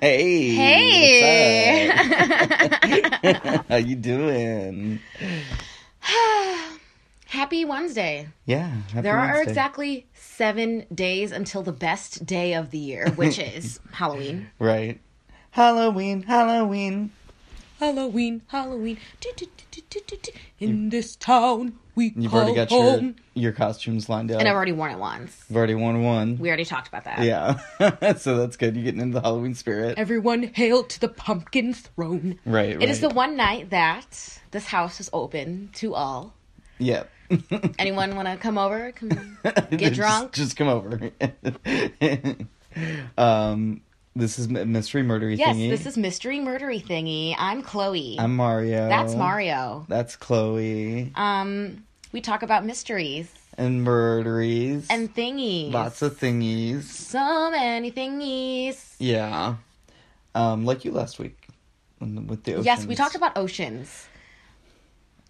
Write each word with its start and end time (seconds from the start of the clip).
Hey. 0.00 0.54
Hey. 0.54 1.88
what's 3.22 3.44
up? 3.44 3.66
How 3.68 3.76
you 3.76 3.96
doing? 3.96 5.00
Happy 7.26 7.64
Wednesday. 7.64 8.28
Yeah. 8.44 8.68
happy 8.92 9.02
There 9.02 9.16
are 9.16 9.34
Wednesday. 9.34 9.50
exactly 9.50 10.06
seven 10.14 10.86
days 10.92 11.30
until 11.30 11.62
the 11.62 11.72
best 11.72 12.26
day 12.26 12.54
of 12.54 12.70
the 12.70 12.78
year, 12.78 13.08
which 13.10 13.38
is 13.38 13.78
Halloween. 13.92 14.50
right. 14.58 15.00
Halloween, 15.52 16.22
Halloween. 16.22 17.12
Halloween, 17.78 18.42
Halloween. 18.48 18.98
Do, 19.20 19.30
do, 19.36 19.46
do. 19.88 20.32
In 20.60 20.90
this 20.90 21.16
town 21.16 21.78
we 21.94 22.12
You've 22.16 22.34
already 22.34 22.54
got 22.54 22.70
your 22.70 22.82
home. 22.82 23.16
your 23.34 23.52
costumes 23.52 24.08
lined 24.08 24.30
up. 24.30 24.38
And 24.40 24.48
I've 24.48 24.54
already 24.54 24.72
worn 24.72 24.92
it 24.92 24.98
once. 24.98 25.44
You've 25.48 25.56
already 25.56 25.74
worn 25.74 26.02
one. 26.02 26.38
We 26.38 26.48
already 26.48 26.64
talked 26.64 26.88
about 26.88 27.04
that. 27.04 27.20
Yeah. 27.20 28.14
so 28.16 28.36
that's 28.38 28.56
good. 28.56 28.74
You're 28.76 28.84
getting 28.84 29.00
into 29.00 29.14
the 29.14 29.20
Halloween 29.22 29.54
spirit. 29.54 29.98
Everyone 29.98 30.42
hail 30.42 30.84
to 30.84 31.00
the 31.00 31.08
pumpkin 31.08 31.74
throne. 31.74 32.38
Right, 32.44 32.70
It 32.80 32.88
is 32.88 33.02
right. 33.02 33.08
the 33.08 33.14
one 33.14 33.36
night 33.36 33.70
that 33.70 34.38
this 34.50 34.66
house 34.66 35.00
is 35.00 35.10
open 35.12 35.70
to 35.74 35.94
all. 35.94 36.34
Yep. 36.78 37.10
Anyone 37.78 38.16
want 38.16 38.26
to 38.28 38.36
come 38.36 38.58
over? 38.58 38.92
Come 38.92 39.38
get 39.44 39.78
Just- 39.78 39.94
drunk? 39.94 40.32
Just, 40.32 40.56
come 40.56 40.68
over. 40.68 41.10
um, 43.16 43.80
this 44.20 44.38
is 44.38 44.48
mystery 44.48 45.02
murdery 45.02 45.36
Yes, 45.36 45.56
thingy. 45.56 45.68
Yes, 45.68 45.78
this 45.78 45.86
is 45.86 45.98
mystery 45.98 46.38
murdery 46.38 46.82
thingy. 46.84 47.34
I'm 47.38 47.62
Chloe. 47.62 48.16
I'm 48.18 48.36
Mario. 48.36 48.88
That's 48.88 49.14
Mario. 49.14 49.84
That's 49.88 50.14
Chloe. 50.16 51.10
Um, 51.16 51.84
we 52.12 52.20
talk 52.20 52.42
about 52.42 52.64
mysteries 52.64 53.32
and 53.58 53.84
murderies. 53.84 54.86
and 54.90 55.12
thingies. 55.14 55.72
lots 55.72 56.02
of 56.02 56.18
thingies. 56.18 56.82
so 56.84 57.50
many 57.50 57.90
thingies. 57.90 58.94
Yeah. 58.98 59.56
Um, 60.34 60.64
like 60.64 60.84
you 60.84 60.92
last 60.92 61.18
week 61.18 61.48
with 62.00 62.44
the 62.44 62.52
oceans. 62.52 62.66
Yes, 62.66 62.86
we 62.86 62.94
talked 62.94 63.14
about 63.16 63.36
oceans. 63.36 64.06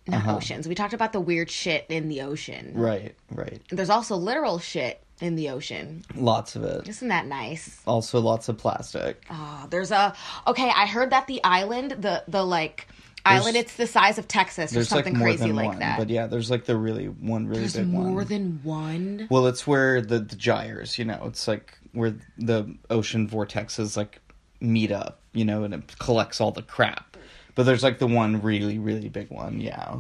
Not 0.06 0.18
Uh-huh. 0.18 0.36
oceans. 0.36 0.66
We 0.68 0.74
talked 0.74 0.92
about 0.94 1.12
the 1.12 1.20
weird 1.20 1.50
shit 1.50 1.86
in 1.88 2.08
the 2.08 2.22
ocean. 2.22 2.72
Right, 2.74 3.14
right. 3.30 3.60
There's 3.70 3.90
also 3.90 4.16
literal 4.16 4.58
shit 4.58 5.02
in 5.20 5.36
the 5.36 5.50
ocean. 5.50 6.02
Lots 6.14 6.56
of 6.56 6.64
it. 6.64 6.88
Isn't 6.88 7.08
that 7.08 7.26
nice? 7.26 7.80
Also, 7.86 8.20
lots 8.20 8.48
of 8.48 8.58
plastic. 8.58 9.24
Oh, 9.30 9.66
there's 9.70 9.90
a 9.90 10.14
okay. 10.46 10.70
I 10.74 10.86
heard 10.86 11.10
that 11.10 11.26
the 11.26 11.42
island, 11.44 11.92
the 11.92 12.24
the 12.26 12.44
like 12.44 12.88
island, 13.24 13.56
it's 13.56 13.76
the 13.76 13.86
size 13.86 14.18
of 14.18 14.26
Texas 14.28 14.74
or 14.74 14.84
something 14.84 15.14
like 15.14 15.18
more 15.18 15.28
crazy 15.28 15.46
than 15.46 15.56
like 15.56 15.68
one, 15.68 15.78
that. 15.80 15.98
but 15.98 16.08
yeah, 16.08 16.26
there's 16.26 16.50
like 16.50 16.64
the 16.64 16.76
really 16.76 17.06
one 17.06 17.46
really 17.46 17.60
There's 17.60 17.76
big 17.76 17.88
more 17.88 18.12
one. 18.12 18.26
than 18.26 18.60
one. 18.62 19.28
Well, 19.30 19.46
it's 19.46 19.66
where 19.66 20.00
the 20.00 20.20
the 20.20 20.36
gyres, 20.36 20.98
you 20.98 21.04
know, 21.04 21.22
it's 21.26 21.46
like 21.46 21.78
where 21.92 22.14
the 22.38 22.74
ocean 22.88 23.28
vortexes 23.28 23.96
like 23.96 24.20
meet 24.60 24.92
up, 24.92 25.20
you 25.32 25.44
know, 25.44 25.64
and 25.64 25.74
it 25.74 25.98
collects 25.98 26.40
all 26.40 26.52
the 26.52 26.62
crap. 26.62 27.16
But 27.54 27.64
there's 27.64 27.82
like 27.82 27.98
the 27.98 28.06
one 28.06 28.40
really 28.42 28.78
really 28.78 29.08
big 29.08 29.30
one, 29.30 29.60
yeah. 29.60 29.96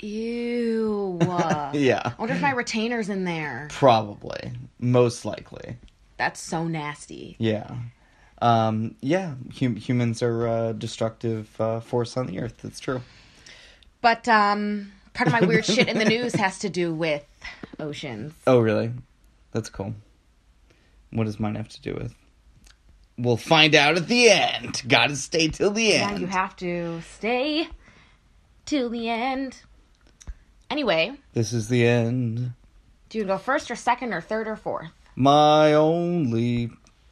Ew. 0.00 1.18
Yeah. 1.72 2.02
I 2.04 2.14
wonder 2.18 2.34
if 2.34 2.40
my 2.40 2.52
retainer's 2.52 3.08
in 3.08 3.24
there. 3.24 3.68
Probably. 3.70 4.52
Most 4.78 5.24
likely. 5.24 5.76
That's 6.16 6.40
so 6.40 6.66
nasty. 6.68 7.36
Yeah. 7.38 7.74
Um, 8.40 8.94
yeah, 9.00 9.34
hum- 9.58 9.76
humans 9.76 10.22
are 10.22 10.46
a 10.46 10.72
destructive 10.72 11.50
uh, 11.60 11.80
force 11.80 12.16
on 12.16 12.26
the 12.26 12.40
earth. 12.40 12.54
That's 12.62 12.78
true. 12.80 13.02
But 14.00 14.28
um, 14.28 14.92
part 15.14 15.26
of 15.28 15.32
my 15.32 15.40
weird 15.46 15.64
shit 15.64 15.88
in 15.88 15.98
the 15.98 16.04
news 16.16 16.34
has 16.34 16.58
to 16.60 16.68
do 16.70 16.94
with 16.94 17.24
oceans. 17.80 18.32
Oh, 18.46 18.60
really? 18.60 18.92
That's 19.52 19.68
cool. 19.68 19.94
What 21.10 21.24
does 21.24 21.40
mine 21.40 21.56
have 21.56 21.68
to 21.70 21.80
do 21.82 21.94
with? 21.94 22.14
We'll 23.18 23.36
find 23.38 23.74
out 23.74 23.96
at 23.96 24.08
the 24.08 24.30
end. 24.30 24.82
Gotta 24.86 25.16
stay 25.16 25.48
till 25.48 25.70
the 25.70 25.82
Yeah, 25.84 26.10
end. 26.10 26.20
you 26.20 26.26
have 26.26 26.54
to 26.56 27.00
stay 27.14 27.68
till 28.66 28.88
the 28.90 29.08
end. 29.08 29.58
Anyway, 30.70 31.12
This 31.32 31.52
is 31.52 31.68
the 31.68 31.86
end. 31.86 32.52
do 33.08 33.18
you 33.18 33.24
go 33.24 33.38
first 33.38 33.70
or 33.70 33.76
second 33.76 34.12
or 34.12 34.20
third 34.20 34.48
or 34.48 34.56
fourth? 34.56 34.90
My 35.14 35.74
only. 35.74 36.70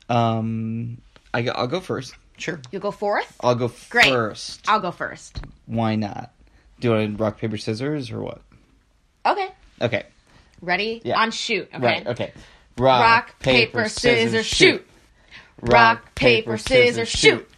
Um, 0.09 0.99
I, 1.33 1.43
go- 1.43 1.53
I'll 1.53 1.67
go 1.67 1.81
first. 1.81 2.15
Sure. 2.37 2.61
You 2.73 2.81
go 2.81 2.91
fourth? 2.91 3.37
I'll 3.41 3.55
go 3.55 3.71
Great. 3.91 4.07
first. 4.09 4.69
I'll 4.69 4.81
go 4.81 4.91
first. 4.91 5.41
Why 5.67 5.95
not? 5.95 6.33
Do 6.81 6.89
you 6.89 6.95
want 6.95 7.17
to 7.17 7.23
rock, 7.23 7.39
paper, 7.39 7.57
scissors 7.57 8.11
or 8.11 8.21
what? 8.21 8.43
Okay. 9.25 9.49
Okay. 9.81 10.05
Ready? 10.61 11.01
Yeah. 11.05 11.21
On 11.21 11.31
shoot. 11.31 11.69
Okay. 11.73 11.85
Right, 11.85 12.07
okay. 12.09 12.33
Rock, 12.77 13.01
Rock, 13.01 13.39
paper, 13.39 13.89
scissors, 13.89 14.45
shoot. 14.47 14.85
Rock, 15.63 16.15
paper, 16.17 16.59
scissors, 16.59 17.09
shoot. 17.09 17.49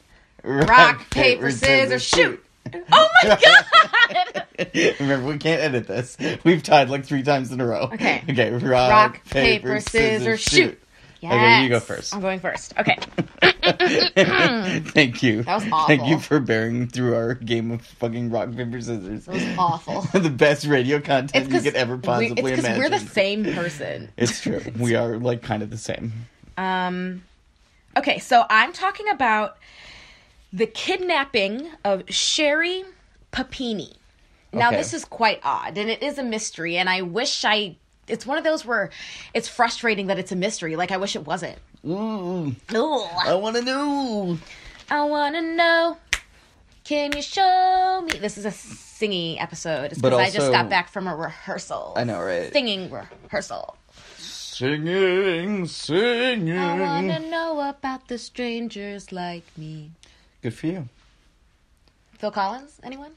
Rock, 0.44 1.08
paper, 1.10 1.50
scissors, 1.50 2.02
shoot. 2.04 2.44
Oh 2.92 3.08
my 3.22 3.38
god! 4.58 4.96
Remember, 5.00 5.26
we 5.28 5.38
can't 5.38 5.60
edit 5.60 5.86
this. 5.86 6.16
We've 6.44 6.62
tied 6.62 6.88
like 6.90 7.04
three 7.04 7.22
times 7.22 7.52
in 7.52 7.60
a 7.60 7.66
row. 7.66 7.90
Okay. 7.92 8.22
Okay. 8.30 8.50
Rock, 8.52 8.90
Rock, 8.90 9.24
paper, 9.26 9.80
scissors, 9.80 10.40
shoot. 10.42 10.80
Okay, 11.24 11.62
you 11.62 11.68
go 11.68 11.80
first. 11.80 12.14
I'm 12.14 12.20
going 12.20 12.38
first. 12.40 12.74
Okay. 12.78 12.96
Thank 13.82 15.22
you. 15.22 15.42
That 15.42 15.54
was 15.56 15.64
awful. 15.72 15.86
Thank 15.86 16.06
you 16.06 16.18
for 16.18 16.38
bearing 16.40 16.86
through 16.88 17.14
our 17.14 17.34
game 17.34 17.70
of 17.72 17.82
fucking 17.82 18.30
rock, 18.30 18.54
paper, 18.54 18.80
scissors. 18.80 19.24
That 19.26 19.34
was 19.34 19.44
awful. 19.58 20.20
the 20.20 20.30
best 20.30 20.66
radio 20.66 21.00
content 21.00 21.50
you 21.50 21.60
could 21.60 21.74
ever 21.74 21.96
we, 21.96 22.02
possibly 22.02 22.52
it's 22.52 22.60
'cause 22.60 22.64
imagine. 22.64 22.78
we're 22.78 22.90
the 22.90 22.98
same 23.06 23.44
person. 23.44 24.10
It's 24.16 24.40
true. 24.40 24.60
we 24.78 24.94
are 24.94 25.16
like 25.18 25.42
kind 25.42 25.62
of 25.62 25.70
the 25.70 25.78
same. 25.78 26.12
Um, 26.56 27.22
okay, 27.96 28.18
so 28.18 28.44
I'm 28.48 28.72
talking 28.72 29.08
about 29.08 29.56
the 30.52 30.66
kidnapping 30.66 31.69
of 31.84 32.02
Sherri 32.08 32.84
Papini. 33.31 33.93
Now, 34.52 34.69
Okay. 34.69 34.76
this 34.78 34.94
is 34.94 35.04
quite 35.04 35.40
odd, 35.43 35.76
and 35.76 35.90
it 35.90 36.02
is 36.02 36.19
a 36.19 36.22
mystery, 36.22 36.76
and 36.78 36.88
I 36.88 37.02
wish 37.02 37.44
I 37.44 37.76
it's 38.08 38.25
one 38.25 38.38
of 38.38 38.44
those 38.44 38.64
where 38.64 38.90
it's 39.34 39.48
frustrating 39.48 40.06
that 40.06 40.19
it's 40.19 40.31
a 40.31 40.37
mystery. 40.37 40.76
Like 40.76 40.93
I 40.93 40.96
wish 40.96 41.16
it 41.16 41.26
wasn't. 41.26 41.58
Ooh, 41.84 42.54
Ooh. 42.72 43.04
I 43.25 43.34
want 43.34 43.56
to 43.56 43.62
know. 43.62 44.38
I 44.88 45.02
wanna 45.04 45.43
know. 45.43 45.96
Can 46.84 47.10
you 47.16 47.22
show 47.22 48.04
me? 48.06 48.19
This 48.20 48.38
is 48.38 48.44
a 48.44 48.52
singing 48.52 49.40
episode. 49.40 49.87
It's 49.90 50.00
because 50.00 50.19
I 50.20 50.31
just 50.31 50.52
got 50.52 50.70
back 50.70 50.88
from 50.88 51.08
a 51.08 51.16
rehearsal. 51.16 51.94
I 51.96 52.04
know, 52.04 52.20
right? 52.20 52.52
Singing 52.52 52.88
rehearsal. 52.90 53.76
Singing, 54.16 55.66
singing. 55.66 56.56
I 56.56 56.81
wanna 56.81 57.19
know 57.28 57.69
about 57.69 58.06
the 58.08 58.19
strangers 58.19 59.10
like 59.12 59.44
me. 59.58 59.90
Good 60.46 60.54
for 60.54 60.66
you. 60.69 60.88
Phil 62.19 62.31
Collins? 62.31 62.78
Anyone? 62.84 63.10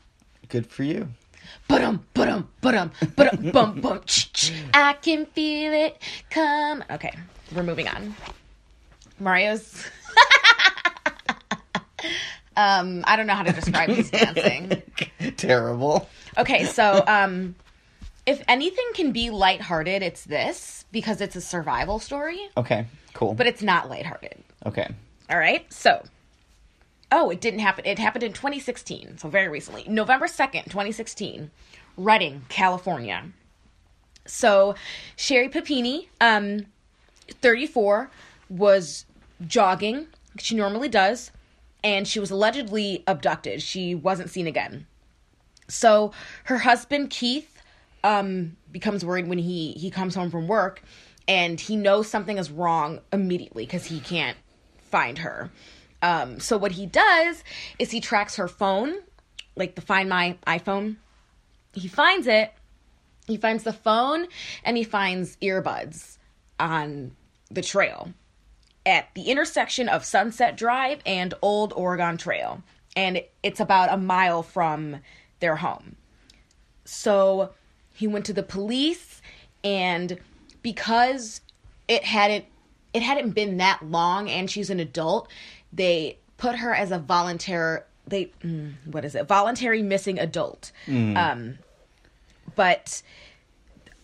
Good 0.48 0.66
for 0.66 0.82
you. 0.82 1.10
Ba-dum, 1.68 2.04
ba-dum, 2.16 2.50
ba-dum, 2.60 2.92
ba-dum, 3.16 3.52
bum, 3.52 3.82
bum, 3.82 4.02
ch, 4.08 4.34
ch. 4.34 4.52
I 4.74 4.94
can 4.94 5.28
feel 5.28 5.72
it 5.72 6.02
come. 6.32 6.84
Okay, 6.90 7.14
we're 7.56 7.62
moving 7.62 7.88
on. 7.88 8.16
Mario's. 9.20 9.86
um, 12.58 13.04
I 13.06 13.16
don't 13.16 13.28
know 13.28 13.36
how 13.36 13.44
to 13.44 13.54
describe 13.54 13.90
his 13.90 14.10
dancing. 14.20 14.82
Terrible. 15.38 16.10
Okay, 16.36 16.66
so 16.66 17.04
um, 17.06 17.54
if 18.26 18.42
anything 18.48 18.88
can 18.96 19.12
be 19.12 19.30
lighthearted, 19.30 20.02
it's 20.02 20.24
this 20.24 20.84
because 20.92 21.22
it's 21.22 21.36
a 21.36 21.42
survival 21.42 22.00
story, 22.00 22.40
Okay, 22.58 22.88
cool. 23.14 23.36
but 23.36 23.46
it's 23.46 23.62
not 23.62 23.88
lighthearted. 23.88 24.34
okay. 24.66 24.88
All 25.30 25.38
right, 25.38 25.72
so. 25.72 26.02
Oh, 27.12 27.30
it 27.30 27.42
didn't 27.42 27.60
happen. 27.60 27.86
It 27.86 27.98
happened 27.98 28.24
in 28.24 28.34
2016, 28.34 29.18
so 29.18 29.30
very 29.30 29.48
recently. 29.48 29.84
November 29.88 30.28
2nd, 30.28 30.66
2016, 30.66 31.50
Redding, 31.98 32.44
California. 32.50 33.32
So, 34.26 34.76
Sherri 35.16 35.50
Papini, 35.50 36.10
um, 36.22 36.68
34, 37.42 38.12
was 38.50 39.06
jogging. 39.46 40.08
She 40.38 40.56
normally 40.56 40.90
does. 40.90 41.32
And 41.84 42.08
she 42.08 42.20
was 42.20 42.30
allegedly 42.30 43.04
abducted. 43.08 43.62
She 43.62 43.96
wasn't 43.96 44.30
seen 44.30 44.46
again. 44.46 44.86
So, 45.68 46.12
her 46.44 46.60
husband, 46.60 47.10
Keith, 47.10 47.62
um, 48.04 48.56
becomes 48.72 49.04
worried 49.04 49.28
when 49.28 49.40
he, 49.40 49.72
he 49.74 49.90
comes 49.90 50.14
home 50.14 50.30
from 50.30 50.48
work 50.48 50.84
and 51.28 51.60
he 51.60 51.76
knows 51.76 52.08
something 52.08 52.38
is 52.38 52.50
wrong 52.50 53.00
immediately 53.14 53.66
because 53.66 53.86
he 53.86 54.00
can't 54.00 54.38
find 54.90 55.20
her. 55.20 55.52
Um, 56.02 56.40
so 56.40 56.58
what 56.58 56.74
he 56.74 56.86
does 56.86 57.44
is 57.78 57.92
he 57.92 58.00
tracks 58.00 58.36
her 58.38 58.48
phone, 58.48 58.96
like 59.56 59.76
the 59.76 59.82
Find 59.82 60.10
My 60.10 60.38
iPhone. 60.48 60.98
He 61.74 61.88
finds 61.88 62.28
it. 62.28 62.54
He 63.28 63.38
finds 63.38 63.64
the 63.64 63.74
phone 63.74 64.28
and 64.64 64.76
he 64.76 64.84
finds 64.84 65.38
earbuds 65.38 66.18
on 66.60 67.12
the 67.52 67.62
trail 67.62 68.14
at 68.86 69.14
the 69.14 69.24
intersection 69.24 69.88
of 69.88 70.04
Sunset 70.04 70.58
Drive 70.58 71.00
and 71.06 71.34
Old 71.42 71.74
Oregon 71.74 72.18
Trail. 72.18 72.64
And 72.96 73.22
it's 73.44 73.60
about 73.60 73.94
a 73.94 73.98
mile 73.98 74.42
from 74.42 74.98
their 75.40 75.58
home. 75.58 75.96
So 76.86 77.52
he 77.94 78.08
went 78.08 78.26
to 78.26 78.34
the 78.34 78.44
police 78.44 79.22
and 79.64 80.18
because 80.64 81.42
it 81.88 82.04
hadn't 82.04 82.46
it 82.94 83.04
hadn't 83.04 83.32
been 83.32 83.58
that 83.58 83.84
long 83.84 84.28
and 84.30 84.50
she's 84.50 84.72
an 84.72 84.80
adult, 84.80 85.30
they 85.72 86.18
put 86.38 86.56
her 86.56 86.74
as 86.74 86.92
a 86.92 87.00
volunteer. 87.00 87.86
they 88.08 88.32
mm, 88.44 88.74
what 88.86 89.06
is 89.06 89.16
it? 89.16 89.28
Voluntary 89.28 89.82
missing 89.82 90.20
adult. 90.20 90.72
Um 90.88 91.60
but 92.56 93.02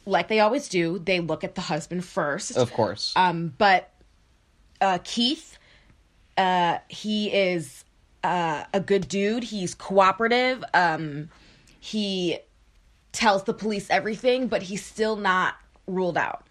like 0.06 0.28
they 0.28 0.40
always 0.40 0.70
do, 0.70 1.00
they 1.00 1.20
look 1.20 1.44
at 1.44 1.56
the 1.56 1.62
husband 1.62 2.06
first. 2.06 2.56
Of 2.58 2.72
course. 2.72 3.14
Um, 3.16 3.54
but 3.58 3.92
uh, 4.82 5.00
Keith, 5.04 5.58
uh, 6.38 6.80
he 6.88 7.32
is 7.34 7.84
uh, 8.24 8.66
a 8.74 8.80
good 8.80 9.08
dude. 9.08 9.44
He's 9.44 9.74
cooperative. 9.74 10.64
Um, 10.74 11.30
he 11.80 12.38
tells 13.12 13.44
the 13.44 13.54
police 13.54 13.90
everything, 13.90 14.48
but 14.48 14.64
he's 14.64 14.84
still 14.84 15.16
not 15.16 15.56
ruled 15.88 16.18
out. 16.18 16.46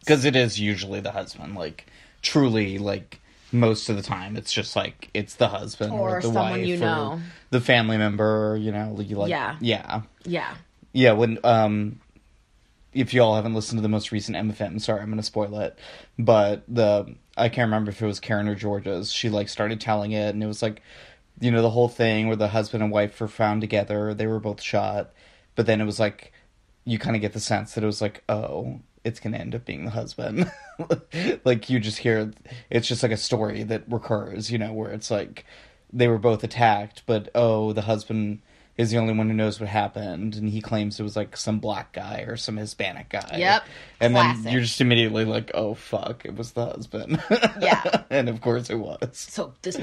Because 0.00 0.24
it 0.24 0.36
is 0.36 0.58
usually 0.58 1.00
the 1.00 1.12
husband. 1.12 1.54
Like, 1.54 1.86
truly, 2.22 2.78
like, 2.78 3.20
most 3.52 3.88
of 3.88 3.96
the 3.96 4.02
time, 4.02 4.36
it's 4.36 4.52
just 4.52 4.76
like, 4.76 5.10
it's 5.14 5.34
the 5.36 5.48
husband 5.48 5.92
or, 5.92 6.16
Or 6.16 6.20
the 6.20 6.22
someone 6.28 6.50
wife 6.50 6.66
you 6.66 6.76
know. 6.76 7.20
the 7.50 7.60
family 7.60 7.96
member, 7.96 8.56
you 8.60 8.72
know, 8.72 8.92
like, 8.96 9.10
like, 9.10 9.30
Yeah. 9.30 9.56
Yeah. 9.60 10.02
Yeah. 10.24 10.54
Yeah, 10.92 11.12
when 11.12 11.38
um 11.44 12.00
if 12.94 13.12
y'all 13.14 13.36
haven't 13.36 13.54
listened 13.54 13.78
to 13.78 13.82
the 13.82 13.88
most 13.88 14.10
recent 14.12 14.36
MFM, 14.36 14.80
sorry, 14.80 15.00
I'm 15.00 15.10
gonna 15.10 15.22
spoil 15.22 15.58
it. 15.60 15.78
But 16.18 16.62
the 16.68 17.14
I 17.36 17.48
can't 17.48 17.66
remember 17.66 17.90
if 17.90 18.02
it 18.02 18.06
was 18.06 18.20
Karen 18.20 18.48
or 18.48 18.54
Georgia's, 18.54 19.12
she 19.12 19.28
like 19.28 19.48
started 19.48 19.80
telling 19.80 20.12
it 20.12 20.30
and 20.34 20.42
it 20.42 20.46
was 20.46 20.62
like 20.62 20.82
you 21.40 21.52
know, 21.52 21.62
the 21.62 21.70
whole 21.70 21.88
thing 21.88 22.26
where 22.26 22.34
the 22.36 22.48
husband 22.48 22.82
and 22.82 22.90
wife 22.90 23.20
were 23.20 23.28
found 23.28 23.60
together, 23.60 24.12
they 24.12 24.26
were 24.26 24.40
both 24.40 24.60
shot, 24.60 25.12
but 25.54 25.66
then 25.66 25.80
it 25.80 25.84
was 25.84 26.00
like 26.00 26.32
you 26.84 26.98
kinda 26.98 27.18
get 27.18 27.32
the 27.34 27.40
sense 27.40 27.74
that 27.74 27.84
it 27.84 27.86
was 27.86 28.00
like, 28.02 28.24
oh, 28.28 28.80
it's 29.08 29.18
gonna 29.20 29.38
end 29.38 29.54
up 29.54 29.64
being 29.64 29.84
the 29.84 29.90
husband. 29.90 30.50
like 31.44 31.68
you 31.68 31.80
just 31.80 31.98
hear 31.98 32.30
it's 32.70 32.86
just 32.86 33.02
like 33.02 33.12
a 33.12 33.16
story 33.16 33.62
that 33.64 33.82
recurs, 33.88 34.52
you 34.52 34.58
know, 34.58 34.72
where 34.72 34.90
it's 34.92 35.10
like 35.10 35.44
they 35.92 36.06
were 36.06 36.18
both 36.18 36.44
attacked, 36.44 37.02
but 37.06 37.28
oh, 37.34 37.72
the 37.72 37.82
husband 37.82 38.40
is 38.76 38.92
the 38.92 38.96
only 38.98 39.12
one 39.12 39.26
who 39.28 39.34
knows 39.34 39.58
what 39.58 39.68
happened, 39.68 40.36
and 40.36 40.50
he 40.50 40.60
claims 40.60 41.00
it 41.00 41.02
was 41.02 41.16
like 41.16 41.36
some 41.36 41.58
black 41.58 41.92
guy 41.92 42.20
or 42.28 42.36
some 42.36 42.56
Hispanic 42.56 43.08
guy. 43.08 43.36
Yep. 43.36 43.64
And 43.98 44.14
Classic. 44.14 44.44
then 44.44 44.52
you're 44.52 44.62
just 44.62 44.80
immediately 44.80 45.24
like, 45.24 45.50
oh 45.54 45.74
fuck, 45.74 46.24
it 46.24 46.36
was 46.36 46.52
the 46.52 46.66
husband. 46.66 47.20
Yeah. 47.60 48.04
and 48.08 48.28
of 48.28 48.40
course 48.40 48.70
it 48.70 48.76
was. 48.76 48.98
So 49.12 49.52
this 49.62 49.76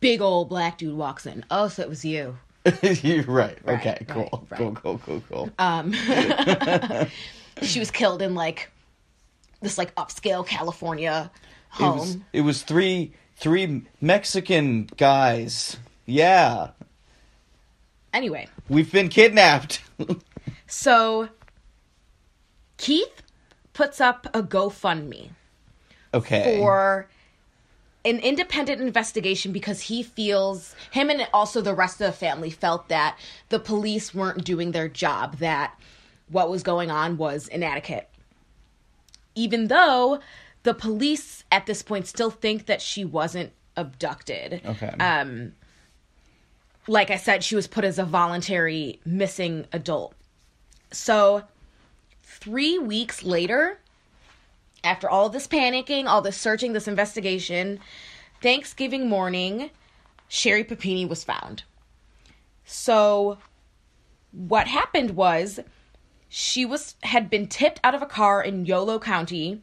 big 0.00 0.20
old 0.20 0.50
black 0.50 0.76
dude 0.76 0.94
walks 0.98 1.24
in. 1.24 1.44
Oh, 1.50 1.68
so 1.68 1.80
it 1.82 1.88
was 1.88 2.04
you. 2.04 2.36
you're 2.82 3.22
right. 3.26 3.56
Right, 3.64 3.78
Okay. 3.80 3.96
right, 4.00 4.08
Cool. 4.08 4.46
right. 4.50 4.58
Cool. 4.58 4.74
Cool. 4.74 4.98
Cool. 4.98 5.22
Cool. 5.30 5.50
Um, 5.58 5.94
she 7.66 7.78
was 7.78 7.90
killed 7.90 8.22
in 8.22 8.34
like 8.34 8.70
this 9.60 9.78
like 9.78 9.94
upscale 9.94 10.46
California 10.46 11.30
it 11.34 11.82
home. 11.82 11.98
was. 11.98 12.16
It 12.32 12.40
was 12.42 12.62
three 12.62 13.12
three 13.36 13.82
Mexican 14.00 14.88
guys. 14.96 15.76
Yeah. 16.06 16.70
Anyway, 18.12 18.46
We've 18.68 18.92
been 18.92 19.08
kidnapped. 19.08 19.80
so 20.66 21.28
Keith 22.76 23.22
puts 23.72 24.00
up 24.00 24.26
a 24.34 24.42
GoFundMe 24.42 25.30
okay. 26.12 26.58
for 26.58 27.08
an 28.04 28.18
independent 28.18 28.80
investigation 28.80 29.52
because 29.52 29.82
he 29.82 30.02
feels 30.02 30.74
him 30.90 31.08
and 31.08 31.26
also 31.32 31.60
the 31.60 31.74
rest 31.74 32.00
of 32.00 32.06
the 32.06 32.12
family 32.12 32.50
felt 32.50 32.88
that 32.88 33.16
the 33.48 33.58
police 33.58 34.14
weren't 34.14 34.44
doing 34.44 34.72
their 34.72 34.88
job 34.88 35.38
that 35.38 35.78
what 36.32 36.50
was 36.50 36.62
going 36.62 36.90
on 36.90 37.16
was 37.16 37.48
inadequate 37.48 38.08
even 39.34 39.68
though 39.68 40.20
the 40.64 40.74
police 40.74 41.44
at 41.50 41.66
this 41.66 41.82
point 41.82 42.06
still 42.06 42.30
think 42.30 42.66
that 42.66 42.82
she 42.82 43.04
wasn't 43.04 43.52
abducted 43.76 44.60
Okay. 44.66 44.94
um 45.00 45.52
like 46.86 47.10
i 47.10 47.16
said 47.16 47.42
she 47.44 47.54
was 47.56 47.66
put 47.66 47.84
as 47.84 47.98
a 47.98 48.04
voluntary 48.04 49.00
missing 49.04 49.66
adult 49.72 50.14
so 50.90 51.42
3 52.24 52.78
weeks 52.78 53.22
later 53.22 53.78
after 54.84 55.08
all 55.08 55.28
this 55.28 55.46
panicking, 55.46 56.06
all 56.06 56.22
this 56.22 56.36
searching, 56.36 56.72
this 56.72 56.88
investigation, 56.88 57.78
Thanksgiving 58.40 59.08
morning, 59.08 59.70
Sherri 60.26 60.64
Papini 60.64 61.04
was 61.06 61.22
found. 61.22 61.62
So 62.64 63.38
what 64.32 64.66
happened 64.66 65.10
was 65.12 65.60
she 66.34 66.64
was 66.64 66.94
had 67.02 67.28
been 67.28 67.46
tipped 67.46 67.78
out 67.84 67.94
of 67.94 68.00
a 68.00 68.06
car 68.06 68.42
in 68.42 68.64
Yolo 68.64 68.98
County, 68.98 69.60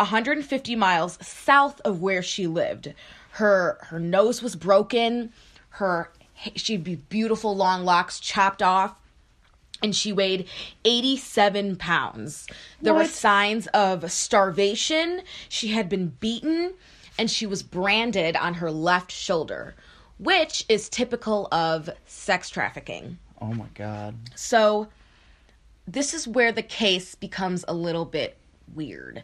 150 0.00 0.74
miles 0.74 1.18
south 1.20 1.82
of 1.82 2.00
where 2.00 2.22
she 2.22 2.46
lived. 2.46 2.94
Her 3.32 3.76
her 3.88 4.00
nose 4.00 4.42
was 4.42 4.56
broken, 4.56 5.34
her 5.68 6.10
she'd 6.56 6.82
be 6.82 6.94
beautiful 6.94 7.54
long 7.54 7.84
locks 7.84 8.20
chopped 8.20 8.62
off 8.62 8.94
and 9.82 9.94
she 9.94 10.10
weighed 10.10 10.48
87 10.86 11.76
pounds. 11.76 12.46
There 12.80 12.94
were 12.94 13.04
signs 13.04 13.66
of 13.68 14.10
starvation. 14.10 15.20
She 15.50 15.68
had 15.68 15.90
been 15.90 16.16
beaten 16.20 16.72
and 17.18 17.30
she 17.30 17.44
was 17.44 17.62
branded 17.62 18.34
on 18.34 18.54
her 18.54 18.70
left 18.70 19.12
shoulder, 19.12 19.74
which 20.16 20.64
is 20.70 20.88
typical 20.88 21.48
of 21.52 21.90
sex 22.06 22.48
trafficking. 22.48 23.18
oh 23.42 23.52
my 23.52 23.66
god. 23.74 24.14
So, 24.34 24.88
this 25.88 26.12
is 26.12 26.28
where 26.28 26.52
the 26.52 26.62
case 26.62 27.14
becomes 27.14 27.64
a 27.66 27.74
little 27.74 28.04
bit 28.04 28.36
weird. 28.74 29.22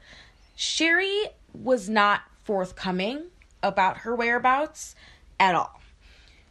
Sherri 0.56 1.26
was 1.52 1.88
not 1.88 2.22
forthcoming 2.42 3.24
about 3.62 3.98
her 3.98 4.14
whereabouts 4.14 4.94
at 5.38 5.54
all. 5.54 5.80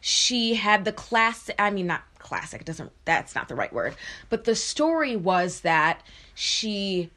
She 0.00 0.54
had 0.54 0.84
the 0.84 0.92
classic, 0.92 1.56
I 1.58 1.70
mean, 1.70 1.88
not 1.88 2.02
classic. 2.18 2.64
Doesn't 2.64 2.92
that's 3.04 3.34
not 3.34 3.48
the 3.48 3.54
right 3.54 3.72
word. 3.72 3.96
But 4.30 4.44
the 4.44 4.54
story 4.54 5.16
was 5.16 5.60
that 5.60 6.02
she 6.34 7.10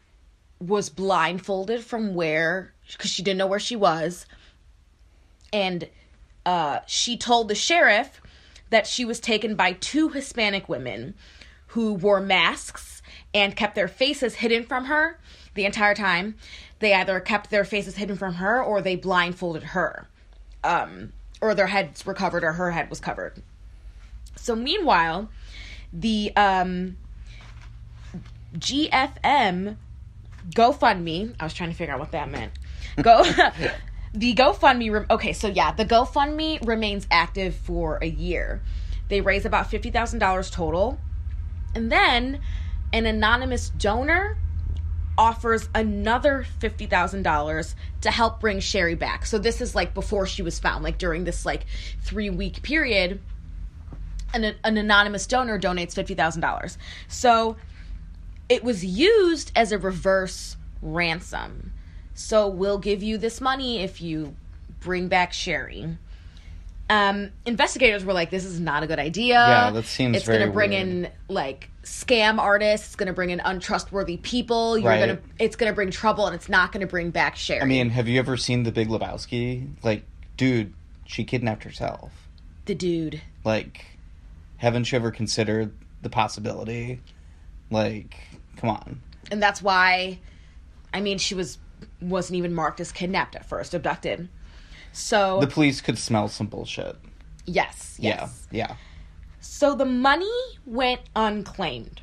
was 0.60 0.89
blindfolded 0.89 1.84
from 1.84 2.16
where 2.16 2.74
because 2.92 3.12
she 3.12 3.22
didn't 3.22 3.38
know 3.38 3.48
where 3.48 3.60
she 3.60 3.75
was 3.75 4.25
and 5.54 5.88
uh, 6.46 6.80
she 6.88 7.18
told 7.18 7.48
the 7.48 7.56
sheriff 7.56 8.22
that 8.70 8.88
she 8.88 9.06
was 9.06 9.20
taken 9.20 9.56
by 9.56 9.74
two 9.74 10.10
Hispanic 10.10 10.68
women 10.68 11.13
who 11.78 11.94
wore 11.94 12.20
masks 12.20 13.04
and 13.36 13.56
kept 13.56 13.76
their 13.76 13.88
faces 13.88 14.34
hidden 14.34 14.64
from 14.64 14.86
her 14.86 15.20
the 15.54 15.64
entire 15.64 15.94
time. 15.94 16.34
They 16.80 16.92
either 16.92 17.20
kept 17.20 17.52
their 17.52 17.64
faces 17.64 17.98
hidden 17.98 18.16
from 18.16 18.34
her 18.34 18.60
or 18.60 18.82
they 18.82 18.96
blindfolded 18.96 19.62
her. 19.62 20.08
Um, 20.64 21.14
or 21.40 21.54
their 21.54 21.68
heads 21.68 22.04
were 22.04 22.16
covered 22.16 22.44
or 22.44 22.54
her 22.54 22.72
head 22.72 22.90
was 22.90 23.00
covered. 23.00 23.44
So 24.36 24.56
meanwhile, 24.56 25.30
the 25.94 26.32
um, 26.36 26.98
GFM 28.56 29.78
GoFundMe, 30.50 31.36
I 31.40 31.44
was 31.44 31.54
trying 31.54 31.70
to 31.70 31.76
figure 31.76 31.94
out 31.94 32.00
what 32.00 32.12
that 32.14 32.32
meant. 32.32 32.54
Go 33.00 33.24
the 34.16 34.34
GoFundMe 34.34 34.92
rem- 34.92 35.06
okay, 35.12 35.32
so 35.32 35.48
yeah, 35.48 35.74
the 35.74 35.86
GoFundMe 35.86 36.66
remains 36.66 37.06
active 37.12 37.54
for 37.54 38.00
a 38.02 38.08
year. 38.08 38.64
They 39.10 39.22
raise 39.22 39.46
about 39.46 39.70
$50,000 39.70 40.52
total. 40.52 40.98
And 41.76 41.92
then 41.92 42.40
an 42.94 43.06
anonymous 43.06 43.70
donor 43.70 44.38
offers 45.18 45.68
another 45.74 46.46
$50,000 46.60 47.76
to 48.02 48.12
help 48.12 48.40
bring 48.40 48.60
Sherri 48.60 48.96
back. 48.96 49.26
So 49.26 49.38
this 49.38 49.62
is 49.62 49.74
like 49.74 49.94
before 49.94 50.28
she 50.28 50.42
was 50.44 50.60
found, 50.60 50.84
like 50.84 50.98
during 50.98 51.24
this 51.24 51.46
like 51.46 51.66
3-week 52.06 52.62
period 52.62 53.20
an, 54.34 54.56
an 54.64 54.78
anonymous 54.78 55.26
donor 55.26 55.60
donates 55.60 55.94
$50,000. 55.94 56.78
So 57.08 57.58
it 58.50 58.64
was 58.64 58.86
used 58.86 59.52
as 59.56 59.72
a 59.72 59.78
reverse 59.78 60.58
ransom. 60.82 61.74
So 62.14 62.48
we'll 62.48 62.80
give 62.80 63.04
you 63.04 63.18
this 63.18 63.42
money 63.42 63.80
if 63.80 64.02
you 64.02 64.36
bring 64.80 65.08
back 65.08 65.34
Sherri. 65.34 65.98
Um, 66.89 67.32
investigators 67.46 68.06
were 68.06 68.13
like, 68.13 68.29
"This 68.29 68.46
is 68.46 68.60
not 68.60 68.82
a 68.84 68.88
good 68.88 69.00
idea. 69.00 69.34
Yeah, 69.36 69.72
that 69.72 69.86
seems 69.86 70.15
It's 70.17 70.27
going 70.27 70.39
to 70.41 70.50
bring 70.51 70.70
weird. 70.72 70.88
in 70.88 71.10
like 71.27 71.70
scam 71.84 72.39
artists. 72.39 72.88
It's 72.88 72.96
going 72.96 73.08
to 73.08 73.13
bring 73.13 73.29
in 73.29 73.41
untrustworthy 73.41 74.17
people. 74.17 74.77
You're 74.77 74.88
Right. 74.89 75.00
gonna. 75.00 75.20
It's 75.39 75.56
going 75.58 75.70
to 75.72 75.75
bring 75.75 75.91
trouble, 75.91 76.25
and 76.27 76.34
it's 76.36 76.48
not 76.50 76.72
going 76.72 76.82
to 76.82 76.88
bring 76.88 77.10
back 77.12 77.36
Sherri. 77.36 77.62
I 77.62 77.65
mean, 77.65 77.89
have 77.89 78.08
you 78.08 78.20
ever 78.20 78.38
seen 78.38 78.63
The 78.63 78.72
Big 78.72 78.88
Lebowski? 78.88 79.67
Like, 79.84 80.03
dude, 80.38 80.74
she 81.06 81.24
kidnapped 81.24 81.63
herself. 81.63 82.12
the 82.65 82.75
dude. 82.75 83.22
Like, 83.46 83.86
haven't 84.58 84.91
you 84.91 84.98
ever 84.98 85.10
considered 85.12 85.72
the 86.01 86.10
possibility? 86.10 87.00
Like, 87.70 88.15
come 88.58 88.70
on. 88.70 89.01
and 89.32 89.44
that's 89.44 89.62
why 89.62 90.20
i 90.94 91.01
mean 91.01 91.17
she 91.17 91.36
was 91.36 91.58
wasn't 92.01 92.36
even 92.38 92.53
marked 92.53 92.79
as 92.79 92.91
kidnapped 92.94 93.36
at 93.36 93.46
first 93.46 93.74
abducted 93.74 94.29
so 94.98 95.39
The 95.39 95.48
police 95.48 95.80
could 95.82 95.98
smell 95.98 96.27
some 96.27 96.48
bullshit. 96.48 96.96
yes 97.46 97.96
yes 98.00 98.48
Yeah, 98.51 98.68
yeah. 98.70 98.75
so 99.39 99.75
the 99.75 99.86
money 99.86 100.32
went 100.66 101.01
unclaimed 101.16 102.01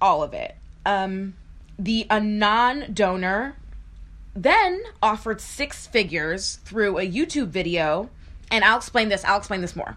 all 0.00 0.22
of 0.22 0.32
it 0.34 0.54
um 0.84 1.34
the 1.78 2.06
anon 2.10 2.92
donor 2.94 3.56
then 4.34 4.82
offered 5.02 5.40
six 5.40 5.86
figures 5.86 6.56
through 6.64 6.98
a 6.98 7.06
youtube 7.10 7.48
video 7.48 8.08
and 8.50 8.62
i'll 8.64 8.76
explain 8.76 9.08
this 9.08 9.24
i'll 9.24 9.38
explain 9.38 9.60
this 9.60 9.74
more 9.74 9.96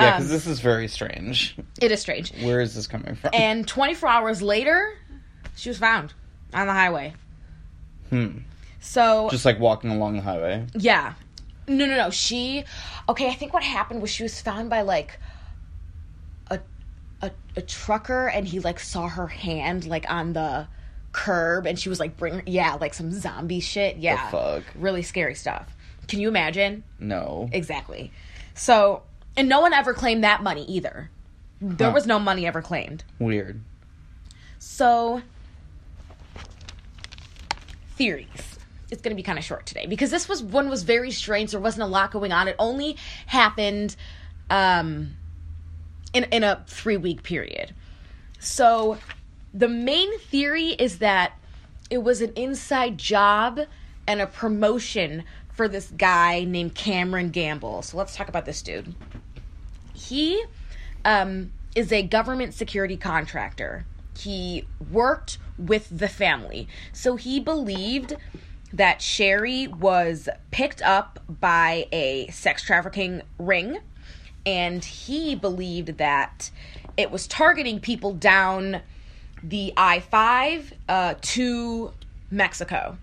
Yeah, 0.00 0.16
because 0.18 0.30
Um, 0.30 0.32
this 0.36 0.46
is 0.46 0.60
very 0.60 0.88
strange. 0.88 1.56
it 1.80 1.90
is 1.90 2.00
strange 2.00 2.32
Where 2.42 2.60
is 2.60 2.74
this 2.74 2.86
coming 2.86 3.14
from? 3.16 3.30
and 3.34 3.66
24 3.66 4.08
hours 4.08 4.40
later 4.42 4.94
she 5.56 5.68
was 5.68 5.78
found 5.78 6.12
on 6.54 6.66
the 6.66 6.72
highway 6.72 7.14
Hmm. 8.10 8.38
so 8.80 9.28
Just 9.30 9.44
like 9.46 9.58
walking 9.58 9.90
along 9.90 10.16
the 10.16 10.22
highway. 10.22 10.66
Yeah. 10.74 11.14
No, 11.68 11.86
no, 11.86 11.96
no. 11.96 12.10
She. 12.10 12.64
Okay, 13.08 13.28
I 13.28 13.34
think 13.34 13.52
what 13.52 13.62
happened 13.62 14.02
was 14.02 14.10
she 14.10 14.22
was 14.22 14.40
found 14.40 14.68
by 14.70 14.82
like 14.82 15.18
a 16.50 16.58
a, 17.20 17.30
a 17.56 17.62
trucker, 17.62 18.26
and 18.28 18.46
he 18.46 18.60
like 18.60 18.80
saw 18.80 19.08
her 19.08 19.28
hand 19.28 19.86
like 19.86 20.10
on 20.10 20.32
the 20.32 20.66
curb, 21.12 21.66
and 21.66 21.78
she 21.78 21.88
was 21.88 22.00
like, 22.00 22.16
"Bring, 22.16 22.42
yeah, 22.46 22.74
like 22.80 22.94
some 22.94 23.12
zombie 23.12 23.60
shit." 23.60 23.96
Yeah, 23.98 24.28
fuck? 24.30 24.64
really 24.74 25.02
scary 25.02 25.34
stuff. 25.34 25.74
Can 26.08 26.18
you 26.20 26.28
imagine? 26.28 26.82
No. 26.98 27.48
Exactly. 27.52 28.12
So, 28.54 29.02
and 29.36 29.48
no 29.48 29.60
one 29.60 29.72
ever 29.72 29.94
claimed 29.94 30.24
that 30.24 30.42
money 30.42 30.64
either. 30.64 31.10
There 31.60 31.88
Huh. 31.88 31.94
was 31.94 32.06
no 32.06 32.18
money 32.18 32.44
ever 32.46 32.60
claimed. 32.60 33.04
Weird. 33.20 33.60
So, 34.58 35.22
theories. 37.96 38.51
It's 38.92 39.02
going 39.02 39.10
to 39.10 39.16
be 39.16 39.22
kind 39.24 39.38
of 39.38 39.44
short 39.44 39.66
today 39.66 39.86
because 39.86 40.10
this 40.10 40.28
was 40.28 40.42
one 40.42 40.68
was 40.68 40.84
very 40.84 41.10
strange. 41.10 41.50
There 41.50 41.60
wasn't 41.60 41.82
a 41.82 41.86
lot 41.86 42.12
going 42.12 42.30
on. 42.30 42.46
It 42.46 42.56
only 42.58 42.96
happened 43.26 43.96
um, 44.50 45.16
in 46.12 46.24
in 46.24 46.44
a 46.44 46.64
three 46.68 46.96
week 46.96 47.22
period. 47.22 47.74
So, 48.38 48.98
the 49.54 49.68
main 49.68 50.18
theory 50.18 50.68
is 50.68 50.98
that 50.98 51.32
it 51.90 51.98
was 51.98 52.20
an 52.20 52.32
inside 52.36 52.98
job 52.98 53.60
and 54.06 54.20
a 54.20 54.26
promotion 54.26 55.24
for 55.52 55.68
this 55.68 55.92
guy 55.96 56.44
named 56.44 56.74
Cameron 56.74 57.30
Gamble. 57.30 57.82
So 57.82 57.96
let's 57.96 58.16
talk 58.16 58.28
about 58.28 58.46
this 58.46 58.62
dude 58.62 58.94
he 60.02 60.42
um, 61.04 61.52
is 61.74 61.92
a 61.92 62.02
government 62.02 62.54
security 62.54 62.96
contractor. 62.96 63.84
He 64.18 64.66
worked 64.90 65.38
with 65.58 65.88
the 65.90 66.08
family. 66.08 66.68
So 66.92 67.16
he 67.16 67.40
believed 67.40 68.16
that 68.72 69.02
Sherri 69.02 69.66
was 69.66 70.28
picked 70.50 70.82
up 70.82 71.20
by 71.28 71.86
a 71.92 72.28
sex 72.28 72.62
trafficking 72.62 73.22
ring, 73.38 73.78
and 74.46 74.84
he 74.84 75.34
believed 75.34 75.98
that 75.98 76.50
it 76.96 77.10
was 77.10 77.26
targeting 77.26 77.80
people 77.80 78.12
down 78.12 78.80
the 79.42 79.72
I 79.76 80.00
5 80.00 80.72
uh, 80.88 81.14
to 81.20 81.92
Mexico. 82.30 82.96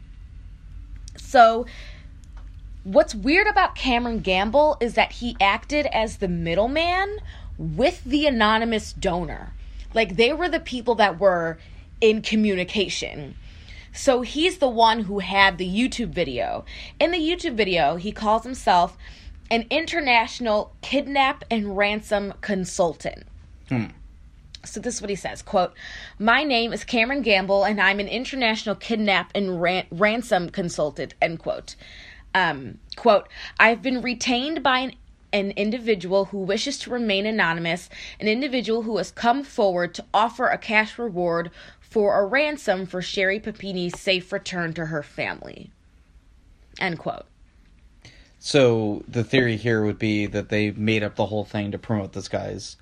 So 1.18 1.66
What's 2.86 3.14
weird 3.14 3.46
about 3.46 3.76
Cameron 3.76 4.20
Gamble 4.20 4.78
is 4.80 4.94
that 4.94 5.12
he 5.12 5.36
acted 5.42 5.86
as 5.88 6.18
the 6.18 6.30
middleman 6.30 7.20
with 7.58 8.04
the 8.06 8.26
anonymous 8.26 8.94
donor. 8.94 9.54
Like 9.94 10.16
they 10.16 10.32
were 10.32 10.48
the 10.48 10.62
people 10.62 10.96
that 10.96 11.20
were 11.20 11.60
in 12.00 12.22
communication. 12.22 13.36
So 13.92 14.22
he's 14.22 14.60
the 14.60 14.70
one 14.70 15.02
who 15.02 15.20
had 15.20 15.58
the 15.58 15.68
YouTube 15.68 16.10
video. 16.10 16.66
In 17.00 17.12
the 17.12 17.18
YouTube 17.18 17.56
video, 17.56 17.96
he 17.96 18.12
calls 18.12 18.44
himself 18.44 18.98
an 19.52 19.66
international 19.70 20.74
kidnap 20.82 21.44
and 21.50 21.76
ransom 21.76 22.34
consultant. 22.42 23.26
So 24.66 24.80
this 24.80 24.96
is 24.96 25.02
what 25.02 25.10
he 25.10 25.16
says, 25.16 25.42
quote, 25.42 25.74
"My 26.18 26.44
name 26.44 26.74
is 26.74 26.84
Cameron 26.84 27.22
Gamble 27.22 27.64
and 27.64 27.80
I'm 27.80 28.00
an 28.00 28.08
international 28.08 28.76
kidnap 28.76 29.32
and 29.34 29.62
ran- 29.62 29.88
ransom 29.90 30.50
consultant." 30.50 31.14
End 31.22 31.40
quote. 31.40 31.76
Um, 32.36 32.80
quote, 32.96 33.28
"I've 33.60 33.82
been 33.82 34.02
retained 34.02 34.62
by 34.62 34.80
an 34.80 34.94
an 35.32 35.52
individual 35.52 36.26
who 36.26 36.40
wishes 36.40 36.80
to 36.80 36.90
remain 36.90 37.26
anonymous, 37.26 37.88
an 38.20 38.28
individual 38.28 38.82
who 38.82 38.98
has 38.98 39.12
come 39.12 39.44
forward 39.44 39.94
to 39.94 40.04
offer 40.12 40.48
a 40.48 40.58
cash 40.58 40.98
reward 40.98 41.52
for 41.90 42.20
a 42.20 42.26
ransom 42.26 42.86
for 42.86 43.02
Sherri 43.02 43.40
Papini's 43.40 44.00
safe 44.00 44.32
return 44.32 44.74
to 44.74 44.88
her 44.88 45.04
family." 45.04 45.72
End 46.80 46.98
quote. 47.00 47.26
So 48.40 49.04
the 49.08 49.24
theory 49.24 49.58
here 49.58 49.84
would 49.84 50.00
be 50.00 50.26
that 50.28 50.50
they 50.50 50.72
made 50.72 51.04
up 51.04 51.16
the 51.16 51.26
whole 51.26 51.44
thing 51.44 51.72
to 51.72 51.78
promote 51.78 52.14
this 52.14 52.30
guy's 52.30 52.78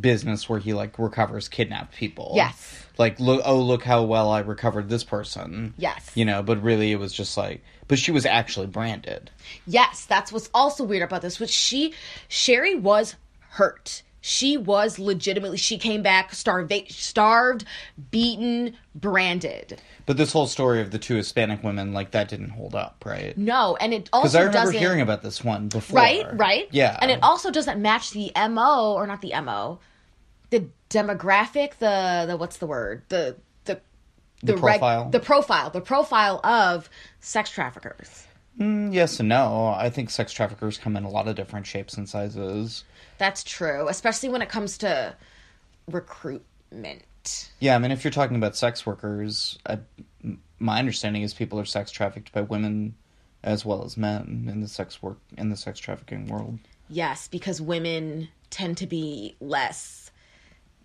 business 0.00 0.48
where 0.48 0.58
he 0.58 0.72
like 0.72 0.98
recovers 0.98 1.48
kidnapped 1.48 1.94
people. 1.94 2.32
Yes. 2.34 2.86
Like 2.98 3.20
look 3.20 3.42
oh 3.44 3.60
look 3.60 3.84
how 3.84 4.02
well 4.02 4.30
I 4.30 4.40
recovered 4.40 4.88
this 4.88 5.04
person. 5.04 5.74
Yes. 5.76 6.10
You 6.14 6.24
know, 6.24 6.42
but 6.42 6.62
really 6.62 6.90
it 6.92 6.98
was 6.98 7.12
just 7.12 7.36
like 7.36 7.62
but 7.92 7.98
she 7.98 8.10
was 8.10 8.24
actually 8.24 8.68
branded. 8.68 9.30
Yes, 9.66 10.06
that's 10.06 10.32
what's 10.32 10.48
also 10.54 10.82
weird 10.82 11.02
about 11.02 11.20
this. 11.20 11.38
Which 11.38 11.50
she, 11.50 11.92
Sherri 12.26 12.74
was 12.74 13.16
hurt. 13.50 14.02
She 14.24 14.56
was 14.56 15.00
legitimately. 15.00 15.56
She 15.58 15.78
came 15.78 16.00
back 16.00 16.32
starved, 16.32 16.72
starved, 16.90 17.64
beaten, 18.12 18.76
branded. 18.94 19.80
But 20.06 20.16
this 20.16 20.32
whole 20.32 20.46
story 20.46 20.80
of 20.80 20.92
the 20.92 20.98
two 21.00 21.16
Hispanic 21.16 21.64
women, 21.64 21.92
like 21.92 22.12
that 22.12 22.28
didn't 22.28 22.50
hold 22.50 22.76
up, 22.76 23.02
right? 23.04 23.36
No, 23.36 23.76
and 23.80 23.92
it 23.92 24.08
also 24.12 24.22
Because 24.22 24.34
I 24.36 24.40
remember 24.42 24.58
doesn't. 24.66 24.78
hearing 24.78 25.00
about 25.00 25.22
this 25.22 25.42
one 25.42 25.66
before. 25.68 25.96
right, 25.98 26.24
right, 26.38 26.68
Yeah. 26.70 26.96
and 27.02 27.10
it 27.10 27.18
also 27.22 27.50
doesn't 27.50 27.82
match 27.82 28.12
the 28.12 28.30
mo 28.48 28.94
or 28.94 29.08
not 29.08 29.22
the 29.22 29.32
mo, 29.40 29.80
the 30.50 30.66
demographic. 30.88 31.78
The 31.78 32.24
the 32.28 32.36
what's 32.36 32.58
the 32.58 32.66
word? 32.68 33.02
The 33.08 33.36
the 33.64 33.80
The 34.44 34.52
reg- 34.56 34.78
profile? 34.80 35.08
the 35.10 35.20
profile, 35.20 35.70
the 35.70 35.80
profile 35.80 36.40
of 36.46 36.88
sex 37.20 37.50
traffickers. 37.50 38.26
Mm, 38.58 38.92
yes 38.92 39.18
and 39.20 39.28
no. 39.28 39.74
I 39.76 39.90
think 39.90 40.10
sex 40.10 40.32
traffickers 40.32 40.78
come 40.78 40.96
in 40.96 41.04
a 41.04 41.10
lot 41.10 41.28
of 41.28 41.36
different 41.36 41.66
shapes 41.66 41.94
and 41.94 42.08
sizes. 42.08 42.84
That's 43.18 43.42
true, 43.44 43.88
especially 43.88 44.28
when 44.28 44.42
it 44.42 44.48
comes 44.48 44.78
to 44.78 45.14
recruitment. 45.90 47.50
Yeah, 47.60 47.74
I 47.74 47.78
mean, 47.78 47.90
if 47.90 48.04
you're 48.04 48.10
talking 48.10 48.36
about 48.36 48.56
sex 48.56 48.84
workers, 48.84 49.58
I, 49.66 49.78
my 50.58 50.78
understanding 50.78 51.22
is 51.22 51.34
people 51.34 51.58
are 51.58 51.64
sex 51.64 51.90
trafficked 51.90 52.32
by 52.32 52.42
women 52.42 52.94
as 53.44 53.64
well 53.64 53.84
as 53.84 53.96
men 53.96 54.48
in 54.50 54.60
the 54.60 54.68
sex 54.68 55.02
work 55.02 55.18
in 55.36 55.50
the 55.50 55.56
sex 55.56 55.78
trafficking 55.78 56.26
world. 56.26 56.58
Yes, 56.88 57.28
because 57.28 57.60
women 57.60 58.28
tend 58.50 58.76
to 58.78 58.86
be 58.86 59.34
less 59.40 60.10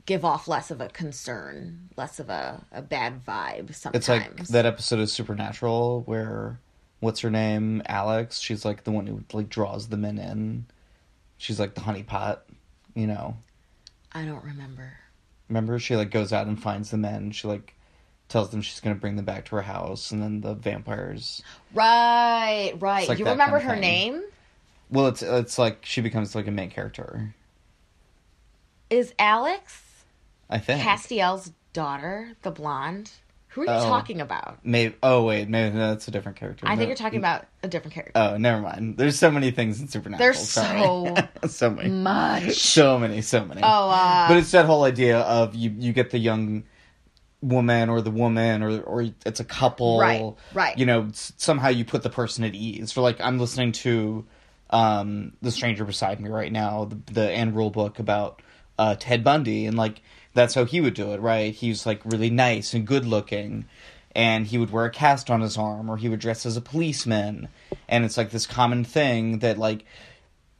give 0.05 0.23
off 0.23 0.47
less 0.47 0.71
of 0.71 0.79
a 0.79 0.87
concern, 0.87 1.89
less 1.97 2.19
of 2.19 2.29
a, 2.29 2.65
a 2.71 2.81
bad 2.81 3.25
vibe 3.25 3.75
sometimes. 3.75 3.95
It's 3.95 4.09
like 4.09 4.47
that 4.47 4.65
episode 4.65 4.99
of 4.99 5.09
Supernatural 5.09 6.01
where 6.05 6.59
what's 6.99 7.21
her 7.21 7.29
name, 7.29 7.81
Alex? 7.85 8.39
She's 8.39 8.65
like 8.65 8.83
the 8.83 8.91
one 8.91 9.07
who 9.07 9.23
like 9.33 9.49
draws 9.49 9.87
the 9.87 9.97
men 9.97 10.17
in. 10.17 10.65
She's 11.37 11.59
like 11.59 11.75
the 11.75 11.81
honeypot, 11.81 12.39
you 12.95 13.07
know. 13.07 13.37
I 14.11 14.25
don't 14.25 14.43
remember. 14.43 14.93
Remember, 15.49 15.79
she 15.79 15.95
like 15.95 16.11
goes 16.11 16.33
out 16.33 16.47
and 16.47 16.61
finds 16.61 16.91
the 16.91 16.97
men. 16.97 17.31
She 17.31 17.47
like 17.47 17.73
tells 18.29 18.49
them 18.49 18.61
she's 18.61 18.79
gonna 18.79 18.95
bring 18.95 19.15
them 19.15 19.25
back 19.25 19.45
to 19.45 19.55
her 19.55 19.61
house, 19.61 20.11
and 20.11 20.21
then 20.21 20.41
the 20.41 20.53
vampires. 20.53 21.41
Right, 21.73 22.73
right. 22.79 23.07
like 23.07 23.19
you 23.19 23.25
remember 23.25 23.59
kind 23.59 23.63
of 23.63 23.63
her 23.63 23.73
thing. 23.73 23.81
name? 23.81 24.23
Well, 24.89 25.07
it's 25.07 25.21
it's 25.21 25.57
like 25.57 25.85
she 25.85 26.01
becomes 26.01 26.35
like 26.35 26.47
a 26.47 26.51
main 26.51 26.69
character. 26.69 27.33
Is 28.89 29.13
Alex 29.19 29.83
I 30.49 30.59
think. 30.59 30.81
Castiel's 30.81 31.51
daughter, 31.73 32.33
the 32.41 32.51
blonde? 32.51 33.11
Who 33.49 33.61
are 33.61 33.65
you 33.65 33.71
Oh. 33.71 33.87
talking 33.89 34.21
about? 34.21 34.59
Maybe. 34.63 34.95
Oh 35.01 35.23
wait, 35.23 35.49
maybe 35.49 35.75
that's 35.77 36.07
a 36.07 36.11
different 36.11 36.37
character. 36.37 36.67
I 36.67 36.75
No- 36.75 36.77
think 36.79 36.89
you're 36.89 36.95
talking 36.97 37.17
about 37.19 37.45
a 37.63 37.67
different 37.67 37.93
character. 37.95 38.11
Oh, 38.15 38.37
never 38.37 38.61
mind. 38.61 38.97
There's 38.97 39.17
so 39.17 39.31
many 39.31 39.49
things 39.51 39.81
in 39.81 39.87
Supernatural. 39.87 40.25
There's 40.25 40.39
so 40.49 41.15
so 41.47 41.69
many, 41.71 41.89
much. 41.89 42.53
so 42.55 42.99
many, 42.99 43.21
so 43.21 43.45
many. 43.45 43.61
Oh, 43.63 43.89
uh, 43.89 44.27
but 44.27 44.37
it's 44.37 44.51
that 44.51 44.65
whole 44.67 44.83
idea 44.83 45.19
of 45.19 45.55
you 45.55 45.73
you 45.77 45.91
get 45.93 46.11
the 46.11 46.19
young 46.19 46.63
woman 47.41 47.89
or 47.89 48.01
the 48.01 48.11
woman 48.11 48.63
or 48.63 48.79
or 48.81 49.05
it's 49.25 49.39
a 49.39 49.45
couple, 49.45 49.99
Right, 49.99 50.33
right. 50.53 50.77
You 50.77 50.85
know, 50.85 51.09
somehow 51.13 51.69
you 51.69 51.85
put 51.85 52.03
the 52.03 52.09
person 52.09 52.43
at 52.43 52.53
ease. 52.55 52.91
For 52.91 53.01
like, 53.01 53.19
I'm 53.21 53.39
listening 53.39 53.71
to 53.73 54.25
um 54.69 55.33
the 55.41 55.51
stranger 55.51 55.85
beside 55.85 56.19
me 56.19 56.29
right 56.29 56.51
now, 56.51 56.85
the, 56.85 57.13
the 57.13 57.31
Ann 57.31 57.53
Rule 57.53 57.69
book 57.69 57.99
about 57.99 58.41
uh 58.77 58.95
Ted 58.99 59.23
Bundy, 59.23 59.65
and 59.65 59.77
like 59.77 60.01
that's 60.37 60.53
how 60.53 60.65
he 60.65 60.79
would 60.79 60.93
do 60.93 61.11
it, 61.11 61.19
right? 61.19 61.53
He's 61.53 61.85
like 61.85 62.01
really 62.05 62.29
nice 62.29 62.73
and 62.73 62.85
good 62.85 63.05
looking. 63.05 63.65
And 64.15 64.47
he 64.47 64.57
would 64.57 64.71
wear 64.71 64.85
a 64.85 64.89
cast 64.89 65.29
on 65.29 65.41
his 65.41 65.57
arm, 65.57 65.89
or 65.89 65.97
he 65.97 66.09
would 66.09 66.19
dress 66.19 66.45
as 66.45 66.57
a 66.57 66.61
policeman, 66.61 67.49
and 67.87 68.03
it's 68.03 68.17
like 68.17 68.31
this 68.31 68.47
common 68.47 68.83
thing 68.83 69.39
that, 69.39 69.59
like, 69.59 69.85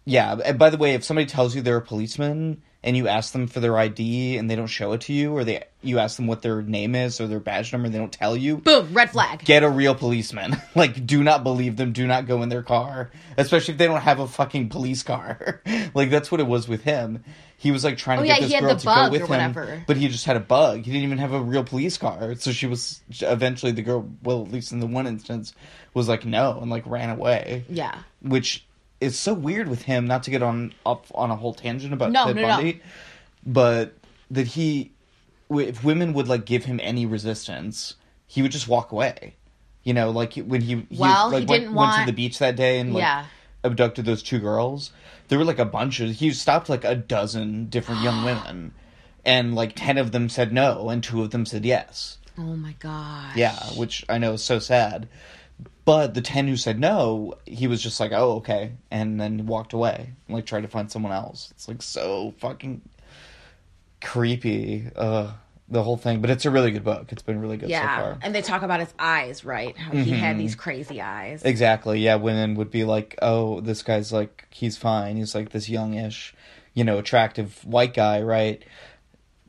yeah. 0.05 0.35
And 0.45 0.59
by 0.59 0.69
the 0.69 0.77
way, 0.77 0.93
if 0.93 1.03
somebody 1.03 1.25
tells 1.25 1.55
you 1.55 1.63
they're 1.63 1.77
a 1.77 1.81
policeman 1.81 2.61
and 2.87 2.95
you 2.95 3.09
ask 3.09 3.33
them 3.33 3.47
for 3.47 3.59
their 3.59 3.77
ID 3.77 4.37
and 4.37 4.49
they 4.49 4.55
don't 4.55 4.67
show 4.67 4.93
it 4.93 5.01
to 5.01 5.13
you, 5.13 5.35
or 5.35 5.43
they 5.43 5.65
you 5.83 5.99
ask 5.99 6.15
them 6.15 6.25
what 6.25 6.41
their 6.41 6.61
name 6.61 6.95
is 6.95 7.19
or 7.19 7.27
their 7.27 7.41
badge 7.41 7.73
number, 7.73 7.85
and 7.87 7.93
they 7.93 7.99
don't 7.99 8.11
tell 8.13 8.35
you, 8.37 8.57
Boom, 8.57 8.93
red 8.93 9.11
flag. 9.11 9.43
get 9.43 9.61
a 9.61 9.69
real 9.69 9.93
policeman. 9.93 10.55
like, 10.75 11.05
do 11.05 11.21
not 11.23 11.43
believe 11.43 11.75
them. 11.75 11.91
Do 11.91 12.07
not 12.07 12.25
go 12.27 12.41
in 12.41 12.49
their 12.49 12.63
car, 12.63 13.11
especially 13.37 13.73
if 13.73 13.77
they 13.77 13.87
don't 13.87 14.01
have 14.01 14.19
a 14.19 14.27
fucking 14.27 14.69
police 14.69 15.03
car. 15.03 15.61
like 15.93 16.09
that's 16.09 16.31
what 16.31 16.39
it 16.39 16.47
was 16.47 16.67
with 16.69 16.83
him. 16.83 17.23
He 17.59 17.71
was 17.71 17.83
like 17.83 17.97
trying 17.97 18.19
Oh, 18.19 18.21
to 18.21 18.27
yeah, 18.27 18.39
get 18.39 18.49
this 18.49 18.61
girl 18.61 18.75
to 18.77 18.85
go 18.85 19.09
with 19.11 19.21
him, 19.23 19.29
whatever. 19.29 19.83
but 19.85 19.97
he 19.97 20.07
just 20.07 20.25
had 20.25 20.37
a 20.37 20.39
bug. 20.39 20.77
He 20.85 20.91
didn't 20.91 21.03
even 21.03 21.17
have 21.17 21.33
a 21.33 21.41
real 21.41 21.63
police 21.63 21.97
car. 21.97 22.35
So 22.35 22.51
she 22.51 22.67
was 22.67 23.01
eventually 23.19 23.71
the 23.73 23.81
girl. 23.81 24.07
Well, 24.23 24.43
at 24.43 24.51
least 24.51 24.71
in 24.71 24.79
the 24.79 24.87
one 24.87 25.07
instance, 25.07 25.53
was 25.93 26.07
like 26.07 26.23
no 26.25 26.59
and 26.61 26.69
like 26.69 26.85
ran 26.85 27.09
away 27.09 27.65
yeah. 27.67 27.97
which 28.21 28.66
is 28.99 29.17
so 29.17 29.33
weird 29.33 29.67
with 29.67 29.83
him. 29.83 30.07
Not 30.07 30.23
to 30.23 30.31
get 30.31 30.41
on 30.41 30.73
up 30.85 31.05
on 31.13 31.31
a 31.31 31.35
whole 31.35 31.53
tangent 31.53 31.93
about 31.93 32.11
No, 32.11 32.25
Ted 32.25 32.35
no, 32.35 32.41
no. 32.41 32.47
Bundy, 32.47 32.81
but 33.45 33.93
that 34.31 34.47
he, 34.47 34.91
if 35.49 35.83
women 35.83 36.13
would 36.13 36.27
like 36.27 36.45
give 36.45 36.65
him 36.65 36.79
any 36.83 37.05
resistance, 37.05 37.95
he 38.27 38.41
would 38.41 38.51
just 38.51 38.67
walk 38.67 38.91
away. 38.91 39.35
You 39.83 39.93
know, 39.93 40.09
like 40.11 40.33
when 40.35 40.61
he, 40.61 40.85
he 40.89 40.97
Well, 40.99 41.29
like 41.31 41.41
he 41.41 41.45
went, 41.45 41.63
didn't 41.63 41.75
went 41.75 41.93
to 41.95 42.05
the 42.05 42.11
beach 42.11 42.39
that 42.39 42.55
day 42.57 42.79
and 42.79 42.93
like 42.93 43.01
Yeah. 43.01 43.25
abducted 43.63 44.05
those 44.05 44.21
two 44.21 44.39
girls. 44.39 44.91
There 45.29 45.37
were 45.39 45.45
like 45.45 45.59
a 45.59 45.65
bunch 45.65 45.99
of 46.01 46.09
he 46.11 46.31
stopped 46.31 46.67
like 46.69 46.83
a 46.83 46.95
dozen 46.95 47.67
different 47.69 48.01
young 48.01 48.25
women, 48.25 48.73
and 49.23 49.55
like 49.55 49.73
ten 49.75 49.97
of 49.97 50.11
them 50.11 50.27
said 50.27 50.51
no, 50.51 50.89
and 50.89 51.03
two 51.03 51.21
of 51.21 51.31
them 51.31 51.45
said 51.45 51.65
yes. 51.65 52.17
Oh 52.37 52.55
my 52.55 52.73
god. 52.79 53.35
Yeah, 53.35 53.57
which 53.75 54.05
I 54.09 54.17
know 54.17 54.33
is 54.33 54.43
so 54.43 54.59
sad. 54.59 55.07
But 55.85 56.13
the 56.13 56.21
10 56.21 56.47
who 56.47 56.57
said 56.57 56.79
no, 56.79 57.35
he 57.45 57.67
was 57.67 57.81
just 57.81 57.99
like, 57.99 58.11
oh, 58.11 58.33
okay. 58.37 58.73
And 58.91 59.19
then 59.19 59.45
walked 59.45 59.71
away 59.73 60.11
and 60.27 60.35
like 60.35 60.45
tried 60.45 60.61
to 60.61 60.67
find 60.67 60.91
someone 60.91 61.13
else. 61.13 61.49
It's 61.51 61.67
like 61.67 61.81
so 61.81 62.33
fucking 62.39 62.81
creepy, 64.01 64.87
uh, 64.95 65.31
the 65.69 65.83
whole 65.83 65.97
thing. 65.97 66.21
But 66.21 66.29
it's 66.29 66.45
a 66.45 66.51
really 66.51 66.71
good 66.71 66.83
book. 66.83 67.11
It's 67.11 67.21
been 67.21 67.39
really 67.39 67.57
good 67.57 67.67
so 67.69 67.71
Yeah. 67.71 67.95
far. 67.97 68.17
And 68.21 68.33
they 68.33 68.41
talk 68.41 68.61
about 68.61 68.79
his 68.79 68.93
eyes, 68.99 69.43
right? 69.43 69.77
How 69.77 69.91
he 69.91 70.11
Mm-hmm. 70.11 70.13
had 70.13 70.37
these 70.37 70.55
crazy 70.55 71.01
eyes. 71.01 71.43
Exactly. 71.43 71.99
Yeah, 71.99 72.15
women 72.15 72.55
would 72.55 72.71
be 72.71 72.83
like, 72.83 73.17
"Oh, 73.21 73.61
this 73.61 73.81
guy's 73.83 74.11
like 74.13 74.45
he's 74.49 74.77
fine. 74.77 75.17
He's 75.17 75.35
like 75.35 75.49
this 75.49 75.69
youngish, 75.69 76.33
you 76.73 76.83
know, 76.83 76.97
attractive 76.97 77.63
white 77.65 77.93
guy, 77.93 78.21
right? 78.21 78.63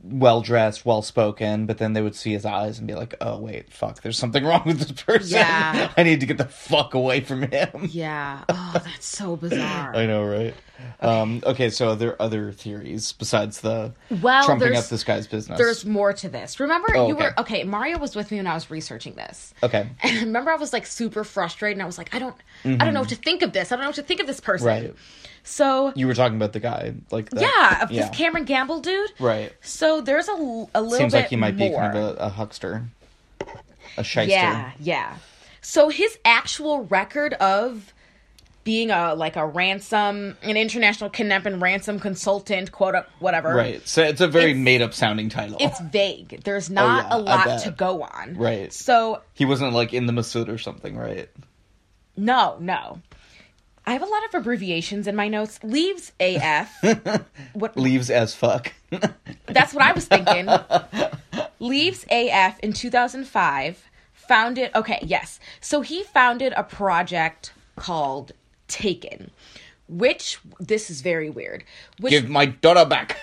Well 0.03 0.41
dressed, 0.41 0.85
well 0.85 1.01
spoken." 1.01 1.65
But 1.65 1.77
then 1.77 1.93
they 1.93 2.01
would 2.01 2.15
see 2.15 2.31
his 2.33 2.45
eyes 2.45 2.77
and 2.79 2.87
be 2.87 2.95
like, 2.95 3.15
"Oh, 3.21 3.37
wait, 3.37 3.71
fuck. 3.73 4.01
There's 4.01 4.17
something 4.17 4.43
wrong 4.49 4.63
with 4.65 4.79
this 4.79 4.91
person. 4.91 5.29
Yeah. 5.37 5.91
I 5.97 6.03
need 6.03 6.19
to 6.21 6.25
get 6.25 6.37
the 6.37 6.45
fuck 6.45 6.93
away 6.93 7.21
from 7.21 7.43
him." 7.43 7.87
Yeah. 7.89 8.43
Oh, 8.71 8.81
that's 8.85 9.07
so 9.07 9.35
bizarre. 9.35 9.95
I 9.95 10.05
know, 10.05 10.23
right? 10.23 10.53
Um, 11.01 11.41
okay, 11.45 11.69
so 11.71 11.89
are 11.89 11.95
there 11.95 12.21
other 12.21 12.51
theories 12.51 13.11
besides 13.13 13.61
the 13.61 13.93
Well, 14.21 14.45
trumping 14.45 14.75
up 14.75 14.85
this 14.85 15.03
guy's 15.03 15.25
business? 15.27 15.57
There's 15.57 15.85
more 15.85 16.13
to 16.13 16.29
this. 16.29 16.59
Remember, 16.59 16.87
Oh, 16.95 17.07
you 17.07 17.15
okay. 17.15 17.23
were 17.25 17.39
okay. 17.39 17.63
Mario 17.63 17.97
was 17.97 18.15
with 18.15 18.29
me 18.31 18.37
when 18.37 18.45
I 18.47 18.53
was 18.53 18.69
researching 18.69 19.15
this. 19.15 19.53
okay, 19.63 19.89
And 20.03 20.17
remember 20.27 20.51
I 20.51 20.55
was 20.55 20.71
like 20.71 20.85
super 20.85 21.23
frustrated, 21.23 21.77
and 21.77 21.83
I 21.83 21.85
was 21.87 21.97
like, 21.97 22.13
I 22.13 22.19
don't, 22.19 22.35
I 22.63 22.75
don't 22.75 22.93
know 22.93 22.99
what 23.01 23.09
to 23.09 23.15
think 23.15 23.41
of 23.41 23.53
this. 23.53 23.71
I 23.71 23.75
don't 23.75 23.83
know 23.83 23.89
what 23.89 23.95
to 23.95 24.03
think 24.03 24.21
of 24.21 24.27
this 24.27 24.39
person. 24.39 24.67
Mm-hmm. 24.67 24.85
right. 24.85 24.95
So 25.49 25.91
You 25.95 26.05
were 26.05 26.13
talking 26.13 26.35
about 26.37 26.53
the 26.53 26.59
guy, 26.59 26.93
like 27.09 27.31
that. 27.31 27.41
yeah, 27.41 27.83
of 27.83 27.91
yeah, 27.91 28.07
this 28.07 28.15
Cameron 28.15 28.45
Gamble 28.45 28.81
dude. 28.81 29.11
right. 29.19 29.51
So 29.61 29.99
there's 29.99 30.27
a, 30.29 30.33
a 30.33 30.35
little 30.35 30.67
bit. 30.89 30.91
Seems 30.97 31.13
like 31.13 31.27
he 31.29 31.35
might 31.35 31.55
more. 31.55 31.69
be 31.69 31.75
kind 31.75 31.97
of 31.97 32.17
a, 32.17 32.19
a 32.25 32.29
huckster, 32.29 32.83
a 33.97 34.03
shyster. 34.03 34.29
Yeah, 34.29 34.71
yeah. 34.79 35.17
So 35.61 35.89
his 35.89 36.17
actual 36.23 36.83
record 36.85 37.33
of 37.33 37.93
being 38.63 38.91
a 38.91 39.15
like 39.15 39.35
a 39.37 39.45
ransom, 39.47 40.37
an 40.43 40.55
international 40.55 41.09
kidnap 41.09 41.47
and 41.47 41.59
ransom 41.61 41.99
consultant, 41.99 42.71
quote 42.71 42.93
up, 42.93 43.09
whatever. 43.19 43.53
Right. 43.55 43.85
So 43.87 44.03
it's 44.03 44.21
a 44.21 44.27
very 44.27 44.51
It's- 44.51 44.63
made 44.63 44.83
up 44.83 44.93
sounding 44.93 45.29
title. 45.29 45.57
It's 45.59 45.79
vague. 45.81 46.41
There's 46.43 46.69
oh, 46.69 46.73
not 46.75 47.07
yeah, 47.09 47.15
a 47.15 47.19
lot 47.19 47.61
to 47.61 47.71
go 47.71 48.03
on. 48.03 48.35
Right. 48.37 48.71
So 48.71 49.21
he 49.33 49.45
wasn't 49.45 49.73
like 49.73 49.93
in 49.93 50.05
the 50.05 50.13
Mossad 50.13 50.47
or 50.47 50.59
something, 50.59 50.95
right? 50.95 51.27
no, 52.15 52.57
no. 52.59 53.01
I 53.89 53.93
have 53.93 54.03
a 54.03 54.05
lot 54.05 54.23
of 54.25 54.35
abbreviations 54.35 55.07
in 55.07 55.15
my 55.15 55.27
notes. 55.27 55.59
Leaves 55.63 56.11
AF. 56.19 56.71
what 57.53 57.75
Leaves 57.75 58.11
as 58.11 58.35
fuck. 58.35 58.71
That's 59.47 59.73
what 59.73 59.83
I 59.83 59.93
was 59.93 60.05
thinking. 60.05 60.47
Leaves 61.57 62.05
AF 62.11 62.59
in 62.59 62.73
2005 62.73 63.89
founded 64.13 64.69
okay, 64.75 64.99
yes. 65.01 65.39
So 65.59 65.81
he 65.81 66.03
founded 66.03 66.53
a 66.55 66.61
project 66.61 67.51
called 67.77 68.31
Taken, 68.67 69.31
which 69.87 70.37
this 70.59 70.91
is 70.91 71.01
very 71.01 71.31
weird. 71.31 71.63
Which 71.99 72.11
Give 72.11 72.29
my 72.29 72.45
daughter 72.45 72.85
back. 72.85 73.17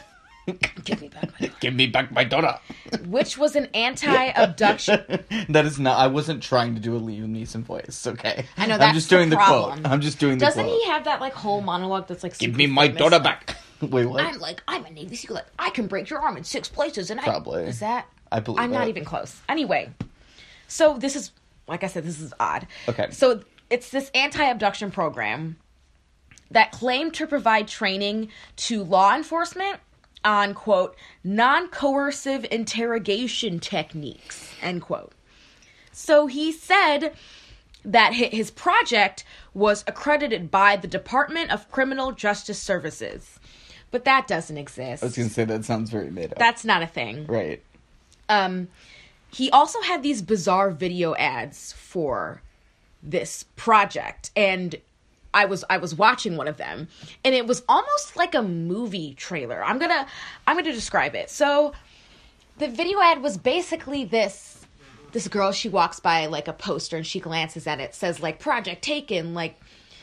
Give 0.85 1.01
me 1.01 1.09
back 1.09 1.41
my 1.41 1.51
Give 1.61 1.75
me 1.75 1.87
back 1.87 2.13
my 2.13 2.25
daughter. 2.25 2.59
which 3.07 3.37
was 3.37 3.57
an 3.57 3.67
anti-abduction 3.75 5.25
That 5.49 5.67
is 5.67 5.79
not. 5.79 5.99
I 5.99 6.07
wasn't 6.07 6.43
trying 6.43 6.75
to 6.75 6.81
do 6.81 6.97
a 6.97 7.01
Liam 7.01 7.29
Neeson 7.29 7.63
voice. 7.63 8.07
Okay. 8.07 8.47
I 8.57 8.67
know 8.67 8.77
I'm 8.77 8.95
just 8.95 9.11
doing 9.11 9.31
the 9.31 9.37
the, 9.37 9.43
quote. 9.43 9.81
I'm 9.85 10.01
just 10.01 10.19
doing 10.19 10.39
the 10.39 10.45
quote. 10.45 10.55
Doesn't 10.55 10.67
quote. 10.67 10.83
he 10.83 10.89
have 10.89 11.05
that 11.05 11.21
like 11.21 11.33
whole 11.33 11.61
monologue 11.61 12.07
that's 12.07 12.23
like 12.23 12.39
Give 12.39 12.55
me 12.57 12.67
my 12.67 12.87
famous? 12.87 12.99
daughter 13.01 13.21
back. 13.21 13.57
Wait, 13.81 14.07
what? 14.07 14.25
I'm 14.25 14.39
like 14.39 14.63
I'm 14.69 14.85
a 14.85 14.91
Navy 14.91 15.17
SEAL. 15.17 15.35
Like, 15.35 15.47
I 15.59 15.71
can 15.71 15.87
break 15.87 16.09
your 16.09 16.21
arm 16.21 16.37
in 16.37 16.45
six 16.45 16.69
places, 16.69 17.11
and 17.11 17.21
Probably. 17.21 17.65
I 17.65 17.67
is 17.67 17.81
that. 17.81 18.07
I 18.33 18.41
believe 18.41 18.61
I'm 18.61 18.73
not 18.73 18.89
even 18.89 19.05
close. 19.05 19.41
Anyway, 19.49 19.91
so 20.69 20.97
this 20.99 21.17
is 21.17 21.33
like 21.69 21.85
I 21.85 21.89
said, 21.89 22.05
this 22.05 22.21
is 22.21 22.33
odd. 22.39 22.67
Okay. 22.89 23.09
So 23.11 23.43
it's 23.71 23.91
this 23.91 24.11
anti-abduction 24.15 24.91
program 24.93 25.57
that 26.51 26.71
claimed 26.73 27.15
to 27.15 27.27
provide 27.27 27.67
training 27.69 28.29
to 28.57 28.85
law 28.85 29.15
enforcement 29.17 29.81
on 30.25 30.55
quote 30.55 30.97
non-coercive 31.23 32.47
interrogation 32.51 33.61
techniques 33.61 34.53
end 34.63 34.83
quote. 34.83 35.13
So 35.93 36.27
he 36.27 36.53
said 36.53 37.15
that 37.85 38.13
his 38.13 38.51
project 38.51 39.25
was 39.55 39.85
accredited 39.87 40.51
by 40.51 40.77
the 40.77 40.89
Department 40.89 41.51
of 41.53 41.71
Criminal 41.71 42.13
Justice 42.13 42.61
Services. 42.61 43.39
But 43.93 44.05
that 44.05 44.27
doesn't 44.27 44.59
exist. 44.59 45.03
I 45.03 45.07
was 45.07 45.17
gonna 45.17 45.29
say 45.29 45.45
that 45.45 45.65
sounds 45.65 45.91
very 45.91 46.11
made 46.11 46.33
up. 46.33 46.39
That's 46.39 46.65
not 46.65 46.83
a 46.83 46.87
thing. 46.87 47.27
right. 47.27 47.63
Um 48.29 48.69
he 49.31 49.51
also 49.51 49.81
had 49.83 50.03
these 50.03 50.23
bizarre 50.23 50.71
video 50.71 51.15
ads 51.17 51.73
for 51.73 52.43
this 53.03 53.45
project 53.55 54.31
and 54.35 54.77
I 55.37 55.45
was 55.45 55.65
I 55.69 55.77
was 55.77 55.95
watching 55.95 56.39
one 56.39 56.49
of 56.49 56.57
them 56.57 56.89
and 57.23 57.35
it 57.35 57.47
was 57.47 57.63
almost 57.69 58.17
like 58.17 58.35
a 58.35 58.41
movie 58.41 59.13
trailer. 59.13 59.63
I'm 59.63 59.79
going 59.79 59.91
to 59.91 60.07
I'm 60.47 60.57
going 60.57 60.65
to 60.65 60.73
describe 60.73 61.15
it. 61.15 61.29
So 61.29 61.75
the 62.57 62.69
video 62.69 62.99
ad 63.03 63.21
was 63.21 63.37
basically 63.37 64.07
this 64.07 64.65
this 65.13 65.29
girl 65.29 65.53
she 65.53 65.69
walks 65.69 66.01
by 66.01 66.25
like 66.25 66.49
a 66.49 66.55
poster 66.55 66.97
and 66.97 67.07
she 67.07 67.21
glances 67.21 67.67
at 67.67 67.81
it 67.81 67.95
says 67.95 68.21
like 68.21 68.39
project 68.39 68.83
taken 68.83 69.35
like 69.35 69.61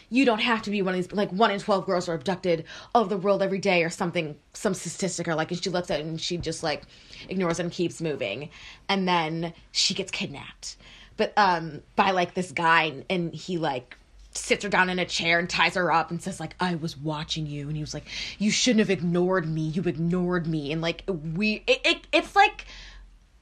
you 0.09 0.23
don't 0.23 0.39
have 0.39 0.61
to 0.61 0.69
be 0.69 0.83
one 0.83 0.93
of 0.93 1.01
these 1.01 1.11
like 1.11 1.31
one 1.31 1.49
in 1.49 1.59
12 1.59 1.85
girls 1.87 2.07
are 2.07 2.13
abducted 2.13 2.65
all 2.93 3.01
over 3.01 3.09
the 3.09 3.17
world 3.17 3.41
every 3.41 3.57
day 3.57 3.83
or 3.83 3.89
something 3.89 4.35
some 4.53 4.75
statistic 4.75 5.27
or 5.27 5.33
like 5.33 5.49
and 5.49 5.63
she 5.63 5.71
looks 5.71 5.89
at 5.89 5.99
it 5.99 6.05
and 6.05 6.21
she 6.21 6.37
just 6.37 6.61
like 6.61 6.83
ignores 7.27 7.59
it 7.59 7.63
and 7.63 7.71
keeps 7.71 8.01
moving 8.01 8.49
and 8.87 9.07
then 9.07 9.51
she 9.71 9.95
gets 9.95 10.11
kidnapped 10.11 10.77
but 11.17 11.33
um 11.37 11.81
by 11.95 12.11
like 12.11 12.35
this 12.35 12.51
guy 12.51 13.03
and 13.09 13.33
he 13.33 13.57
like 13.57 13.97
sits 14.35 14.63
her 14.63 14.69
down 14.69 14.89
in 14.89 14.99
a 14.99 15.05
chair 15.05 15.39
and 15.39 15.49
ties 15.49 15.75
her 15.75 15.91
up 15.91 16.11
and 16.11 16.21
says 16.21 16.39
like 16.39 16.55
i 16.59 16.75
was 16.75 16.97
watching 16.97 17.45
you 17.45 17.67
and 17.67 17.75
he 17.75 17.81
was 17.81 17.93
like 17.93 18.05
you 18.39 18.49
shouldn't 18.51 18.79
have 18.79 18.89
ignored 18.89 19.47
me 19.47 19.61
you 19.69 19.81
ignored 19.83 20.47
me 20.47 20.71
and 20.71 20.81
like 20.81 21.03
we 21.35 21.63
it, 21.67 21.81
it 21.85 22.07
it's 22.11 22.35
like 22.35 22.65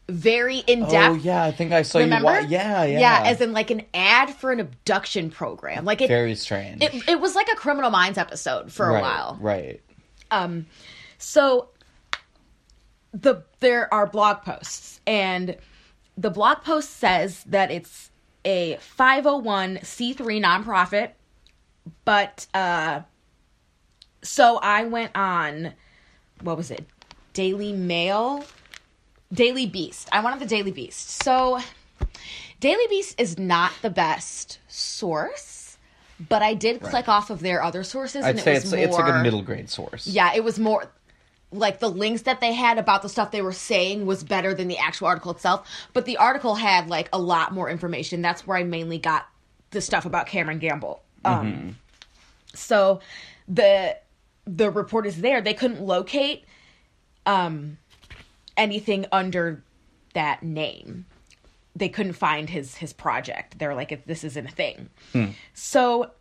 very 0.09 0.57
in 0.59 0.81
depth 0.81 0.93
Oh 0.93 1.13
yeah, 1.13 1.43
I 1.43 1.51
think 1.51 1.71
I 1.71 1.83
saw 1.83 1.99
Remember? 1.99 2.27
you. 2.41 2.43
Wa- 2.43 2.47
yeah, 2.49 2.83
yeah. 2.83 2.99
Yeah, 2.99 3.23
as 3.25 3.39
in 3.39 3.53
like 3.53 3.71
an 3.71 3.83
ad 3.93 4.29
for 4.31 4.51
an 4.51 4.59
abduction 4.59 5.29
program. 5.29 5.85
Like 5.85 6.01
it 6.01 6.09
very 6.09 6.35
strange. 6.35 6.83
it, 6.83 7.07
it 7.07 7.19
was 7.21 7.33
like 7.33 7.47
a 7.49 7.55
criminal 7.55 7.89
minds 7.91 8.17
episode 8.17 8.73
for 8.73 8.89
a 8.89 8.93
right, 8.93 9.01
while. 9.01 9.37
Right. 9.39 9.81
Um 10.29 10.65
so 11.17 11.69
the 13.13 13.43
there 13.59 13.93
are 13.93 14.05
blog 14.07 14.41
posts 14.41 14.99
and 15.07 15.55
the 16.17 16.29
blog 16.29 16.61
post 16.63 16.97
says 16.97 17.43
that 17.45 17.71
it's 17.71 18.10
a 18.45 18.77
501c3 18.97 20.43
nonprofit 20.43 21.11
but 22.05 22.47
uh 22.53 23.01
so 24.21 24.57
I 24.57 24.83
went 24.85 25.15
on 25.15 25.73
what 26.41 26.57
was 26.57 26.71
it? 26.71 26.85
Daily 27.33 27.73
Mail 27.73 28.43
Daily 29.33 29.65
Beast. 29.65 30.09
I 30.11 30.21
wanted 30.21 30.39
the 30.39 30.45
Daily 30.45 30.71
Beast. 30.71 31.23
So, 31.23 31.59
Daily 32.59 32.85
Beast 32.89 33.19
is 33.19 33.37
not 33.37 33.71
the 33.81 33.89
best 33.89 34.59
source, 34.67 35.77
but 36.29 36.41
I 36.41 36.53
did 36.53 36.81
click 36.81 37.07
off 37.07 37.29
of 37.29 37.39
their 37.39 37.63
other 37.63 37.83
sources, 37.83 38.25
I'd 38.25 38.31
and 38.31 38.39
say 38.39 38.51
it 38.55 38.63
was 38.63 38.73
it's 38.73 38.83
it's 38.83 38.97
like 38.97 39.13
a 39.13 39.23
middle 39.23 39.41
grade 39.41 39.69
source. 39.69 40.05
Yeah, 40.05 40.33
it 40.35 40.43
was 40.43 40.59
more 40.59 40.91
like 41.51 41.79
the 41.79 41.89
links 41.89 42.23
that 42.23 42.39
they 42.39 42.53
had 42.53 42.77
about 42.77 43.01
the 43.01 43.09
stuff 43.09 43.31
they 43.31 43.41
were 43.41 43.51
saying 43.51 44.05
was 44.05 44.23
better 44.23 44.53
than 44.53 44.67
the 44.67 44.77
actual 44.77 45.07
article 45.07 45.31
itself. 45.31 45.67
But 45.93 46.05
the 46.05 46.17
article 46.17 46.55
had 46.55 46.89
like 46.89 47.09
a 47.11 47.19
lot 47.19 47.53
more 47.53 47.69
information. 47.69 48.21
That's 48.21 48.47
where 48.47 48.57
I 48.57 48.63
mainly 48.63 48.97
got 48.97 49.27
the 49.71 49.81
stuff 49.81 50.05
about 50.05 50.27
Cameron 50.27 50.59
Gamble. 50.59 51.01
Um, 51.25 51.77
so 52.53 53.01
the 53.47 53.97
the 54.45 54.69
reporters 54.71 55.17
there. 55.17 55.41
They 55.41 55.53
couldn't 55.53 55.81
locate 55.81 56.45
um 57.25 57.77
anything 58.57 59.05
under 59.11 59.63
that 60.13 60.43
name. 60.43 61.05
They 61.75 61.89
couldn't 61.89 62.13
find 62.13 62.49
his 62.49 62.75
his 62.75 62.93
project. 62.93 63.59
They're 63.59 63.75
like 63.75 63.91
if 63.91 64.05
this 64.05 64.23
isn't 64.23 64.45
a 64.45 64.51
thing. 64.51 64.89
So 65.53 66.11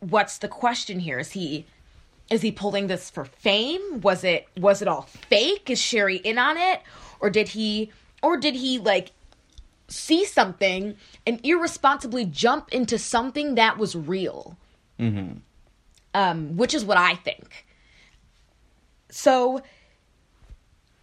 what's 0.00 0.38
the 0.38 0.48
question 0.48 1.00
here? 1.00 1.18
Is 1.18 1.32
he 1.32 1.66
is 2.34 2.42
he 2.42 2.52
pulling 2.52 2.88
this 2.88 3.08
for 3.10 3.24
fame? 3.24 4.00
Was 4.00 4.24
it 4.24 4.46
was 4.58 4.82
it 4.82 4.88
all 4.88 5.02
fake? 5.02 5.70
Is 5.70 5.80
sherry 5.80 6.16
in 6.16 6.38
on 6.38 6.56
it? 6.56 6.82
Or 7.20 7.30
did 7.30 7.48
he 7.48 7.90
or 8.22 8.36
did 8.36 8.56
he 8.56 8.78
like 8.78 9.12
see 9.88 10.24
something 10.24 10.96
and 11.26 11.40
irresponsibly 11.44 12.24
jump 12.24 12.72
into 12.72 12.98
something 12.98 13.54
that 13.54 13.78
was 13.78 13.94
real? 13.96 14.56
Um, 16.12 16.56
which 16.56 16.74
is 16.74 16.84
what 16.84 16.96
I 16.96 17.14
think. 17.14 17.66
So 19.10 19.62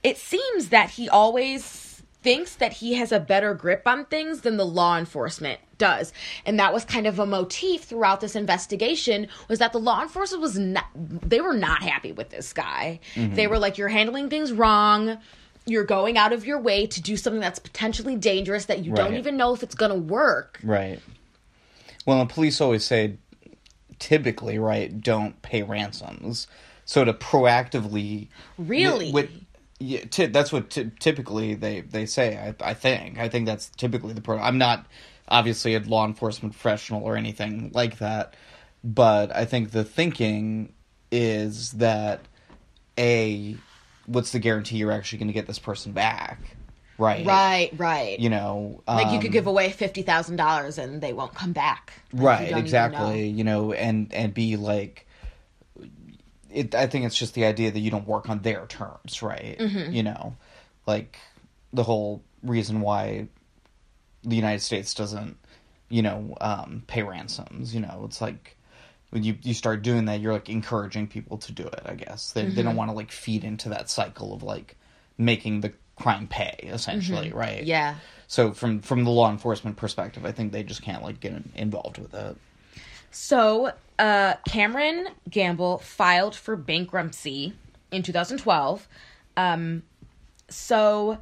it 0.03 0.17
seems 0.17 0.69
that 0.69 0.91
he 0.91 1.09
always 1.09 1.90
thinks 2.23 2.55
that 2.55 2.73
he 2.73 2.93
has 2.93 3.11
a 3.11 3.19
better 3.19 3.53
grip 3.53 3.83
on 3.87 4.05
things 4.05 4.41
than 4.41 4.57
the 4.57 4.65
law 4.65 4.97
enforcement 4.97 5.59
does 5.77 6.13
and 6.45 6.59
that 6.59 6.71
was 6.71 6.85
kind 6.85 7.07
of 7.07 7.17
a 7.17 7.25
motif 7.25 7.83
throughout 7.83 8.21
this 8.21 8.35
investigation 8.35 9.27
was 9.49 9.57
that 9.59 9.71
the 9.71 9.79
law 9.79 10.01
enforcement 10.01 10.41
was 10.41 10.57
not 10.57 10.85
they 10.95 11.41
were 11.41 11.55
not 11.55 11.81
happy 11.81 12.11
with 12.11 12.29
this 12.29 12.53
guy 12.53 12.99
mm-hmm. 13.15 13.33
they 13.33 13.47
were 13.47 13.57
like 13.57 13.77
you're 13.79 13.87
handling 13.87 14.29
things 14.29 14.51
wrong 14.51 15.17
you're 15.65 15.83
going 15.83 16.17
out 16.17 16.33
of 16.33 16.45
your 16.45 16.59
way 16.59 16.85
to 16.85 17.01
do 17.01 17.17
something 17.17 17.41
that's 17.41 17.59
potentially 17.59 18.15
dangerous 18.15 18.65
that 18.65 18.85
you 18.85 18.93
don't 18.93 19.15
even 19.15 19.37
know 19.37 19.53
if 19.53 19.63
it's 19.63 19.75
going 19.75 19.91
to 19.91 19.97
work 19.97 20.59
Right. 20.63 20.99
Well, 22.05 22.19
the 22.19 22.33
police 22.33 22.59
always 22.61 22.83
say, 22.83 23.17
typically, 23.99 24.57
right, 24.57 25.01
don't 25.01 25.41
pay 25.41 25.63
ransoms. 25.63 26.47
So 26.85 27.05
to 27.05 27.13
proactively, 27.13 28.29
Really? 28.57 29.11
with, 29.11 29.29
yeah, 29.81 30.05
ty- 30.05 30.27
that's 30.27 30.51
what 30.51 30.69
ty- 30.69 30.91
typically 30.99 31.55
they 31.55 31.81
they 31.81 32.05
say. 32.05 32.37
I, 32.37 32.69
I 32.71 32.73
think. 32.73 33.17
I 33.17 33.27
think 33.29 33.45
that's 33.45 33.69
typically 33.69 34.13
the 34.13 34.21
pro. 34.21 34.37
I'm 34.37 34.57
not 34.57 34.85
obviously 35.27 35.75
a 35.75 35.79
law 35.79 36.05
enforcement 36.05 36.53
professional 36.53 37.03
or 37.03 37.17
anything 37.17 37.71
like 37.73 37.97
that, 37.97 38.35
but 38.83 39.35
I 39.35 39.45
think 39.45 39.71
the 39.71 39.83
thinking 39.83 40.73
is 41.11 41.71
that 41.73 42.21
a 42.97 43.57
what's 44.05 44.31
the 44.31 44.39
guarantee 44.39 44.77
you're 44.77 44.91
actually 44.91 45.19
going 45.19 45.27
to 45.27 45.33
get 45.33 45.47
this 45.47 45.59
person 45.59 45.93
back, 45.93 46.55
right? 46.97 47.25
right 47.25 47.71
right 47.77 48.19
You 48.19 48.29
know, 48.29 48.83
Like 48.87 49.11
you 49.11 49.19
could 49.19 49.27
um, 49.27 49.33
give 49.33 49.47
away 49.47 49.71
fifty 49.71 50.03
thousand 50.03 50.35
dollars 50.35 50.77
and 50.77 51.01
they 51.01 51.13
won't 51.13 51.33
come 51.33 51.53
back. 51.53 51.93
Like, 52.13 52.23
right 52.23 52.57
exactly 52.57 53.31
know. 53.31 53.37
you 53.37 53.43
know 53.43 53.73
and 53.73 54.13
and 54.13 54.33
be 54.33 54.57
like 54.57 55.07
it 56.53 56.75
i 56.75 56.87
think 56.87 57.05
it's 57.05 57.15
just 57.17 57.33
the 57.33 57.45
idea 57.45 57.71
that 57.71 57.79
you 57.79 57.91
don't 57.91 58.07
work 58.07 58.29
on 58.29 58.39
their 58.41 58.65
terms 58.67 59.21
right 59.21 59.57
Mm-hmm. 59.59 59.91
you 59.93 60.03
know 60.03 60.35
like 60.87 61.17
the 61.73 61.83
whole 61.83 62.21
reason 62.43 62.81
why 62.81 63.27
the 64.23 64.35
united 64.35 64.59
states 64.61 64.93
doesn't 64.93 65.37
you 65.89 66.01
know 66.01 66.35
um 66.41 66.83
pay 66.87 67.03
ransoms 67.03 67.73
you 67.73 67.79
know 67.81 68.03
it's 68.05 68.21
like 68.21 68.57
when 69.11 69.23
you 69.23 69.37
you 69.43 69.53
start 69.53 69.81
doing 69.81 70.05
that 70.05 70.19
you're 70.21 70.33
like 70.33 70.49
encouraging 70.49 71.07
people 71.07 71.37
to 71.37 71.51
do 71.51 71.63
it 71.63 71.81
i 71.85 71.93
guess 71.93 72.31
they, 72.33 72.43
Mm-hmm. 72.43 72.55
they 72.55 72.63
don't 72.63 72.75
want 72.75 72.89
to 72.89 72.95
like 72.95 73.11
feed 73.11 73.43
into 73.43 73.69
that 73.69 73.89
cycle 73.89 74.33
of 74.33 74.43
like 74.43 74.77
making 75.17 75.61
the 75.61 75.73
crime 75.97 76.27
pay 76.27 76.57
essentially 76.63 77.31
right 77.31 77.57
Mm-hmm. 77.59 77.67
Yeah. 77.67 77.95
so 78.27 78.53
from 78.53 78.79
from 78.81 79.03
the 79.03 79.11
law 79.11 79.29
enforcement 79.29 79.75
perspective, 79.77 80.25
I 80.25 80.31
think 80.31 80.51
they 80.51 80.63
just 80.63 80.81
can't 80.81 81.03
like 81.03 81.19
get 81.19 81.33
involved 81.55 81.97
with 81.99 82.13
it. 82.15 82.37
So 83.11 83.71
uh, 84.01 84.33
Cameron 84.47 85.09
Gamble 85.29 85.77
filed 85.77 86.35
for 86.35 86.55
bankruptcy 86.55 87.53
in 87.91 88.01
2012. 88.01 88.87
Um, 89.37 89.83
so 90.49 91.19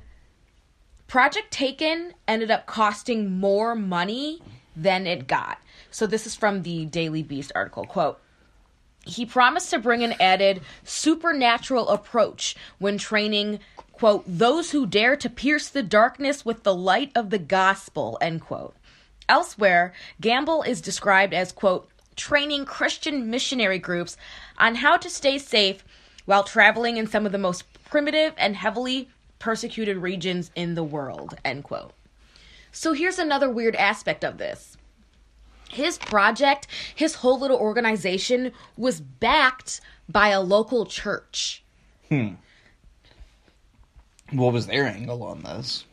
Project 1.07 1.51
Taken 1.51 2.13
ended 2.25 2.49
up 2.49 2.65
costing 2.65 3.37
more 3.37 3.75
money 3.75 4.41
than 4.77 5.05
it 5.05 5.27
got. 5.27 5.59
So 5.91 6.07
this 6.07 6.25
is 6.25 6.35
from 6.35 6.63
the 6.63 6.85
Daily 6.85 7.21
Beast 7.21 7.51
article. 7.53 7.83
Quote. 7.83 8.19
He 9.05 9.25
promised 9.25 9.71
to 9.71 9.79
bring 9.79 10.03
an 10.03 10.13
added 10.19 10.61
supernatural 10.83 11.89
approach 11.89 12.55
when 12.77 12.97
training, 12.97 13.59
quote, 13.91 14.23
those 14.27 14.71
who 14.71 14.85
dare 14.85 15.15
to 15.17 15.29
pierce 15.29 15.67
the 15.67 15.83
darkness 15.83 16.45
with 16.45 16.63
the 16.63 16.75
light 16.75 17.11
of 17.15 17.29
the 17.29 17.39
gospel, 17.39 18.17
end 18.21 18.41
quote. 18.41 18.75
Elsewhere, 19.27 19.93
Gamble 20.21 20.63
is 20.63 20.79
described 20.79 21.33
as, 21.33 21.51
quote, 21.51 21.89
training 22.15 22.65
Christian 22.65 23.29
missionary 23.29 23.79
groups 23.79 24.17
on 24.57 24.75
how 24.75 24.97
to 24.97 25.09
stay 25.09 25.37
safe 25.37 25.83
while 26.25 26.43
traveling 26.43 26.97
in 26.97 27.07
some 27.07 27.25
of 27.25 27.31
the 27.31 27.37
most 27.37 27.63
primitive 27.85 28.33
and 28.37 28.55
heavily 28.55 29.09
persecuted 29.39 29.97
regions 29.97 30.51
in 30.55 30.75
the 30.75 30.83
world, 30.83 31.35
end 31.43 31.63
quote. 31.63 31.93
So 32.71 32.93
here's 32.93 33.17
another 33.17 33.49
weird 33.49 33.75
aspect 33.75 34.23
of 34.23 34.37
this 34.37 34.77
his 35.69 35.97
project, 35.97 36.67
his 36.95 37.15
whole 37.15 37.39
little 37.39 37.57
organization 37.57 38.51
was 38.75 38.99
backed 38.99 39.81
by 40.07 40.29
a 40.29 40.41
local 40.41 40.85
church. 40.85 41.63
Hmm. 42.09 42.33
What 44.31 44.53
was 44.53 44.67
their 44.67 44.87
angle 44.87 45.23
on 45.23 45.43
this? 45.43 45.85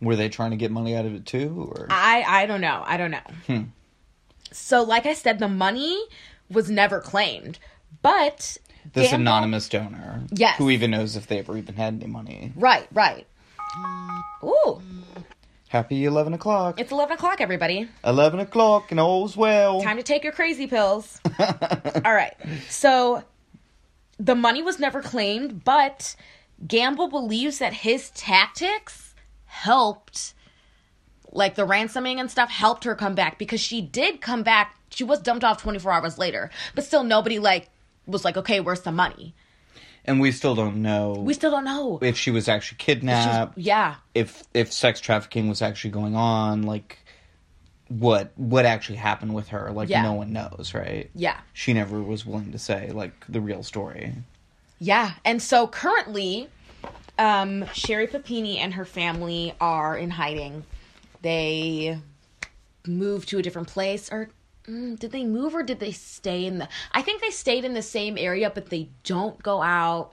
Were 0.00 0.16
they 0.16 0.28
trying 0.28 0.52
to 0.52 0.56
get 0.56 0.70
money 0.70 0.94
out 0.94 1.06
of 1.06 1.14
it 1.14 1.26
too, 1.26 1.68
or 1.70 1.88
I 1.90 2.22
I 2.26 2.46
don't 2.46 2.60
know. 2.60 2.82
I 2.86 2.96
don't 2.96 3.10
know. 3.10 3.66
So 4.52 4.82
like 4.82 5.06
I 5.06 5.14
said 5.14 5.38
the 5.38 5.48
money 5.48 5.98
was 6.50 6.70
never 6.70 7.00
claimed. 7.00 7.58
But 8.02 8.56
this 8.92 9.10
Gamble- 9.10 9.22
anonymous 9.22 9.68
donor? 9.68 10.22
Yes. 10.32 10.56
Who 10.58 10.70
even 10.70 10.90
knows 10.90 11.16
if 11.16 11.26
they 11.26 11.38
ever 11.38 11.56
even 11.56 11.74
had 11.74 11.94
any 11.94 12.06
money? 12.06 12.52
Right, 12.56 12.86
right. 12.92 13.26
Ooh, 14.42 14.80
Happy 15.68 16.06
eleven 16.06 16.32
o'clock. 16.32 16.80
it's 16.80 16.90
11 16.90 17.14
o'clock, 17.16 17.42
everybody. 17.42 17.86
Eleven 18.02 18.40
o'clock 18.40 18.90
and 18.90 18.98
all's 18.98 19.36
well. 19.36 19.82
Time 19.82 19.98
to 19.98 20.02
take 20.02 20.24
your 20.24 20.32
crazy 20.32 20.66
pills. 20.66 21.20
All 22.04 22.14
right. 22.14 22.34
So 22.70 23.22
the 24.18 24.34
money 24.34 24.62
was 24.62 24.78
never 24.78 25.02
claimed, 25.02 25.64
but 25.64 26.16
Gamble 26.66 27.08
believes 27.08 27.58
that 27.58 27.72
his 27.74 28.08
tactics 28.10 29.14
helped 29.44 30.32
like 31.38 31.54
the 31.54 31.64
ransoming 31.64 32.18
and 32.20 32.30
stuff 32.30 32.50
helped 32.50 32.84
her 32.84 32.94
come 32.94 33.14
back 33.14 33.38
because 33.38 33.60
she 33.60 33.80
did 33.80 34.20
come 34.20 34.42
back. 34.42 34.76
She 34.90 35.04
was 35.04 35.20
dumped 35.20 35.44
off 35.44 35.62
24 35.62 35.92
hours 35.92 36.18
later, 36.18 36.50
but 36.74 36.84
still 36.84 37.04
nobody 37.04 37.38
like 37.38 37.70
was 38.06 38.24
like, 38.24 38.36
okay, 38.36 38.60
where's 38.60 38.80
the 38.80 38.92
money? 38.92 39.34
And 40.04 40.20
we 40.20 40.32
still 40.32 40.54
don't 40.54 40.80
know 40.82 41.12
We 41.12 41.34
still 41.34 41.50
don't 41.50 41.64
know. 41.64 41.98
if 42.02 42.16
she 42.16 42.30
was 42.30 42.48
actually 42.48 42.78
kidnapped. 42.78 43.56
yeah, 43.56 43.96
if 44.14 44.42
if 44.52 44.72
sex 44.72 45.00
trafficking 45.00 45.48
was 45.48 45.62
actually 45.62 45.90
going 45.90 46.16
on, 46.16 46.62
like 46.64 46.98
what 47.88 48.32
what 48.36 48.64
actually 48.66 48.96
happened 48.96 49.34
with 49.34 49.48
her, 49.48 49.70
like 49.70 49.88
Yeah. 49.88 50.02
no 50.02 50.14
one 50.14 50.32
knows, 50.32 50.72
right? 50.74 51.08
yeah, 51.14 51.38
She 51.52 51.72
never 51.72 52.02
was 52.02 52.26
willing 52.26 52.52
to 52.52 52.58
say 52.58 52.90
like 52.90 53.12
the 53.28 53.40
real 53.40 53.62
story. 53.62 54.12
yeah. 54.80 55.12
And 55.24 55.40
so 55.42 55.66
currently, 55.68 56.48
um, 57.18 57.66
Sherri 57.72 58.06
Papini 58.06 58.58
and 58.58 58.74
her 58.74 58.84
family 58.84 59.54
are 59.60 59.96
in 59.96 60.10
hiding. 60.10 60.64
They 61.22 62.00
moved 62.86 63.28
to 63.28 63.38
a 63.38 63.42
different 63.42 63.68
place, 63.68 64.10
or 64.10 64.30
mm, 64.66 64.98
did 64.98 65.12
they 65.12 65.24
move, 65.24 65.54
or 65.54 65.62
did 65.62 65.80
they 65.80 65.92
stay 65.92 66.46
in 66.46 66.58
the? 66.58 66.68
I 66.92 67.02
think 67.02 67.20
they 67.20 67.30
stayed 67.30 67.64
in 67.64 67.74
the 67.74 67.82
same 67.82 68.16
area, 68.18 68.50
but 68.50 68.70
they 68.70 68.88
don't 69.04 69.40
go 69.42 69.62
out. 69.62 70.12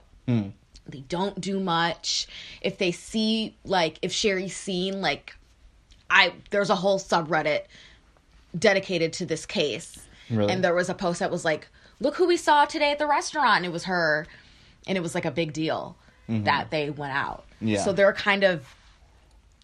They 0.88 1.00
don't 1.00 1.40
do 1.40 1.60
much. 1.60 2.26
If 2.60 2.78
they 2.78 2.92
see 2.92 3.56
like 3.64 3.98
if 4.02 4.12
Sherri's 4.12 4.56
seen 4.56 5.00
like 5.00 5.34
I 6.10 6.32
there's 6.50 6.70
a 6.70 6.76
whole 6.76 6.98
subreddit 6.98 7.62
dedicated 8.56 9.12
to 9.14 9.26
this 9.26 9.46
case. 9.46 10.06
Really? 10.30 10.52
And 10.52 10.62
there 10.62 10.74
was 10.74 10.88
a 10.88 10.94
post 10.94 11.20
that 11.20 11.30
was 11.30 11.44
like, 11.44 11.68
"Look 12.00 12.16
who 12.16 12.26
we 12.26 12.36
saw 12.36 12.64
today 12.64 12.90
at 12.92 12.98
the 12.98 13.06
restaurant." 13.06 13.58
And 13.58 13.66
it 13.66 13.72
was 13.72 13.84
her. 13.84 14.26
And 14.86 14.96
it 14.96 15.00
was 15.00 15.14
like 15.14 15.24
a 15.24 15.30
big 15.30 15.52
deal 15.52 15.96
that 16.28 16.70
they 16.70 16.90
went 16.90 17.12
out. 17.12 17.44
Mm-hmm. 17.56 17.68
Yeah. 17.68 17.84
So 17.84 17.92
they're 17.92 18.12
kind 18.12 18.44
of 18.44 18.74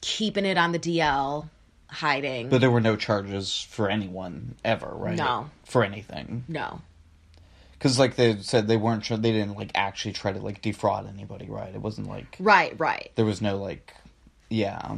keeping 0.03 0.45
it 0.45 0.59
on 0.59 0.73
the 0.73 0.79
DL, 0.79 1.49
hiding. 1.88 2.51
But 2.51 2.61
there 2.61 2.71
were 2.71 2.81
no 2.83 2.97
charges 2.97 3.67
for 3.71 3.88
anyone 3.88 4.57
ever, 4.65 4.91
right? 4.93 5.17
No. 5.17 5.49
For 5.65 5.83
anything. 5.83 6.45
no. 6.49 6.83
Because 7.73 7.99
like 7.99 8.15
they 8.15 8.37
said, 8.43 8.69
they 8.69 8.77
weren't. 8.77 9.09
They 9.09 9.33
didn't 9.33 9.57
like 9.57 9.71
actually 9.75 10.12
try 10.12 10.33
to 10.33 10.38
like 10.38 10.62
defraud 10.62 11.09
anybody, 11.09 11.47
right? 11.47 11.75
It 11.75 11.81
wasn't 11.81 12.09
like 12.09 12.37
Right, 12.38 12.79
right. 12.79 13.11
there 13.17 13.25
was 13.25 13.41
no 13.43 13.57
like, 13.57 13.93
yeah, 14.51 14.97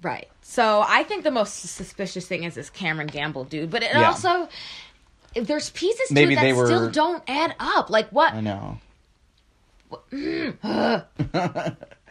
Right. 0.00 0.28
So 0.42 0.84
I 0.86 1.02
think 1.02 1.24
the 1.24 1.30
most 1.30 1.54
suspicious 1.60 2.26
thing 2.26 2.44
is 2.44 2.54
this 2.54 2.68
Cameron 2.70 3.06
Gamble 3.08 3.44
dude, 3.44 3.70
but 3.70 3.82
it 3.82 3.90
Yeah. 3.92 4.08
also 4.08 4.48
there's 5.34 5.68
pieces 5.70 6.08
to 6.08 6.14
Maybe 6.14 6.32
it 6.32 6.36
that 6.36 6.42
they 6.42 6.52
were- 6.54 6.66
still 6.66 6.90
don't 6.90 7.22
add 7.28 7.54
up. 7.58 7.90
Like 7.90 8.08
what? 8.10 8.32
I 8.34 8.40
know. 8.40 8.78
Mm. 10.12 11.04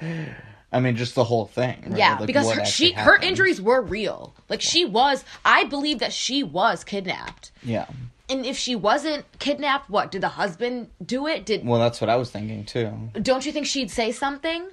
I 0.74 0.80
mean, 0.80 0.96
just 0.96 1.16
the 1.16 1.24
whole 1.24 1.46
thing. 1.46 1.82
Right? 1.88 1.98
Yeah, 1.98 2.18
Like, 2.18 2.28
because 2.28 2.52
her, 2.52 2.66
she 2.66 2.94
her 2.94 3.18
injuries 3.22 3.62
were 3.62 3.82
real. 3.82 4.34
Like 4.50 4.62
she 4.62 4.86
was. 4.86 5.24
I 5.46 5.66
believe 5.66 6.00
that 6.00 6.12
she 6.12 6.44
was 6.44 6.84
kidnapped. 6.84 7.52
Yeah. 7.62 7.86
And 8.30 8.46
if 8.46 8.58
she 8.58 8.76
wasn't 8.76 9.26
kidnapped, 9.40 9.90
what 9.90 10.12
did 10.12 10.22
the 10.22 10.30
husband 10.30 10.90
do 11.06 11.28
it? 11.28 11.46
Did 11.46 11.66
Well, 11.66 11.80
that's 11.80 12.02
what 12.02 12.10
I 12.10 12.16
was 12.16 12.32
thinking 12.32 12.66
too. 12.66 12.92
don't 13.22 13.46
you 13.46 13.52
think 13.52 13.68
she'd 13.68 13.92
say 13.92 14.12
something? 14.12 14.68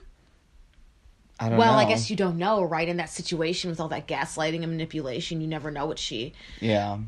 I 1.39 1.45
don't 1.45 1.53
know. 1.53 1.59
Well, 1.59 1.73
know. 1.75 1.79
I 1.79 1.85
guess 1.87 2.11
you 2.11 2.17
don't 2.17 2.39
know, 2.39 2.63
right? 2.63 2.89
In 2.89 2.99
that 2.99 3.11
situation 3.11 3.71
with 3.71 3.81
all 3.81 3.89
that 3.89 4.07
gaslighting 4.07 4.63
and 4.63 4.69
manipulation, 4.73 5.41
you 5.41 5.47
never 5.47 5.71
know 5.71 5.87
what 5.87 5.99
she. 5.99 6.33
Yeah, 6.61 6.99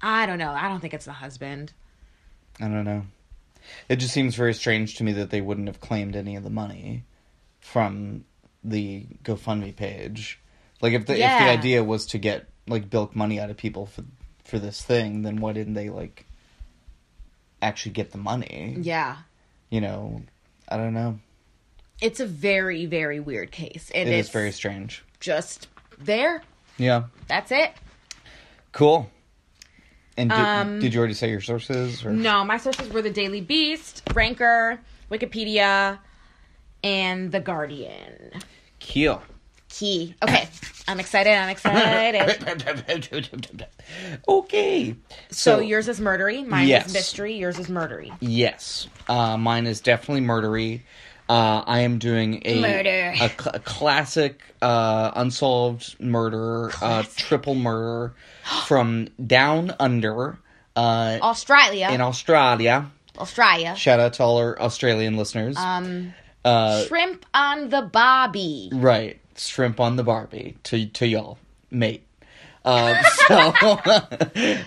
I 0.00 0.26
don't 0.26 0.38
know. 0.38 0.50
I 0.50 0.68
don't 0.68 0.80
think 0.80 0.94
it's 0.94 1.06
the 1.06 1.12
husband. 1.12 1.72
I 2.60 2.68
don't 2.68 2.84
know. 2.84 3.04
It 3.88 3.96
just 3.96 4.12
seems 4.12 4.34
very 4.34 4.54
strange 4.54 4.96
to 4.96 5.04
me 5.04 5.12
that 5.12 5.30
they 5.30 5.40
wouldn't 5.40 5.66
have 5.66 5.80
claimed 5.80 6.14
any 6.14 6.36
of 6.36 6.44
the 6.44 6.50
money 6.50 7.04
from 7.64 8.24
the 8.62 9.06
GoFundMe 9.24 9.74
page. 9.74 10.38
Like 10.82 10.92
if 10.92 11.06
the 11.06 11.14
if 11.14 11.18
the 11.18 11.48
idea 11.48 11.82
was 11.82 12.04
to 12.06 12.18
get 12.18 12.46
like 12.68 12.90
bilk 12.90 13.16
money 13.16 13.40
out 13.40 13.48
of 13.50 13.56
people 13.56 13.86
for 13.86 14.04
for 14.44 14.58
this 14.58 14.82
thing, 14.82 15.22
then 15.22 15.36
why 15.38 15.52
didn't 15.54 15.72
they 15.74 15.88
like 15.88 16.26
actually 17.62 17.92
get 17.92 18.12
the 18.12 18.18
money? 18.18 18.76
Yeah. 18.80 19.16
You 19.70 19.80
know, 19.80 20.22
I 20.68 20.76
don't 20.76 20.92
know. 20.92 21.18
It's 22.02 22.20
a 22.20 22.26
very, 22.26 22.84
very 22.86 23.18
weird 23.18 23.50
case. 23.50 23.90
And 23.94 24.08
It 24.08 24.12
it's 24.12 24.28
is 24.28 24.32
very 24.32 24.52
strange. 24.52 25.02
just 25.20 25.68
there. 25.98 26.42
Yeah. 26.76 27.04
That's 27.28 27.50
it. 27.50 27.72
Cool. 28.72 29.10
And 30.16 30.28
did, 30.28 30.38
Um, 30.38 30.80
did 30.80 30.92
you 30.92 30.98
already 31.00 31.14
say 31.14 31.30
your 31.30 31.40
sources? 31.40 32.04
Or? 32.04 32.10
No, 32.12 32.44
my 32.44 32.58
sources 32.58 32.92
were 32.92 33.00
the 33.02 33.10
Daily 33.10 33.40
Beast, 33.40 34.02
Ranker, 34.12 34.78
Wikipedia, 35.10 35.98
and 36.84 37.32
The 37.32 37.40
Guardian. 37.40 38.30
Cool. 38.92 39.20
Key. 39.70 40.14
Okay, 40.22 40.46
I'm 40.86 41.00
excited. 41.00 41.32
I'm 41.32 41.48
excited. 41.48 43.34
okay. 44.28 44.94
So, 45.30 45.58
yours 45.58 45.88
is 45.88 45.98
murdery. 45.98 46.46
Mine 46.46 46.68
Yes. 46.68 46.86
is 46.86 46.92
mystery. 46.92 47.34
Yours 47.38 47.58
is 47.58 47.66
murdery. 47.66 48.16
Yes, 48.20 48.86
uh, 49.08 49.36
mine 49.36 49.66
is 49.66 49.80
definitely 49.80 50.24
murdery. 50.24 50.82
Uh, 51.28 51.64
I 51.66 51.80
am 51.80 51.98
doing 51.98 52.42
a 52.44 52.60
Murder. 52.60 53.14
a, 53.16 53.28
cl- 53.30 53.54
a 53.54 53.58
classic 53.58 54.42
uh, 54.60 55.10
unsolved 55.16 55.98
murder, 55.98 56.70
uh, 56.82 57.02
triple 57.16 57.54
murder 57.54 58.14
from 58.66 59.08
down 59.26 59.74
under 59.80 60.38
uh, 60.76 61.18
Australia. 61.22 61.88
in 61.90 62.02
Australia. 62.02 62.90
Australia. 63.18 63.74
Shout 63.74 64.00
out 64.00 64.12
to 64.14 64.22
all 64.22 64.36
our 64.36 64.60
Australian 64.60 65.16
listeners. 65.16 65.56
Um, 65.56 66.12
uh, 66.44 66.84
Shrimp 66.84 67.24
on 67.34 67.70
the 67.70 67.82
Bobby. 67.82 68.70
right, 68.72 69.20
shrimp 69.36 69.80
on 69.80 69.96
the 69.96 70.04
Barbie 70.04 70.56
to 70.64 70.86
to 70.86 71.06
y'all, 71.06 71.38
mate. 71.70 72.06
Uh, 72.64 73.02
so 73.28 73.34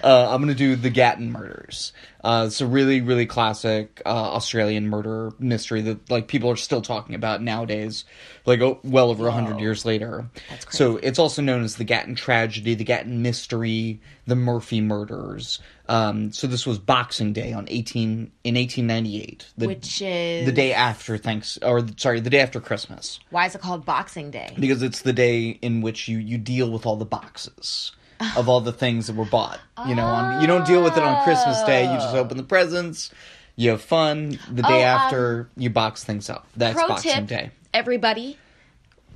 uh, 0.03 0.29
I'm 0.31 0.41
gonna 0.41 0.53
do 0.53 0.75
the 0.75 0.89
Gatton 0.89 1.31
murders. 1.31 1.93
Uh, 2.27 2.43
it's 2.45 2.59
a 2.59 2.67
really, 2.67 2.99
really 2.99 3.25
classic 3.25 4.01
uh, 4.05 4.09
Australian 4.09 4.89
murder 4.89 5.31
mystery 5.39 5.79
that 5.79 6.11
like 6.11 6.27
people 6.27 6.49
are 6.49 6.57
still 6.57 6.81
talking 6.81 7.15
about 7.15 7.41
nowadays, 7.41 8.03
like 8.45 8.59
oh, 8.59 8.81
well 8.83 9.11
over 9.11 9.29
a 9.29 9.31
hundred 9.31 9.61
years 9.61 9.85
later. 9.85 10.29
So 10.69 10.97
it's 10.97 11.19
also 11.19 11.41
known 11.41 11.63
as 11.63 11.77
the 11.77 11.85
Gatton 11.85 12.15
tragedy, 12.15 12.75
the 12.75 12.83
Gatton 12.83 13.21
mystery, 13.21 14.01
the 14.25 14.35
Murphy 14.35 14.81
murders. 14.81 15.59
Um, 15.87 16.33
so 16.33 16.47
this 16.47 16.67
was 16.67 16.79
Boxing 16.79 17.31
Day 17.31 17.53
on 17.53 17.65
18 17.69 18.29
in 18.43 18.55
1898, 18.55 19.47
Which 19.55 20.01
is 20.01 20.45
the 20.45 20.51
day 20.51 20.73
after 20.73 21.17
thanks 21.17 21.57
or 21.61 21.87
sorry, 21.95 22.19
the 22.19 22.29
day 22.29 22.41
after 22.41 22.59
Christmas 22.59 23.21
Why 23.29 23.45
is 23.45 23.55
it 23.55 23.61
called 23.61 23.85
Boxing 23.85 24.31
Day? 24.31 24.53
because 24.59 24.83
it's 24.83 25.03
the 25.03 25.13
day 25.13 25.51
in 25.61 25.79
which 25.79 26.09
you 26.09 26.17
you 26.17 26.37
deal 26.37 26.71
with 26.71 26.85
all 26.85 26.97
the 26.97 27.05
boxes 27.05 27.93
of 28.35 28.49
all 28.49 28.61
the 28.61 28.71
things 28.71 29.07
that 29.07 29.15
were 29.15 29.25
bought. 29.25 29.59
You 29.87 29.95
know, 29.95 30.05
on, 30.05 30.41
you 30.41 30.47
don't 30.47 30.65
deal 30.65 30.83
with 30.83 30.97
it 30.97 31.03
on 31.03 31.23
Christmas 31.23 31.61
Day. 31.63 31.83
You 31.83 31.97
just 31.99 32.15
open 32.15 32.37
the 32.37 32.43
presents. 32.43 33.11
You 33.55 33.71
have 33.71 33.81
fun. 33.81 34.39
The 34.51 34.61
day 34.61 34.83
Oh, 34.85 34.89
um, 34.89 34.99
after, 34.99 35.49
you 35.57 35.69
box 35.69 36.03
things 36.03 36.29
up. 36.29 36.47
That's 36.55 36.77
Pro 36.77 36.87
Boxing 36.87 37.11
tip, 37.11 37.27
Day. 37.27 37.51
everybody, 37.73 38.37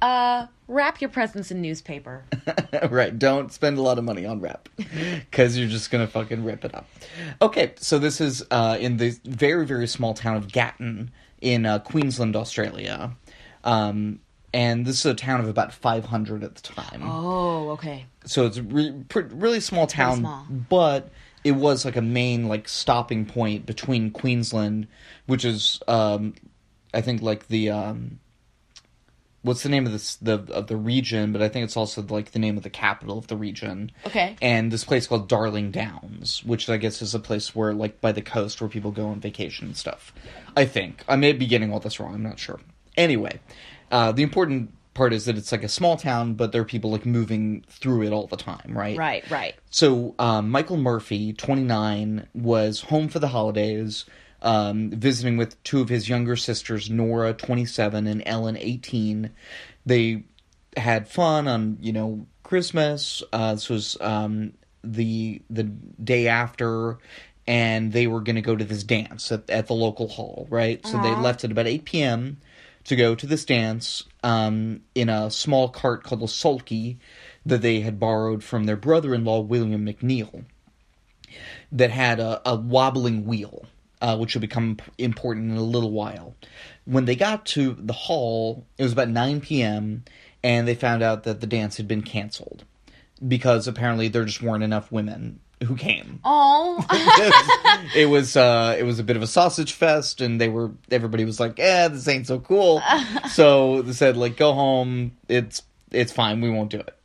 uh, 0.02 0.48
wrap 0.68 1.00
your 1.00 1.10
presents 1.12 1.52
in 1.52 1.62
newspaper. 1.62 2.24
right. 2.90 3.18
Don't 3.18 3.52
spend 3.54 3.78
a 3.78 3.82
lot 3.82 3.98
of 4.00 4.04
money 4.04 4.26
on 4.26 4.40
wrap 4.40 4.68
because 4.78 5.58
you're 5.58 5.68
just 5.70 5.92
gonna 5.92 6.08
fucking 6.08 6.44
rip 6.44 6.66
it 6.66 6.74
up. 6.74 6.88
Okay, 7.42 7.74
so 7.78 8.00
this 8.00 8.20
is 8.20 8.44
uh, 8.50 8.78
in 8.80 8.98
the 8.98 9.12
very 9.26 9.66
very 9.66 9.88
small 9.88 10.14
town 10.16 10.38
of 10.38 10.52
Gatton 10.52 11.12
in 11.40 11.66
uh, 11.68 11.78
Queensland, 11.80 12.36
Australia. 12.36 13.12
Um, 13.64 14.20
and 14.54 14.86
this 14.86 15.00
is 15.00 15.06
a 15.06 15.14
town 15.14 15.40
of 15.40 15.48
about 15.48 15.74
500 15.74 16.44
at 16.44 16.56
the 16.56 16.62
time. 16.62 17.02
Oh, 17.04 17.70
okay. 17.72 18.06
so 18.26 18.46
it's 18.46 18.58
a 18.58 18.64
re- 18.64 19.04
pr- 19.10 19.22
really 19.32 19.60
small 19.60 19.88
town, 19.88 20.20
small. 20.20 20.46
but 20.70 21.10
it 21.44 21.54
was 21.54 21.86
like 21.86 21.96
a 21.96 22.02
main 22.02 22.48
like 22.48 22.68
stopping 22.68 23.26
point 23.26 23.66
between 23.66 24.12
Queensland, 24.12 24.88
which 25.26 25.46
is 25.46 25.80
um, 25.88 26.34
I 26.94 27.02
think 27.02 27.22
like 27.22 27.48
the 27.48 27.70
um, 27.70 28.20
what's 29.44 29.64
the 29.64 29.70
name 29.70 29.86
of 29.86 29.92
this 29.92 30.16
the 30.18 30.44
of 30.52 30.68
the 30.68 30.78
region, 30.78 31.32
but 31.32 31.42
I 31.42 31.50
think 31.50 31.64
it's 31.64 31.78
also 31.78 32.02
like 32.04 32.32
the 32.32 32.40
name 32.40 32.58
of 32.58 32.64
the 32.64 32.70
capital 32.70 33.18
of 33.18 33.28
the 33.28 33.38
region. 33.38 33.92
Okay. 34.06 34.36
And 34.42 34.72
this 34.72 34.84
place 34.84 35.08
called 35.08 35.28
Darling 35.28 35.72
Downs, 35.72 36.44
which 36.44 36.70
I 36.70 36.78
guess 36.78 37.02
is 37.02 37.16
a 37.16 37.20
place 37.20 37.56
where 37.56 37.74
like 37.74 38.02
by 38.02 38.12
the 38.12 38.22
coast 38.22 38.62
where 38.62 38.70
people 38.70 38.92
go 38.92 39.08
on 39.08 39.20
vacation 39.20 39.68
and 39.68 39.78
stuff. 39.78 40.14
I 40.56 40.66
think 40.66 41.04
I 41.08 41.16
may 41.16 41.34
be 41.34 41.48
getting 41.48 41.72
all 41.72 41.80
this 41.80 42.00
wrong. 42.00 42.14
I'm 42.14 42.24
not 42.24 42.40
sure. 42.40 42.60
Anyway, 42.98 43.40
uh, 43.92 44.12
the 44.12 44.24
important 44.24 44.72
part 44.94 45.14
is 45.14 45.26
that 45.26 45.38
it's 45.38 45.52
like 45.52 45.64
a 45.64 45.70
small 45.70 45.98
town, 45.98 46.34
but 46.34 46.52
there 46.52 46.62
are 46.62 46.66
people 46.66 46.92
like 46.92 47.06
moving 47.06 47.64
through 47.70 48.04
it 48.04 48.12
all 48.12 48.28
the 48.28 48.38
time, 48.38 48.78
right? 48.78 48.98
Right, 48.98 49.30
right. 49.30 49.56
So 49.70 50.16
um, 50.20 50.50
Michael 50.50 50.78
Murphy, 50.78 51.34
29, 51.34 52.28
was 52.34 52.82
home 52.82 53.08
for 53.08 53.20
the 53.20 53.30
holidays, 53.30 54.06
um, 54.42 54.90
visiting 54.92 55.38
with 55.38 55.62
two 55.64 55.82
of 55.82 55.90
his 55.90 56.10
younger 56.10 56.36
sisters, 56.36 56.90
Nora, 56.90 57.34
27, 57.34 58.08
and 58.08 58.24
Ellen, 58.26 58.58
18. 58.58 59.30
They 59.86 60.24
had 60.78 61.08
fun 61.08 61.48
on 61.48 61.78
you 61.82 61.94
know 61.94 62.26
Christmas. 62.44 63.24
Uh, 63.32 63.54
this 63.54 63.70
was 63.70 63.98
um, 64.02 64.54
the 64.84 65.42
the 65.50 65.64
day 65.64 66.28
after, 66.28 66.98
and 67.48 67.94
they 67.94 68.08
were 68.08 68.22
going 68.22 68.36
to 68.36 68.42
go 68.42 68.56
to 68.56 68.66
this 68.66 68.84
dance 68.84 69.32
at, 69.32 69.50
at 69.50 69.68
the 69.68 69.74
local 69.74 70.08
hall, 70.08 70.48
right? 70.50 70.86
So 70.86 71.02
they 71.02 71.16
left 71.16 71.44
at 71.44 71.52
about 71.52 71.68
8 71.68 71.86
p.m. 71.86 72.38
to 72.86 72.96
go 72.96 73.16
to 73.16 73.28
this 73.28 73.46
dance 73.46 74.04
um, 74.24 74.82
in 74.96 75.10
a 75.10 75.30
small 75.32 75.70
cart 75.70 76.04
called 76.04 76.24
a 76.24 76.28
sulky 76.28 77.00
that 77.46 77.62
they 77.62 77.82
had 77.82 78.00
borrowed 78.00 78.44
from 78.44 78.66
their 78.66 78.76
brother-in-law 78.76 79.42
William 79.42 79.86
McNeil 79.86 80.46
that 81.72 81.92
had 81.92 82.20
a, 82.20 82.42
a 82.46 82.56
wobbling 82.56 83.26
wheel, 83.26 83.66
uh, 84.02 84.18
which 84.18 84.34
will 84.34 84.42
become 84.42 84.78
important 84.98 85.52
in 85.52 85.58
a 85.58 85.64
little 85.64 85.92
while. 85.92 86.36
When 86.86 87.06
they 87.06 87.16
got 87.16 87.46
to 87.48 87.76
the 87.80 87.94
hall, 87.94 88.66
it 88.78 88.84
was 88.84 88.94
about 88.94 89.10
9 89.10 89.42
p.m., 89.42 90.04
and 90.44 90.68
they 90.68 90.76
found 90.76 91.04
out 91.04 91.24
that 91.24 91.40
the 91.40 91.48
dance 91.48 91.78
had 91.78 91.88
been 91.88 92.02
canceled 92.02 92.66
because 93.26 93.68
apparently 93.68 94.08
there 94.08 94.26
just 94.26 94.42
weren't 94.42 94.64
enough 94.64 94.92
women 94.92 95.40
who 95.64 95.76
came. 95.76 96.20
Oh, 96.24 96.86
it 97.96 98.08
was 98.08 98.36
uh, 98.36 98.76
it 98.78 98.84
was 98.84 99.00
a 99.00 99.04
bit 99.04 99.16
of 99.16 99.22
a 99.22 99.28
sausage 99.28 99.74
fest, 99.74 100.22
and 100.22 100.40
they 100.40 100.50
were 100.50 100.72
everybody 100.90 101.26
was 101.26 101.40
like, 101.40 101.60
"Eh, 101.60 101.88
this 101.90 102.08
ain't 102.08 102.28
so 102.28 102.40
cool." 102.40 102.82
so 103.30 103.82
they 103.82 103.94
said, 103.94 104.18
"Like, 104.18 104.38
go 104.38 104.54
home. 104.54 105.12
It's 105.28 105.64
it's 105.92 106.12
fine. 106.12 106.42
We 106.42 106.50
won't 106.50 106.72
do 106.72 106.80
it." 106.80 106.98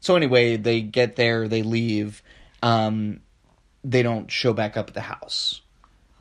So 0.00 0.16
anyway, 0.16 0.56
they 0.56 0.80
get 0.80 1.16
there, 1.16 1.46
they 1.46 1.62
leave. 1.62 2.22
Um, 2.62 3.20
they 3.84 4.02
don't 4.02 4.30
show 4.30 4.52
back 4.52 4.76
up 4.76 4.88
at 4.88 4.94
the 4.94 5.00
house. 5.02 5.60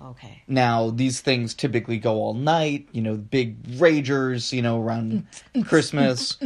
okay. 0.02 0.44
Now, 0.48 0.90
these 0.90 1.22
things 1.22 1.54
typically 1.54 1.98
go 1.98 2.16
all 2.16 2.34
night, 2.34 2.88
you 2.92 3.02
know, 3.02 3.16
big 3.16 3.62
ragers, 3.78 4.52
you 4.54 4.62
know, 4.62 4.82
around 4.82 5.26
Christmas. 5.66 6.38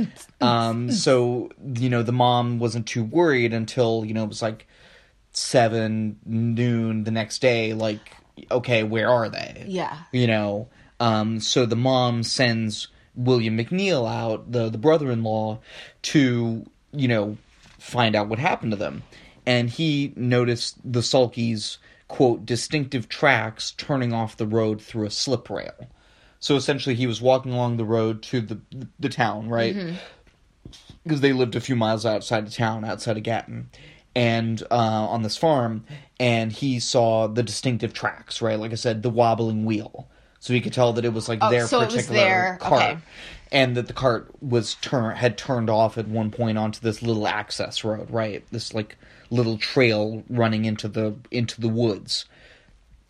Um, 0.41 0.91
so, 0.91 1.51
you 1.75 1.89
know, 1.89 2.03
the 2.03 2.11
mom 2.11 2.59
wasn't 2.59 2.87
too 2.87 3.03
worried 3.03 3.53
until, 3.53 4.05
you 4.05 4.13
know, 4.13 4.23
it 4.23 4.29
was 4.29 4.41
like 4.41 4.67
seven, 5.33 6.19
noon 6.25 7.03
the 7.03 7.11
next 7.11 7.39
day, 7.41 7.73
like, 7.73 8.15
okay, 8.49 8.83
where 8.83 9.09
are 9.09 9.29
they? 9.29 9.65
Yeah. 9.67 9.97
You 10.11 10.27
know, 10.27 10.69
um, 10.99 11.39
so 11.39 11.65
the 11.65 11.75
mom 11.75 12.23
sends 12.23 12.87
William 13.15 13.57
McNeil 13.57 14.09
out, 14.09 14.51
the, 14.51 14.69
the 14.69 14.77
brother 14.77 15.11
in 15.11 15.23
law, 15.23 15.59
to, 16.03 16.65
you 16.91 17.07
know, 17.07 17.37
find 17.79 18.15
out 18.15 18.27
what 18.29 18.39
happened 18.39 18.71
to 18.71 18.77
them. 18.77 19.03
And 19.45 19.69
he 19.69 20.13
noticed 20.15 20.77
the 20.89 21.01
sulkies, 21.01 21.77
quote, 22.07 22.45
distinctive 22.45 23.09
tracks 23.09 23.71
turning 23.71 24.13
off 24.13 24.37
the 24.37 24.47
road 24.47 24.81
through 24.81 25.05
a 25.05 25.11
slip 25.11 25.49
rail. 25.49 25.87
So 26.39 26.55
essentially, 26.55 26.95
he 26.95 27.07
was 27.07 27.21
walking 27.21 27.53
along 27.53 27.77
the 27.77 27.85
road 27.85 28.21
to 28.23 28.41
the 28.41 28.59
the 28.99 29.09
town, 29.09 29.47
right? 29.47 29.75
Because 31.03 31.21
they 31.21 31.31
lived 31.31 31.55
a 31.55 31.61
few 31.61 31.75
miles 31.75 32.05
outside 32.05 32.45
of 32.45 32.53
town, 32.53 32.83
outside 32.83 33.15
of 33.15 33.23
Gatton, 33.23 33.69
and 34.15 34.61
uh, 34.71 34.75
on 34.75 35.23
this 35.23 35.37
farm, 35.37 35.85
and 36.19 36.51
he 36.51 36.79
saw 36.79 37.27
the 37.27 37.43
distinctive 37.43 37.93
tracks, 37.93 38.41
right? 38.41 38.59
Like 38.59 38.71
I 38.71 38.75
said, 38.75 39.03
the 39.03 39.09
wobbling 39.09 39.65
wheel, 39.65 40.07
so 40.39 40.53
he 40.53 40.61
could 40.61 40.73
tell 40.73 40.93
that 40.93 41.05
it 41.05 41.13
was 41.13 41.27
like 41.29 41.39
Oh, 41.41 41.49
their 41.49 41.67
so 41.67 41.79
particular 41.85 42.13
their- 42.19 42.57
cart, 42.61 42.81
okay. 42.83 42.97
and 43.51 43.75
that 43.77 43.87
the 43.87 43.93
cart 43.93 44.29
was 44.41 44.75
turn 44.75 45.15
had 45.15 45.37
turned 45.37 45.69
off 45.69 45.97
at 45.97 46.07
one 46.07 46.29
point 46.31 46.57
onto 46.57 46.79
this 46.79 47.01
little 47.01 47.27
access 47.27 47.83
road, 47.83 48.11
right? 48.11 48.43
This 48.51 48.73
like 48.73 48.95
little 49.29 49.57
trail 49.57 50.23
running 50.29 50.65
into 50.65 50.87
the 50.87 51.15
into 51.31 51.59
the 51.59 51.69
woods 51.69 52.25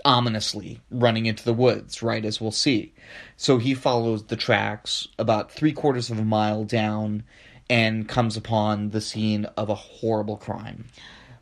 ominously 0.05 0.81
running 0.91 1.25
into 1.27 1.43
the 1.45 1.53
woods, 1.53 2.03
right, 2.03 2.25
as 2.25 2.41
we'll 2.41 2.51
see. 2.51 2.93
So 3.37 3.57
he 3.57 3.73
follows 3.73 4.23
the 4.25 4.35
tracks 4.35 5.07
about 5.17 5.49
three 5.51 5.71
quarters 5.71 6.09
of 6.09 6.19
a 6.19 6.25
mile 6.25 6.65
down 6.65 7.23
and 7.69 8.07
comes 8.07 8.37
upon 8.37 8.89
the 8.91 9.01
scene 9.01 9.45
of 9.57 9.69
a 9.69 9.75
horrible 9.75 10.37
crime. 10.37 10.85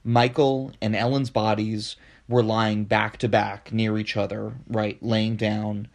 Michael 0.04 0.72
and 0.82 0.96
Ellen's 0.96 1.30
bodies 1.30 1.96
were 2.28 2.44
lying 2.44 2.86
back 2.86 3.18
to 3.18 3.28
back 3.30 3.72
near 3.72 3.98
each 3.98 4.18
other, 4.18 4.54
right, 4.68 4.98
laying 5.02 5.36
down. 5.36 5.88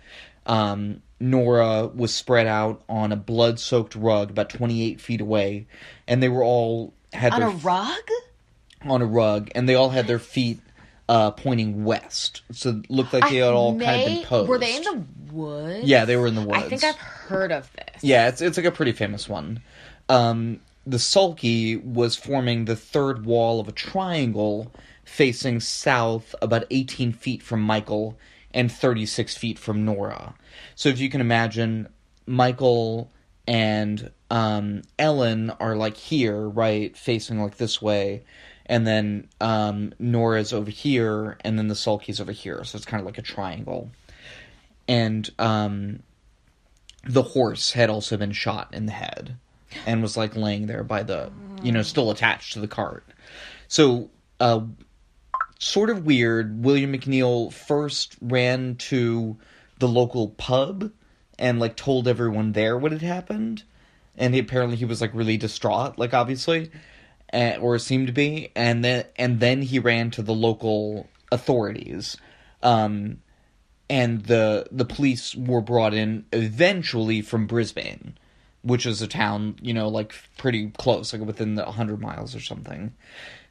Um, 0.45 1.03
Nora 1.19 1.87
was 1.87 2.15
spread 2.15 2.47
out 2.47 2.83
on 2.89 3.11
a 3.11 3.17
blood 3.17 3.59
soaked 3.59 3.95
rug 3.97 4.31
about 4.31 4.51
28 4.51 5.01
feet 5.01 5.21
away, 5.21 5.67
and 6.07 6.23
they 6.23 6.29
were 6.29 6.45
all 6.45 6.93
had 7.13 7.33
On 7.33 7.41
their 7.41 7.49
a 7.49 7.53
rug? 7.53 7.97
on 8.83 9.03
a 9.03 9.07
rug, 9.07 9.51
and 9.55 9.69
they 9.69 9.75
all 9.75 9.91
had 9.91 10.07
their 10.07 10.19
feet 10.19 10.61
uh, 11.09 11.31
pointing 11.31 11.85
west. 11.85 12.43
So 12.53 12.71
it 12.71 12.91
looked 12.91 13.13
like 13.13 13.29
they 13.31 13.37
had 13.37 13.53
all 13.55 13.79
kind 13.79 14.01
of 14.03 14.07
been 14.07 14.25
posed. 14.25 14.49
Were 14.49 14.59
they 14.59 14.77
in 14.77 14.83
the 14.83 15.05
woods? 15.33 15.85
Yeah, 15.89 16.05
they 16.05 16.17
were 16.17 16.27
in 16.27 16.35
the 16.35 16.43
woods. 16.43 16.65
I 16.65 16.69
think 16.69 16.85
I've 16.85 16.97
heard 16.97 17.51
of 17.53 17.71
this. 17.73 18.03
Yeah, 18.05 18.29
it's 18.29 18.41
it's 18.43 18.57
like 18.57 18.67
a 18.67 18.71
pretty 18.73 18.93
famous 18.93 19.29
one. 19.29 19.61
Um, 20.09 20.61
the 20.87 20.99
sulky 20.99 21.77
was 21.77 22.17
forming 22.17 22.65
the 22.65 22.77
third 22.77 23.27
wall 23.27 23.59
of 23.59 23.69
a 23.69 23.73
triangle 23.73 24.73
facing 25.05 25.61
south, 25.61 26.35
about 26.41 26.65
18 26.71 27.13
feet 27.13 27.43
from 27.43 27.61
Michael 27.61 28.19
and 28.55 28.71
36 28.71 29.37
feet 29.37 29.59
from 29.59 29.85
Nora. 29.85 30.35
So 30.75 30.89
if 30.89 30.99
you 30.99 31.11
can 31.11 31.21
imagine, 31.21 31.89
Michael 32.27 33.11
and 33.47 34.11
um, 34.31 34.83
Ellen 34.99 35.51
are 35.61 35.77
like 35.77 35.97
here, 35.97 36.49
right, 36.49 36.97
facing 36.97 37.41
like 37.41 37.57
this 37.57 37.81
way, 37.81 38.25
and 38.67 38.87
then 38.87 39.29
um, 39.41 39.93
Nora's 39.99 40.53
over 40.53 40.71
here, 40.71 41.37
and 41.43 41.59
then 41.59 41.69
the 41.69 41.75
sulky's 41.77 42.21
over 42.21 42.33
here. 42.33 42.65
So 42.65 42.77
it's 42.77 42.87
kind 42.87 43.01
of 43.01 43.07
like 43.07 43.19
a 43.19 43.23
triangle. 43.23 43.91
And 44.89 45.29
um, 45.39 46.03
the 47.05 47.23
horse 47.23 47.73
had 47.73 47.91
also 47.91 48.17
been 48.17 48.33
shot 48.33 48.73
in 48.73 48.87
the 48.87 48.93
head 48.93 49.37
and 49.87 50.03
was 50.03 50.17
like 50.17 50.37
laying 50.37 50.67
there 50.67 50.85
by 50.85 51.03
the 51.03 51.31
you 51.63 51.73
know 51.73 51.83
still 51.83 52.11
attached 52.11 52.53
to 52.53 52.61
the 52.61 52.69
cart. 52.69 53.05
So 53.69 54.11
uh 54.41 54.61
sort 55.59 55.89
of 55.89 56.05
weird 56.05 56.63
william 56.63 56.93
mcneil 56.93 57.51
first 57.51 58.15
ran 58.21 58.75
to 58.75 59.39
the 59.79 59.89
local 59.89 60.29
pub 60.29 60.93
and 61.39 61.59
like 61.59 61.75
told 61.77 62.07
everyone 62.07 62.53
there 62.53 62.77
what 62.77 62.93
had 62.93 63.01
happened 63.01 63.63
and 64.19 64.35
he 64.35 64.41
apparently 64.41 64.77
he 64.77 64.85
was 64.85 65.01
like 65.01 65.11
really 65.15 65.39
distraught 65.39 65.99
like 65.99 66.13
obviously 66.13 66.71
uh, 67.33 67.57
or 67.59 67.79
seemed 67.79 68.07
to 68.07 68.13
be 68.13 68.53
and 68.55 68.85
then 68.85 69.03
and 69.17 69.41
then 69.41 69.63
he 69.63 69.79
ran 69.79 70.11
to 70.11 70.21
the 70.21 70.35
local 70.35 71.09
authorities 71.33 72.19
um 72.63 73.17
and 73.89 74.25
the 74.25 74.67
the 74.71 74.85
police 74.85 75.35
were 75.35 75.61
brought 75.61 75.95
in 75.95 76.25
eventually 76.33 77.23
from 77.23 77.47
Brisbane, 77.47 78.17
which 78.67 78.85
is 78.85 79.01
a 79.01 79.07
town 79.07 79.57
you 79.63 79.73
know 79.73 79.89
like 79.89 80.15
pretty 80.37 80.71
close, 80.77 81.13
like 81.13 81.23
within 81.23 81.55
the 81.55 81.65
hundred 81.65 82.01
miles 82.01 82.35
or 82.35 82.41
something. 82.41 82.93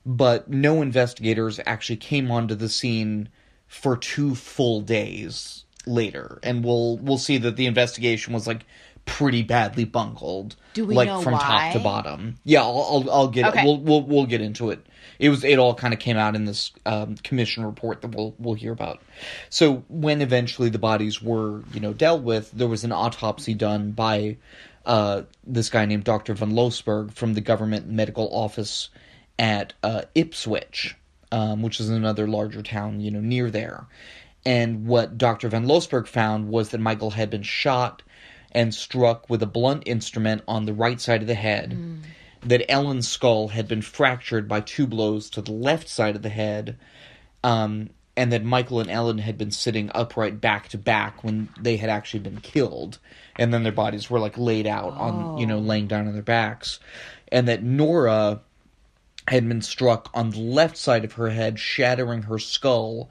But 0.05 0.49
no 0.49 0.81
investigators 0.81 1.59
actually 1.65 1.97
came 1.97 2.29
onto 2.29 2.53
the 2.53 2.69
scene 2.69 3.29
for 3.67 3.97
two 3.97 4.35
full 4.35 4.81
days 4.81 5.63
later, 5.87 6.39
and 6.43 6.63
we'll 6.63 6.97
we'll 6.97 7.17
see 7.17 7.37
that 7.39 7.55
the 7.55 7.65
investigation 7.65 8.33
was 8.33 8.45
like 8.45 8.65
pretty 9.05 9.43
badly 9.43 9.85
bungled, 9.85 10.55
Do 10.73 10.85
we 10.85 10.95
like 10.95 11.07
know 11.07 11.21
from 11.21 11.33
top 11.33 11.73
to 11.73 11.79
bottom. 11.79 12.35
Yeah, 12.43 12.61
I'll 12.61 12.87
I'll, 13.07 13.11
I'll 13.11 13.27
get 13.27 13.45
Okay. 13.47 13.63
we'll 13.63 13.77
we'll 13.79 14.01
we'll 14.03 14.25
get 14.25 14.41
into 14.41 14.71
it. 14.71 14.85
It 15.17 15.29
was 15.29 15.43
it 15.43 15.59
all 15.59 15.73
kind 15.75 15.93
of 15.93 15.99
came 15.99 16.17
out 16.17 16.35
in 16.35 16.45
this 16.45 16.71
um, 16.85 17.15
commission 17.17 17.65
report 17.65 18.01
that 18.01 18.09
we'll 18.15 18.35
we'll 18.37 18.55
hear 18.55 18.71
about. 18.71 19.01
So 19.49 19.83
when 19.87 20.21
eventually 20.21 20.69
the 20.69 20.79
bodies 20.79 21.21
were 21.21 21.61
you 21.73 21.79
know 21.79 21.93
dealt 21.93 22.21
with, 22.21 22.51
there 22.51 22.67
was 22.67 22.83
an 22.83 22.91
autopsy 22.91 23.53
done 23.53 23.91
by 23.91 24.37
uh, 24.85 25.23
this 25.45 25.69
guy 25.69 25.85
named 25.85 26.03
Dr. 26.03 26.33
von 26.33 26.51
Lossberg 26.51 27.11
from 27.13 27.33
the 27.33 27.41
government 27.41 27.87
medical 27.87 28.29
office 28.31 28.89
at 29.37 29.73
uh, 29.83 30.03
Ipswich, 30.13 30.95
um, 31.31 31.61
which 31.61 31.79
is 31.79 31.89
another 31.89 32.27
larger 32.27 32.61
town 32.61 32.99
you 32.99 33.11
know 33.11 33.21
near 33.21 33.49
there. 33.51 33.87
And 34.45 34.85
what 34.85 35.17
Dr. 35.17 35.49
von 35.49 35.65
Lossberg 35.65 36.07
found 36.07 36.49
was 36.49 36.69
that 36.69 36.79
Michael 36.79 37.11
had 37.11 37.29
been 37.29 37.43
shot 37.43 38.03
and 38.51 38.73
struck 38.73 39.29
with 39.29 39.41
a 39.43 39.47
blunt 39.47 39.83
instrument 39.85 40.43
on 40.47 40.65
the 40.65 40.73
right 40.73 41.01
side 41.01 41.21
of 41.21 41.27
the 41.27 41.35
head. 41.35 41.71
That 42.43 42.71
Ellen's 42.71 43.07
skull 43.07 43.47
had 43.49 43.67
been 43.67 43.81
fractured 43.81 44.47
by 44.47 44.61
two 44.61 44.85
blows 44.85 45.29
to 45.31 45.41
the 45.41 45.51
left 45.51 45.89
side 45.89 46.15
of 46.15 46.21
the 46.21 46.29
head, 46.29 46.77
um, 47.43 47.89
and 48.17 48.31
that 48.31 48.43
Michael 48.43 48.79
and 48.79 48.89
Ellen 48.89 49.17
had 49.17 49.37
been 49.37 49.51
sitting 49.51 49.91
upright 49.93 50.39
back 50.39 50.69
to 50.69 50.77
back 50.77 51.23
when 51.23 51.49
they 51.59 51.77
had 51.77 51.89
actually 51.89 52.21
been 52.21 52.39
killed, 52.39 52.99
and 53.37 53.53
then 53.53 53.63
their 53.63 53.71
bodies 53.71 54.09
were 54.09 54.19
like 54.19 54.37
laid 54.37 54.67
out 54.67 54.93
on, 54.93 55.37
you 55.37 55.45
know, 55.45 55.59
laying 55.59 55.87
down 55.87 56.07
on 56.07 56.13
their 56.13 56.21
backs, 56.21 56.79
and 57.31 57.47
that 57.47 57.63
Nora 57.63 58.41
had 59.27 59.47
been 59.47 59.61
struck 59.61 60.09
on 60.13 60.29
the 60.29 60.39
left 60.39 60.77
side 60.77 61.03
of 61.03 61.13
her 61.13 61.29
head, 61.29 61.59
shattering 61.59 62.23
her 62.23 62.39
skull 62.39 63.09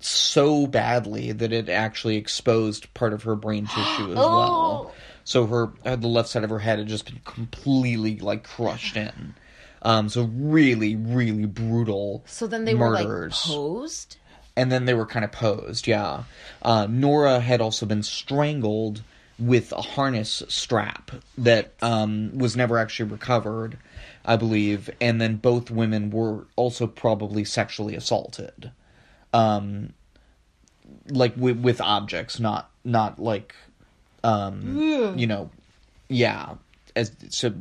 so 0.00 0.66
badly 0.66 1.32
that 1.32 1.52
it 1.52 1.68
actually 1.68 2.16
exposed 2.16 2.92
part 2.94 3.12
of 3.12 3.22
her 3.24 3.36
brain 3.36 3.66
tissue 3.66 4.10
as 4.10 4.16
well. 4.16 4.92
So 5.24 5.46
her 5.46 5.72
uh, 5.84 5.96
the 5.96 6.08
left 6.08 6.28
side 6.30 6.42
of 6.42 6.50
her 6.50 6.58
head 6.58 6.78
had 6.78 6.88
just 6.88 7.04
been 7.04 7.20
completely 7.24 8.18
like 8.18 8.44
crushed 8.44 8.96
in. 8.96 9.34
Um, 9.82 10.08
so 10.08 10.30
really, 10.34 10.96
really 10.96 11.46
brutal. 11.46 12.22
So 12.26 12.46
then 12.46 12.64
they 12.64 12.74
were 12.74 12.90
like 12.90 13.30
posed? 13.30 14.16
And 14.56 14.70
then 14.70 14.84
they 14.84 14.94
were 14.94 15.06
kind 15.06 15.24
of 15.24 15.32
posed. 15.32 15.86
Yeah, 15.86 16.24
uh, 16.62 16.86
Nora 16.90 17.40
had 17.40 17.60
also 17.60 17.86
been 17.86 18.02
strangled 18.02 19.02
with 19.38 19.72
a 19.72 19.80
harness 19.80 20.42
strap 20.48 21.10
that 21.38 21.72
um, 21.80 22.36
was 22.36 22.56
never 22.56 22.76
actually 22.76 23.10
recovered, 23.10 23.78
I 24.24 24.36
believe. 24.36 24.90
And 25.00 25.18
then 25.20 25.36
both 25.36 25.70
women 25.70 26.10
were 26.10 26.46
also 26.56 26.86
probably 26.86 27.44
sexually 27.44 27.94
assaulted, 27.96 28.70
um, 29.32 29.94
like 31.08 31.34
with, 31.36 31.58
with 31.58 31.80
objects, 31.80 32.38
not 32.38 32.70
not 32.84 33.18
like 33.18 33.54
Um, 34.22 34.76
you 35.16 35.26
know, 35.26 35.50
yeah, 36.08 36.56
as 36.94 37.12
so 37.30 37.54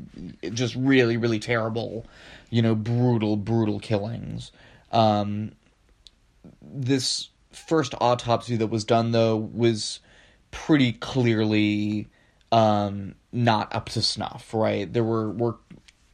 just 0.51 0.75
really 0.75 1.15
really 1.15 1.39
terrible, 1.39 2.05
you 2.49 2.61
know, 2.61 2.75
brutal 2.75 3.37
brutal 3.37 3.79
killings. 3.79 4.51
Um, 4.91 5.53
this 6.61 7.29
first 7.51 7.93
autopsy 7.99 8.55
that 8.57 8.67
was 8.67 8.83
done 8.83 9.11
though 9.11 9.35
was 9.35 9.99
pretty 10.51 10.93
clearly 10.93 12.07
um, 12.51 13.15
not 13.31 13.73
up 13.73 13.89
to 13.89 14.01
snuff. 14.01 14.53
Right, 14.53 14.91
there 14.91 15.03
were 15.03 15.31
were 15.31 15.57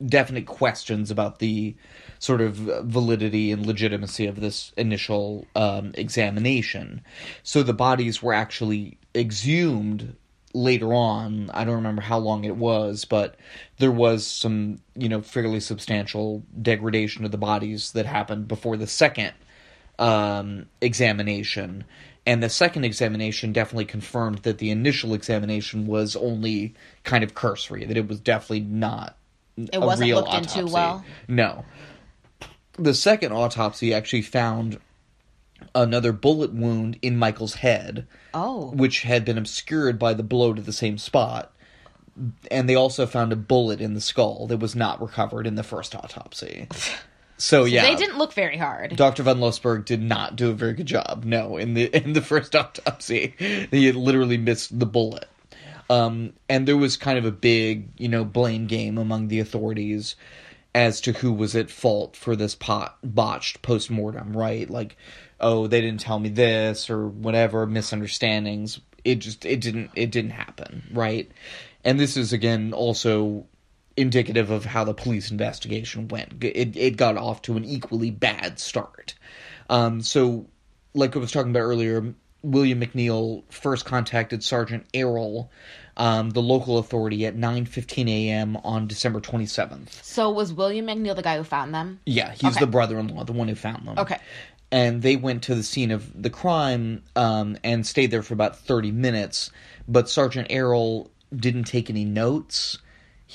definite 0.06 0.46
questions 0.46 1.10
about 1.10 1.40
the 1.40 1.76
sort 2.20 2.42
of 2.42 2.56
validity 2.56 3.52
and 3.52 3.66
legitimacy 3.66 4.26
of 4.26 4.42
this 4.42 4.74
initial 4.78 5.46
um, 5.56 5.92
examination. 5.96 7.02
So 7.44 7.64
the 7.64 7.74
bodies 7.74 8.22
were 8.22 8.34
actually 8.34 8.98
exhumed 9.14 10.16
later 10.54 10.94
on. 10.94 11.50
I 11.54 11.64
don't 11.64 11.76
remember 11.76 12.02
how 12.02 12.18
long 12.18 12.44
it 12.44 12.56
was, 12.56 13.06
but 13.06 13.38
there 13.78 13.92
was 13.92 14.26
some, 14.26 14.80
you 14.96 15.10
know, 15.10 15.22
fairly 15.22 15.60
substantial 15.60 16.44
degradation 16.62 17.26
of 17.26 17.32
the 17.32 17.38
bodies 17.38 17.92
that 17.92 18.06
happened 18.06 18.48
before 18.48 18.78
the 18.78 18.88
second 18.88 19.34
um, 20.00 20.66
examination. 20.82 21.84
And 22.26 22.42
the 22.42 22.50
second 22.50 22.86
examination 22.86 23.54
definitely 23.54 23.86
confirmed 23.86 24.40
that 24.40 24.58
the 24.58 24.72
initial 24.72 25.14
examination 25.14 25.86
was 25.86 26.16
only 26.16 26.74
kind 27.04 27.24
of 27.24 27.36
cursory, 27.36 27.86
that 27.86 27.98
it 27.98 28.08
was 28.08 28.20
definitely 28.20 28.62
not 28.62 29.16
It 29.58 29.70
a 29.76 29.80
wasn't 29.80 30.08
real 30.08 30.18
looked 30.22 30.34
into 30.34 30.66
well. 30.66 31.06
No. 31.28 31.66
The 32.78 32.94
second 32.96 33.32
autopsy 33.32 33.94
actually 33.94 34.24
found 34.24 34.80
another 35.74 36.12
bullet 36.12 36.52
wound 36.54 36.98
in 37.02 37.16
Michael's 37.18 37.56
head, 37.56 38.08
Oh. 38.34 38.72
which 38.72 39.04
had 39.04 39.24
been 39.24 39.38
obscured 39.38 39.98
by 40.00 40.14
the 40.14 40.24
blow 40.24 40.54
to 40.54 40.62
the 40.62 40.74
same 40.74 40.98
spot. 40.98 41.54
And 42.50 42.68
they 42.68 42.76
also 42.76 43.06
found 43.06 43.34
a 43.34 43.38
bullet 43.38 43.82
in 43.82 43.94
the 43.94 44.02
skull 44.02 44.48
that 44.48 44.58
was 44.58 44.76
not 44.76 45.02
recovered 45.02 45.46
in 45.46 45.56
the 45.56 45.64
first 45.64 45.94
autopsy. 45.96 46.68
So 47.38 47.66
yeah, 47.66 47.84
They 47.84 47.96
didn't 47.96 48.18
look 48.18 48.34
very 48.34 48.58
hard. 48.58 48.96
Dr. 48.96 49.24
von 49.24 49.40
Lossberg 49.40 49.86
did 49.86 50.02
not 50.02 50.36
do 50.36 50.50
a 50.50 50.54
very 50.54 50.74
good 50.74 50.86
job. 50.86 51.26
No, 51.26 51.58
in 51.58 51.74
the 51.74 51.96
in 51.96 52.14
the 52.14 52.22
first 52.22 52.56
autopsy, 52.56 53.36
he 53.38 53.86
had 53.86 53.96
literally 53.96 54.38
missed 54.38 54.78
the 54.78 54.86
bullet. 54.86 55.28
Um, 55.90 56.34
and 56.50 56.68
there 56.68 56.78
was 56.78 56.98
kind 56.98 57.18
of 57.18 57.26
a 57.26 57.32
big, 57.32 57.90
you 57.98 58.08
know, 58.08 58.26
blame 58.26 58.66
game 58.66 58.98
among 58.98 59.28
the 59.28 59.40
authorities 59.40 60.16
as 60.74 61.00
to 61.02 61.12
who 61.14 61.32
was 61.32 61.56
at 61.56 61.70
fault 61.70 62.16
for 62.16 62.36
this 62.36 62.56
pot 62.56 62.98
botched 63.04 63.62
post 63.62 63.92
mortem, 63.92 64.36
right? 64.36 64.70
Like, 64.70 64.98
oh, 65.40 65.68
they 65.68 65.82
didn't 65.82 66.00
tell 66.00 66.20
me 66.20 66.30
this 66.30 66.90
or 66.90 67.08
whatever 67.08 67.66
misunderstandings. 67.68 68.80
It 69.04 69.16
just 69.16 69.46
it 69.46 69.62
didn't 69.62 69.92
it 69.96 70.12
didn't 70.12 70.32
happen, 70.32 70.84
right? 70.92 71.30
And 71.84 72.00
this 72.00 72.18
is 72.18 72.34
again 72.34 72.74
also 72.74 73.46
indicative 73.98 74.50
of 74.50 74.66
how 74.66 74.84
the 74.84 74.94
police 74.94 75.32
investigation 75.32 76.08
went. 76.08 76.44
It 76.44 76.76
it 76.76 76.98
got 76.98 77.18
off 77.18 77.42
to 77.44 77.58
an 77.58 77.66
equally 77.66 78.12
bad 78.12 78.60
start. 78.60 79.16
Um, 79.70 80.02
so, 80.02 80.48
like 80.94 81.16
I 81.16 81.20
was 81.20 81.32
talking 81.32 81.52
about 81.52 81.62
earlier, 81.62 82.14
William 82.44 82.82
McNeil 82.82 83.44
first 83.50 83.86
contacted 83.86 84.44
Sergeant 84.44 84.86
Arrell, 84.94 85.50
um, 85.98 86.30
the 86.32 86.42
local 86.42 86.78
authority, 86.78 87.26
at 87.26 87.36
9:15 87.36 88.08
a.m. 88.10 88.58
on 88.58 88.88
December 88.88 89.20
27th. 89.20 90.04
So 90.04 90.30
was 90.30 90.54
William 90.54 90.88
McNeil 90.88 91.16
the 91.16 91.24
guy 91.24 91.38
who 91.38 91.44
found 91.44 91.74
them? 91.74 92.00
Yeah, 92.06 92.32
he's 92.32 92.56
Okay. 92.56 92.60
the 92.60 92.68
brother-in-law, 92.68 93.24
the 93.24 93.34
one 93.34 93.48
who 93.48 93.56
found 93.56 93.88
them. 93.88 93.98
Okay. 93.98 94.18
And 94.72 95.02
they 95.02 95.16
went 95.16 95.44
to 95.44 95.56
the 95.56 95.64
scene 95.64 95.92
of 95.92 96.22
the 96.22 96.30
crime 96.30 97.04
um, 97.16 97.56
and 97.64 97.86
stayed 97.88 98.12
there 98.12 98.24
for 98.24 98.34
about 98.34 98.58
30 98.60 98.92
minutes. 98.92 99.52
But 99.88 100.10
Sergeant 100.10 100.50
Arrell 100.50 101.10
didn't 101.34 101.64
take 101.66 101.90
any 101.90 102.04
notes. 102.04 102.80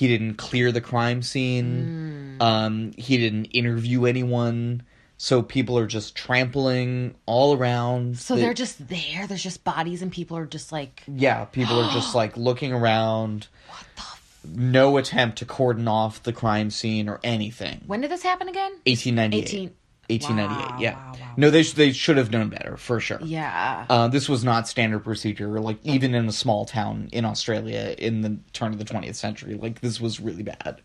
He 0.01 0.07
didn't 0.07 0.33
clear 0.37 0.71
the 0.71 0.81
crime 0.81 1.21
scene. 1.21 2.35
Hmm. 2.39 2.41
Um, 2.41 2.91
he 2.97 3.17
didn't 3.17 3.45
interview 3.45 4.05
anyone. 4.05 4.81
So 5.17 5.43
people 5.43 5.77
are 5.77 5.85
just 5.85 6.15
trampling 6.15 7.13
all 7.27 7.55
around. 7.55 8.17
So 8.17 8.33
They- 8.33 8.41
they're 8.41 8.55
just 8.55 8.87
there. 8.87 9.27
There's 9.27 9.43
just 9.43 9.63
bodies, 9.63 10.01
and 10.01 10.11
people 10.11 10.35
are 10.37 10.47
just 10.47 10.71
like, 10.71 11.03
yeah, 11.07 11.45
people 11.45 11.79
are 11.79 11.91
just 11.93 12.15
like 12.21 12.35
looking 12.35 12.73
around. 12.73 13.45
What 13.67 13.85
the? 13.95 14.59
no 14.59 14.97
attempt 14.97 15.37
to 15.37 15.45
cordon 15.45 15.87
off 15.87 16.23
the 16.23 16.33
crime 16.33 16.71
scene 16.71 17.07
or 17.07 17.19
anything. 17.23 17.83
when 17.85 18.01
did 18.01 18.09
this 18.09 18.23
happen 18.23 18.47
again? 18.49 18.71
1898. 18.87 19.43
18 19.47 19.71
1898, 20.11 20.69
Wow, 20.71 20.77
yeah. 20.79 20.93
wow, 20.95 21.11
wow. 21.13 21.17
No, 21.37 21.49
they 21.49 21.63
sh- 21.63 21.73
they 21.73 21.91
should 21.93 22.17
have 22.17 22.29
known 22.31 22.49
better 22.49 22.75
for 22.77 22.99
sure. 22.99 23.19
Yeah. 23.23 23.85
Uh, 23.89 24.07
this 24.09 24.27
was 24.27 24.43
not 24.43 24.67
standard 24.67 24.99
procedure, 24.99 25.59
like 25.59 25.77
even 25.83 26.13
in 26.13 26.27
a 26.27 26.31
small 26.31 26.65
town 26.65 27.09
in 27.13 27.23
Australia 27.25 27.95
in 27.97 28.21
the 28.21 28.37
turn 28.53 28.73
of 28.73 28.79
the 28.79 28.85
20th 28.85 29.15
century. 29.15 29.53
Like 29.55 29.79
this 29.81 30.01
was 30.01 30.19
really 30.19 30.43
bad. 30.43 30.81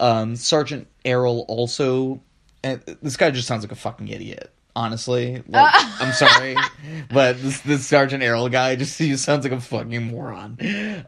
Um, 0.00 0.34
Sergeant 0.36 0.88
Arrell 1.04 1.44
also, 1.46 2.20
and 2.64 2.82
this 3.02 3.16
guy 3.16 3.30
just 3.30 3.46
sounds 3.46 3.62
like 3.62 3.70
a 3.72 3.76
fucking 3.76 4.08
idiot. 4.08 4.50
Honestly, 4.76 5.40
like, 5.46 5.72
I'm 6.00 6.12
sorry, 6.12 6.56
but 7.12 7.40
this 7.40 7.60
this 7.60 7.86
Sergeant 7.86 8.24
Arrell 8.24 8.50
guy 8.50 8.74
just 8.74 8.98
he 8.98 9.16
sounds 9.16 9.44
like 9.44 9.52
a 9.52 9.60
fucking 9.60 10.08
moron. 10.08 10.58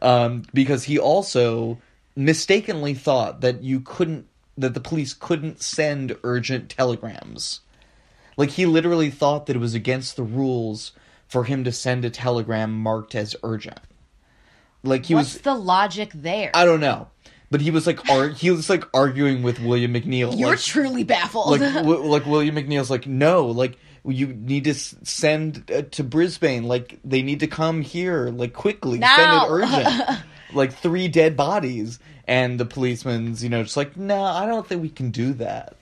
Um, 0.01 0.43
because 0.53 0.85
he 0.85 0.97
also 0.97 1.77
mistakenly 2.15 2.93
thought 2.93 3.41
that 3.41 3.63
you 3.63 3.81
couldn't 3.81 4.27
that 4.57 4.73
the 4.73 4.79
police 4.79 5.13
couldn't 5.13 5.61
send 5.61 6.17
urgent 6.23 6.69
telegrams. 6.69 7.61
Like 8.35 8.51
he 8.51 8.65
literally 8.65 9.09
thought 9.09 9.45
that 9.45 9.55
it 9.55 9.59
was 9.59 9.73
against 9.73 10.15
the 10.15 10.23
rules 10.23 10.91
for 11.27 11.43
him 11.43 11.63
to 11.63 11.71
send 11.71 12.05
a 12.05 12.09
telegram 12.09 12.73
marked 12.73 13.15
as 13.15 13.35
urgent. 13.43 13.79
Like 14.83 15.05
he 15.05 15.15
What's 15.15 15.33
was 15.33 15.41
the 15.41 15.55
logic 15.55 16.11
there? 16.13 16.51
I 16.53 16.65
don't 16.65 16.79
know. 16.79 17.07
But 17.49 17.61
he 17.61 17.71
was 17.71 17.87
like 17.87 18.09
ar- 18.09 18.29
he 18.29 18.51
was 18.51 18.69
like 18.69 18.83
arguing 18.93 19.41
with 19.41 19.59
William 19.59 19.93
McNeil. 19.93 20.37
You're 20.37 20.49
like, 20.49 20.59
truly 20.59 21.03
baffled. 21.03 21.59
like 21.59 21.61
w- 21.73 22.03
like 22.03 22.25
William 22.25 22.55
McNeil's 22.55 22.89
like 22.89 23.07
no, 23.07 23.47
like 23.47 23.77
you 24.05 24.27
need 24.27 24.65
to 24.65 24.73
send 24.73 25.69
uh, 25.71 25.83
to 25.91 26.03
Brisbane. 26.03 26.63
Like 26.63 26.99
they 27.03 27.21
need 27.21 27.39
to 27.41 27.47
come 27.47 27.81
here, 27.81 28.29
like 28.29 28.53
quickly. 28.53 28.99
Now. 28.99 29.15
Send 29.15 29.31
it 29.31 29.49
urgent. 29.49 30.19
like 30.53 30.73
three 30.73 31.07
dead 31.07 31.37
bodies, 31.37 31.99
and 32.27 32.59
the 32.59 32.65
policeman's 32.65 33.43
you 33.43 33.49
know 33.49 33.63
just 33.63 33.77
like 33.77 33.97
no, 33.97 34.21
I 34.21 34.45
don't 34.45 34.67
think 34.67 34.81
we 34.81 34.89
can 34.89 35.11
do 35.11 35.33
that. 35.33 35.75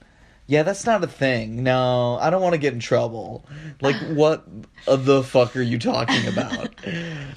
Yeah, 0.47 0.61
that's 0.61 0.85
not 0.85 1.03
a 1.03 1.07
thing. 1.07 1.63
No, 1.63 2.19
I 2.21 2.29
don't 2.29 2.41
want 2.41 2.53
to 2.53 2.59
get 2.59 2.73
in 2.73 2.79
trouble. 2.79 3.45
Like, 3.81 3.95
what 4.09 4.45
the 4.85 5.23
fuck 5.23 5.55
are 5.55 5.61
you 5.61 5.79
talking 5.79 6.27
about? 6.27 6.69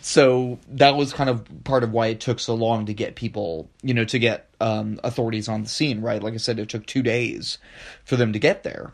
so 0.02 0.58
that 0.68 0.94
was 0.94 1.14
kind 1.14 1.30
of 1.30 1.46
part 1.64 1.84
of 1.84 1.92
why 1.92 2.08
it 2.08 2.20
took 2.20 2.38
so 2.38 2.54
long 2.54 2.86
to 2.86 2.92
get 2.92 3.14
people, 3.14 3.70
you 3.82 3.94
know, 3.94 4.04
to 4.04 4.18
get 4.18 4.50
um, 4.60 5.00
authorities 5.02 5.48
on 5.48 5.62
the 5.62 5.68
scene, 5.70 6.02
right? 6.02 6.22
Like 6.22 6.34
I 6.34 6.38
said, 6.38 6.58
it 6.58 6.68
took 6.68 6.84
two 6.84 7.02
days 7.02 7.56
for 8.04 8.16
them 8.16 8.34
to 8.34 8.38
get 8.38 8.62
there. 8.62 8.92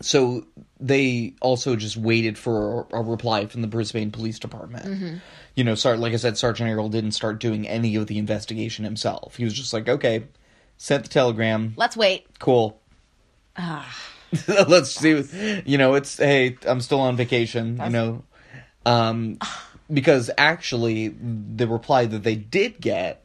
So 0.00 0.46
they 0.78 1.34
also 1.42 1.76
just 1.76 1.98
waited 1.98 2.38
for 2.38 2.86
a, 2.90 3.00
a 3.00 3.02
reply 3.02 3.44
from 3.44 3.60
the 3.60 3.68
Brisbane 3.68 4.10
Police 4.10 4.38
Department. 4.38 5.20
You 5.60 5.64
know, 5.64 5.74
Sar- 5.74 5.98
like 5.98 6.14
I 6.14 6.16
said, 6.16 6.38
Sergeant 6.38 6.70
Arrell 6.70 6.90
didn't 6.90 7.10
start 7.10 7.38
doing 7.38 7.68
any 7.68 7.94
of 7.96 8.06
the 8.06 8.16
investigation 8.16 8.82
himself. 8.82 9.36
He 9.36 9.44
was 9.44 9.52
just 9.52 9.74
like, 9.74 9.90
okay, 9.90 10.24
sent 10.78 11.02
the 11.02 11.10
telegram, 11.10 11.74
Let's 11.76 11.98
wait. 11.98 12.26
cool. 12.38 12.80
Let's 14.48 14.90
see. 14.90 15.62
You 15.66 15.76
know, 15.76 15.96
it's 15.96 16.16
hey, 16.16 16.56
I'm 16.66 16.80
still 16.80 17.00
on 17.00 17.14
vacation. 17.16 17.78
You 17.84 17.90
know, 17.90 18.24
um, 18.86 19.38
because 19.92 20.30
actually, 20.38 21.08
the 21.08 21.66
reply 21.68 22.06
that 22.06 22.22
they 22.22 22.36
did 22.36 22.80
get, 22.80 23.22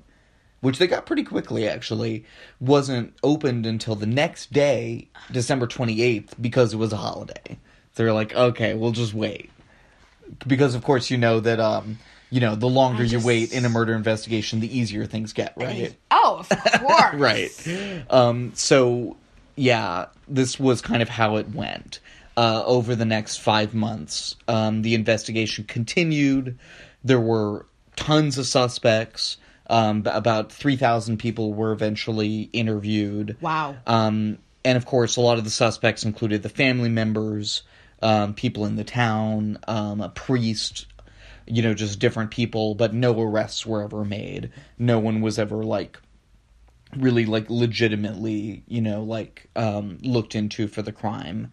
which 0.60 0.78
they 0.78 0.88
got 0.88 1.06
pretty 1.06 1.24
quickly, 1.24 1.70
actually, 1.70 2.26
wasn't 2.60 3.14
opened 3.24 3.66
until 3.66 3.96
the 3.96 4.08
next 4.08 4.52
day, 4.52 5.08
December 5.32 5.68
28th, 5.68 6.32
because 6.42 6.74
it 6.74 6.78
was 6.78 6.92
a 6.92 6.98
holiday. 6.98 7.58
They're 7.96 8.12
like, 8.12 8.36
okay, 8.36 8.74
we'll 8.74 8.92
just 8.92 9.14
wait, 9.14 9.52
because 10.46 10.76
of 10.76 10.84
course 10.84 11.10
you 11.10 11.18
know 11.18 11.40
that 11.40 11.62
um, 11.62 11.98
you 12.30 12.40
know, 12.40 12.56
the 12.56 12.68
longer 12.68 13.04
you 13.04 13.20
wait 13.20 13.54
in 13.54 13.66
a 13.66 13.70
murder 13.70 13.94
investigation, 13.94 14.60
the 14.60 14.78
easier 14.78 15.06
things 15.06 15.34
get, 15.34 15.54
right? 15.56 15.96
Oh, 16.12 16.38
of 16.40 16.50
course. 16.50 17.14
right. 17.14 18.04
Um, 18.10 18.52
so, 18.56 19.18
yeah, 19.56 20.08
this 20.28 20.60
was 20.60 20.82
kind 20.82 21.02
of 21.02 21.10
how 21.10 21.38
it 21.38 21.50
went. 21.50 22.00
Uh, 22.38 22.62
over 22.66 22.96
the 22.96 23.06
next 23.06 23.38
five 23.38 23.74
months, 23.74 24.36
um, 24.50 24.82
the 24.82 24.94
investigation 24.94 25.64
continued. 25.64 26.58
There 27.02 27.20
were 27.20 27.66
tons 27.96 28.38
of 28.38 28.46
suspects. 28.46 29.38
Um, 29.68 30.04
about 30.06 30.52
3,000 30.52 31.18
people 31.18 31.54
were 31.54 31.72
eventually 31.72 32.50
interviewed. 32.52 33.38
Wow. 33.40 33.78
Um, 33.88 34.40
and 34.66 34.78
of 34.78 34.86
course, 34.86 35.16
a 35.16 35.22
lot 35.22 35.38
of 35.38 35.44
the 35.44 35.50
suspects 35.50 36.04
included 36.04 36.44
the 36.44 36.50
family 36.50 36.90
members, 36.90 37.64
um, 38.02 38.34
people 38.34 38.66
in 38.66 38.76
the 38.76 38.84
town, 38.84 39.58
um, 39.68 40.02
a 40.02 40.10
priest, 40.10 40.88
you 41.48 41.62
know, 41.62 41.74
just 41.74 42.00
different 42.00 42.32
people, 42.32 42.76
but 42.76 42.94
no 42.94 43.20
arrests 43.22 43.66
were 43.66 43.84
ever 43.84 44.04
made. 44.04 44.52
No 44.78 45.00
one 45.00 45.22
was 45.22 45.38
ever 45.38 45.64
like 45.64 46.00
really 46.96 47.26
like 47.26 47.50
legitimately, 47.50 48.64
you 48.68 48.82
know, 48.82 49.04
like 49.04 49.50
um, 49.56 49.98
looked 50.02 50.36
into 50.36 50.68
for 50.68 50.82
the 50.82 50.92
crime. 50.92 51.52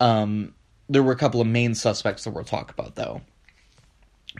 Um, 0.00 0.54
there 0.88 1.02
were 1.02 1.12
a 1.12 1.16
couple 1.16 1.40
of 1.40 1.46
main 1.46 1.74
suspects 1.74 2.24
that 2.24 2.30
we'll 2.30 2.44
talk 2.44 2.70
about 2.70 2.94
though. 2.94 3.20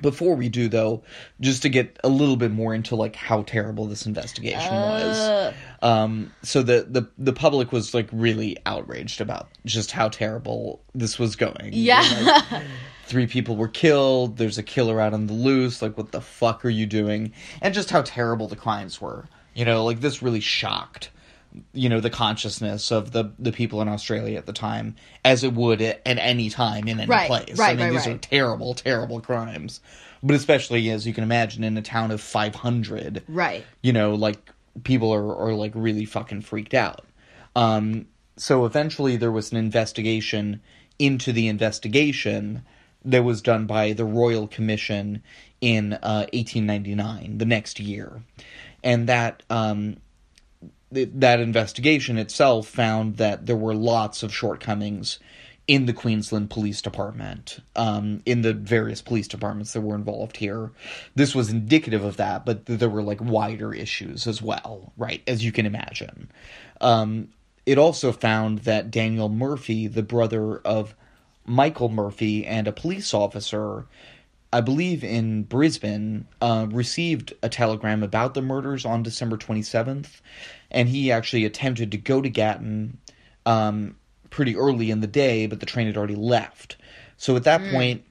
Before 0.00 0.36
we 0.36 0.48
do 0.48 0.68
though, 0.68 1.02
just 1.40 1.62
to 1.62 1.68
get 1.68 1.98
a 2.04 2.08
little 2.08 2.36
bit 2.36 2.52
more 2.52 2.74
into 2.74 2.94
like 2.94 3.16
how 3.16 3.42
terrible 3.42 3.86
this 3.86 4.06
investigation 4.06 4.72
was. 4.72 5.54
Um 5.82 6.32
so 6.42 6.62
the, 6.62 6.86
the 6.88 7.08
the 7.18 7.32
public 7.32 7.72
was 7.72 7.94
like 7.94 8.08
really 8.12 8.56
outraged 8.64 9.20
about 9.20 9.48
just 9.64 9.90
how 9.90 10.08
terrible 10.08 10.82
this 10.94 11.18
was 11.18 11.34
going. 11.36 11.70
Yeah. 11.72 12.44
Like, 12.50 12.62
three 13.08 13.26
people 13.26 13.56
were 13.56 13.68
killed, 13.68 14.36
there's 14.36 14.58
a 14.58 14.62
killer 14.62 15.00
out 15.00 15.14
on 15.14 15.26
the 15.26 15.32
loose, 15.32 15.82
like 15.82 15.96
what 15.96 16.12
the 16.12 16.20
fuck 16.20 16.64
are 16.64 16.68
you 16.70 16.86
doing? 16.86 17.32
And 17.62 17.74
just 17.74 17.90
how 17.90 18.02
terrible 18.02 18.46
the 18.48 18.56
crimes 18.56 19.00
were. 19.00 19.26
You 19.54 19.64
know, 19.64 19.84
like 19.84 20.00
this 20.00 20.22
really 20.22 20.40
shocked 20.40 21.10
you 21.72 21.88
know 21.88 21.98
the 21.98 22.10
consciousness 22.10 22.92
of 22.92 23.12
the 23.12 23.32
the 23.38 23.50
people 23.52 23.80
in 23.80 23.88
Australia 23.88 24.36
at 24.36 24.44
the 24.44 24.52
time 24.52 24.94
as 25.24 25.42
it 25.42 25.54
would 25.54 25.80
at, 25.80 26.02
at 26.04 26.18
any 26.18 26.50
time 26.50 26.86
in 26.86 27.00
any 27.00 27.08
Right, 27.08 27.26
place. 27.26 27.58
right, 27.58 27.70
I 27.70 27.74
mean 27.74 27.86
right, 27.86 27.92
these 27.92 28.06
right. 28.06 28.16
are 28.16 28.18
terrible 28.18 28.74
terrible 28.74 29.20
crimes. 29.20 29.80
But 30.22 30.36
especially 30.36 30.90
as 30.90 31.06
you 31.06 31.14
can 31.14 31.24
imagine 31.24 31.64
in 31.64 31.78
a 31.78 31.82
town 31.82 32.10
of 32.10 32.20
500 32.20 33.22
Right. 33.28 33.64
you 33.82 33.94
know, 33.94 34.14
like 34.14 34.52
people 34.84 35.12
are, 35.12 35.34
are 35.36 35.54
like 35.54 35.72
really 35.74 36.04
fucking 36.04 36.42
freaked 36.42 36.74
out. 36.74 37.06
Um, 37.56 38.06
so 38.36 38.66
eventually 38.66 39.16
there 39.16 39.32
was 39.32 39.50
an 39.50 39.56
investigation 39.56 40.60
into 40.98 41.32
the 41.32 41.48
investigation 41.48 42.62
that 43.04 43.24
was 43.24 43.42
done 43.42 43.66
by 43.66 43.92
the 43.92 44.04
Royal 44.04 44.46
Commission 44.46 45.22
in 45.60 45.94
uh, 45.94 46.26
1899, 46.32 47.38
the 47.38 47.44
next 47.44 47.80
year. 47.80 48.22
And 48.82 49.08
that 49.08 49.42
um, 49.50 49.96
th- 50.92 51.10
that 51.14 51.40
investigation 51.40 52.18
itself 52.18 52.68
found 52.68 53.16
that 53.16 53.46
there 53.46 53.56
were 53.56 53.74
lots 53.74 54.22
of 54.22 54.34
shortcomings 54.34 55.18
in 55.66 55.84
the 55.84 55.92
Queensland 55.92 56.48
Police 56.48 56.80
Department, 56.80 57.60
um, 57.76 58.22
in 58.24 58.40
the 58.40 58.54
various 58.54 59.02
police 59.02 59.28
departments 59.28 59.74
that 59.74 59.82
were 59.82 59.94
involved 59.94 60.38
here. 60.38 60.70
This 61.14 61.34
was 61.34 61.50
indicative 61.50 62.02
of 62.02 62.16
that, 62.16 62.46
but 62.46 62.64
th- 62.64 62.78
there 62.78 62.88
were 62.88 63.02
like 63.02 63.20
wider 63.20 63.74
issues 63.74 64.26
as 64.26 64.40
well, 64.40 64.92
right? 64.96 65.22
As 65.26 65.44
you 65.44 65.52
can 65.52 65.66
imagine. 65.66 66.30
Um, 66.80 67.28
it 67.66 67.76
also 67.76 68.12
found 68.12 68.60
that 68.60 68.90
Daniel 68.90 69.28
Murphy, 69.28 69.88
the 69.88 70.02
brother 70.02 70.56
of 70.58 70.94
Michael 71.48 71.88
Murphy 71.88 72.46
and 72.46 72.68
a 72.68 72.72
police 72.72 73.14
officer, 73.14 73.86
I 74.52 74.60
believe 74.60 75.02
in 75.02 75.44
Brisbane, 75.44 76.26
uh, 76.40 76.66
received 76.70 77.32
a 77.42 77.48
telegram 77.48 78.02
about 78.02 78.34
the 78.34 78.42
murders 78.42 78.84
on 78.84 79.02
December 79.02 79.36
27th, 79.36 80.20
and 80.70 80.88
he 80.88 81.10
actually 81.10 81.44
attempted 81.44 81.90
to 81.92 81.98
go 81.98 82.20
to 82.20 82.28
Gatton 82.28 82.98
um, 83.46 83.96
pretty 84.30 84.56
early 84.56 84.90
in 84.90 85.00
the 85.00 85.06
day, 85.06 85.46
but 85.46 85.60
the 85.60 85.66
train 85.66 85.86
had 85.86 85.96
already 85.96 86.14
left. 86.14 86.76
So 87.16 87.34
at 87.34 87.44
that 87.44 87.72
point, 87.72 88.04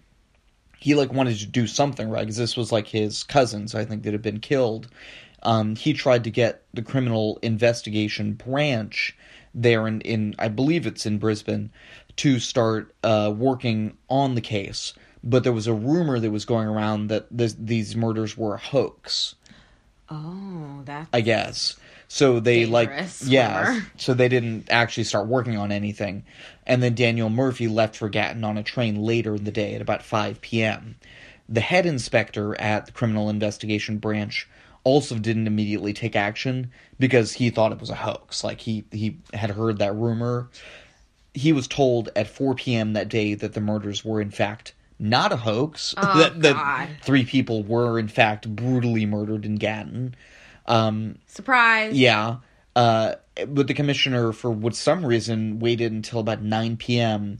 he 0.80 0.96
like 0.96 1.14
wanted 1.14 1.38
to 1.40 1.46
do 1.46 1.68
something 1.68 2.10
right 2.10 2.22
because 2.22 2.38
this 2.38 2.58
was 2.58 2.72
like 2.72 2.88
his 2.88 3.24
cousins, 3.24 3.74
I 3.74 3.86
think, 3.86 4.04
that 4.04 4.14
had 4.14 4.22
been 4.22 4.40
killed. 4.40 4.90
Um, 5.44 5.76
he 5.76 5.94
tried 5.94 6.24
to 6.26 6.32
get 6.32 6.64
the 6.74 6.82
criminal 6.82 7.40
investigation 7.42 8.34
branch 8.34 9.16
there 9.54 9.88
in, 9.88 10.02
in 10.02 10.36
I 10.40 10.50
believe 10.50 10.86
it's 10.86 11.06
in 11.06 11.20
Brisbane 11.20 11.72
to 12.18 12.40
start 12.40 12.94
uh, 13.04 13.34
working 13.36 13.98
on 14.10 14.36
the 14.36 14.42
case, 14.42 14.94
but 15.24 15.44
there 15.44 15.54
was 15.54 15.68
a 15.68 15.74
rumor 15.74 16.20
that 16.20 16.32
was 16.32 16.46
going 16.46 16.68
around 16.68 17.08
that 17.08 17.28
this, 17.32 17.56
these 17.58 17.96
murders 17.96 18.38
were 18.38 18.56
a 18.56 18.60
hoax. 18.60 19.36
Oh, 20.10 20.82
that. 20.86 21.08
I 21.14 21.22
guess. 21.22 21.76
So 22.08 22.40
they 22.40 22.66
like 22.66 22.92
yeah, 23.26 23.68
rumor. 23.68 23.86
so 23.98 24.14
they 24.14 24.30
didn't 24.30 24.70
actually 24.70 25.04
start 25.04 25.28
working 25.28 25.58
on 25.58 25.72
anything. 25.72 26.24
And 26.66 26.82
then 26.82 26.96
Daniel 26.96 27.30
Murphy 27.30 27.68
left 27.68 27.98
for 27.98 28.10
Gatton 28.10 28.44
on 28.44 28.58
a 28.58 28.64
train 28.64 28.96
later 28.96 29.36
in 29.36 29.44
the 29.44 29.52
day 29.52 29.76
at 29.76 29.82
about 29.82 30.04
5 30.04 30.42
p.m. 30.42 30.96
The 31.50 31.62
head 31.62 31.86
inspector 31.86 32.60
at 32.60 32.86
the 32.86 32.92
Criminal 32.92 33.30
Investigation 33.30 33.98
Branch 33.98 34.48
also 34.84 35.18
didn't 35.18 35.48
immediately 35.48 35.92
take 35.92 36.16
action 36.16 36.72
because 36.98 37.34
he 37.34 37.50
thought 37.50 37.74
it 37.74 37.80
was 37.80 37.90
a 37.90 37.96
hoax. 37.96 38.44
Like 38.44 38.62
he 38.62 38.86
he 38.92 39.18
had 39.34 39.52
heard 39.52 39.80
that 39.80 39.94
rumor. 39.94 40.50
He 41.38 41.54
was 41.54 41.68
told 41.68 42.10
at 42.16 42.28
4 42.28 42.56
p.m. 42.56 42.94
that 42.94 43.10
day 43.10 43.34
that 43.36 43.54
the 43.54 43.62
murders 43.62 44.04
were 44.04 44.20
in 44.20 44.32
fact 44.32 44.74
not 45.00 45.32
a 45.32 45.38
hoax. 45.38 45.94
Oh, 45.98 46.20
that, 46.20 46.42
that 46.42 46.54
God. 46.54 46.90
three 47.04 47.26
people 47.26 47.64
were 47.64 48.00
in 48.00 48.08
fact 48.08 48.48
brutally 48.56 49.06
murdered 49.06 49.46
in 49.46 49.56
Gatton. 49.56 50.16
Surprise. 51.28 51.94
Yeah. 51.94 52.38
Uh, 52.76 53.16
but 53.48 53.68
the 53.68 53.74
commissioner, 53.74 54.34
for 54.34 54.52
what 54.52 54.76
some 54.76 55.06
reason, 55.06 55.60
waited 55.60 55.92
until 55.92 56.20
about 56.20 56.42
9 56.42 56.78
p.m. 56.78 57.40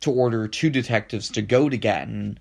to 0.00 0.10
order 0.10 0.48
two 0.48 0.70
detectives 0.70 1.30
to 1.30 1.42
go 1.42 1.68
to 1.68 1.76
Gatton, 1.76 2.38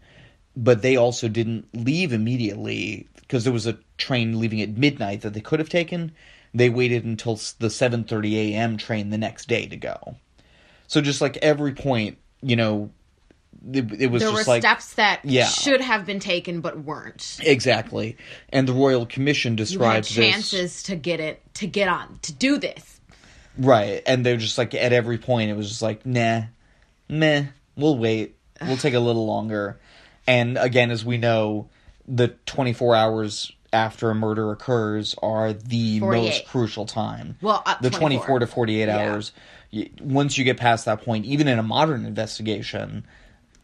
but 0.56 0.82
they 0.82 0.96
also 0.96 1.28
didn't 1.28 1.68
leave 1.74 2.14
immediately 2.14 3.08
because 3.16 3.44
there 3.44 3.54
was 3.54 3.68
a 3.68 3.78
train 3.98 4.40
leaving 4.40 4.62
at 4.62 4.78
midnight 4.78 5.22
that 5.22 5.34
they 5.34 5.42
could 5.42 5.60
have 5.60 5.70
taken. 5.70 6.12
They 6.54 6.70
waited 6.70 7.04
until 7.06 7.36
the 7.36 7.68
7:30 7.68 8.34
a.m. 8.34 8.78
train 8.78 9.10
the 9.10 9.18
next 9.18 9.48
day 9.48 9.66
to 9.68 9.76
go. 9.78 10.16
So 10.94 11.02
just 11.02 11.22
like 11.22 11.38
every 11.38 11.74
point, 11.74 12.20
you 12.44 12.56
know, 12.56 12.92
it, 13.72 13.92
it 14.00 14.12
was 14.12 14.22
There 14.22 14.32
just 14.32 14.46
were 14.48 14.54
like 14.54 14.62
steps 14.62 14.94
that 14.94 15.22
Yeah. 15.26 15.48
should 15.48 15.82
have 15.82 16.06
been 16.06 16.20
taken 16.20 16.62
but 16.62 16.78
weren't. 16.78 17.40
exactly. 17.42 18.16
And 18.50 18.68
the 18.68 18.74
Royal 18.74 19.08
Commission 19.08 19.56
described 19.56 20.06
this 20.06 20.14
chances 20.14 20.84
to 20.84 20.96
get 20.96 21.20
it, 21.20 21.42
to 21.56 21.66
get 21.66 21.88
on, 21.88 22.20
to 22.22 22.32
do 22.32 22.60
this. 22.60 23.02
Right. 23.58 24.04
And 24.06 24.24
they're 24.24 24.38
just 24.38 24.60
like, 24.60 24.76
at 24.76 24.94
every 24.94 25.18
point, 25.18 25.50
it 25.50 25.58
was 25.58 25.68
just 25.68 25.82
like, 25.82 26.06
nah, 26.06 26.44
meh, 27.10 27.46
we'll 27.76 27.98
wait. 27.98 28.36
We'll 28.62 28.78
take 28.78 28.94
a 28.94 29.00
little 29.00 29.26
longer. 29.26 29.80
And 30.28 30.60
again, 30.60 30.92
as 30.92 31.04
we 31.04 31.18
know, 31.18 31.70
the 32.08 32.28
24 32.46 32.96
hours 32.96 33.52
after 33.74 34.10
a 34.10 34.16
murder 34.16 34.52
occurs 34.52 35.16
are 35.22 35.52
the 35.52 36.00
48. 36.00 36.22
most 36.24 36.46
crucial 36.48 36.86
time. 36.86 37.38
Well, 37.42 37.64
uh, 37.66 37.76
the 37.82 37.90
24. 37.90 38.26
24 38.38 38.40
to 38.40 38.48
48 38.48 38.86
Yeah. 38.88 38.98
hours. 38.98 39.32
Once 40.02 40.38
you 40.38 40.44
get 40.44 40.58
past 40.58 40.86
that 40.86 41.02
point, 41.04 41.26
even 41.26 41.48
in 41.48 41.58
a 41.60 41.64
modern 41.64 42.06
investigation, 42.06 43.06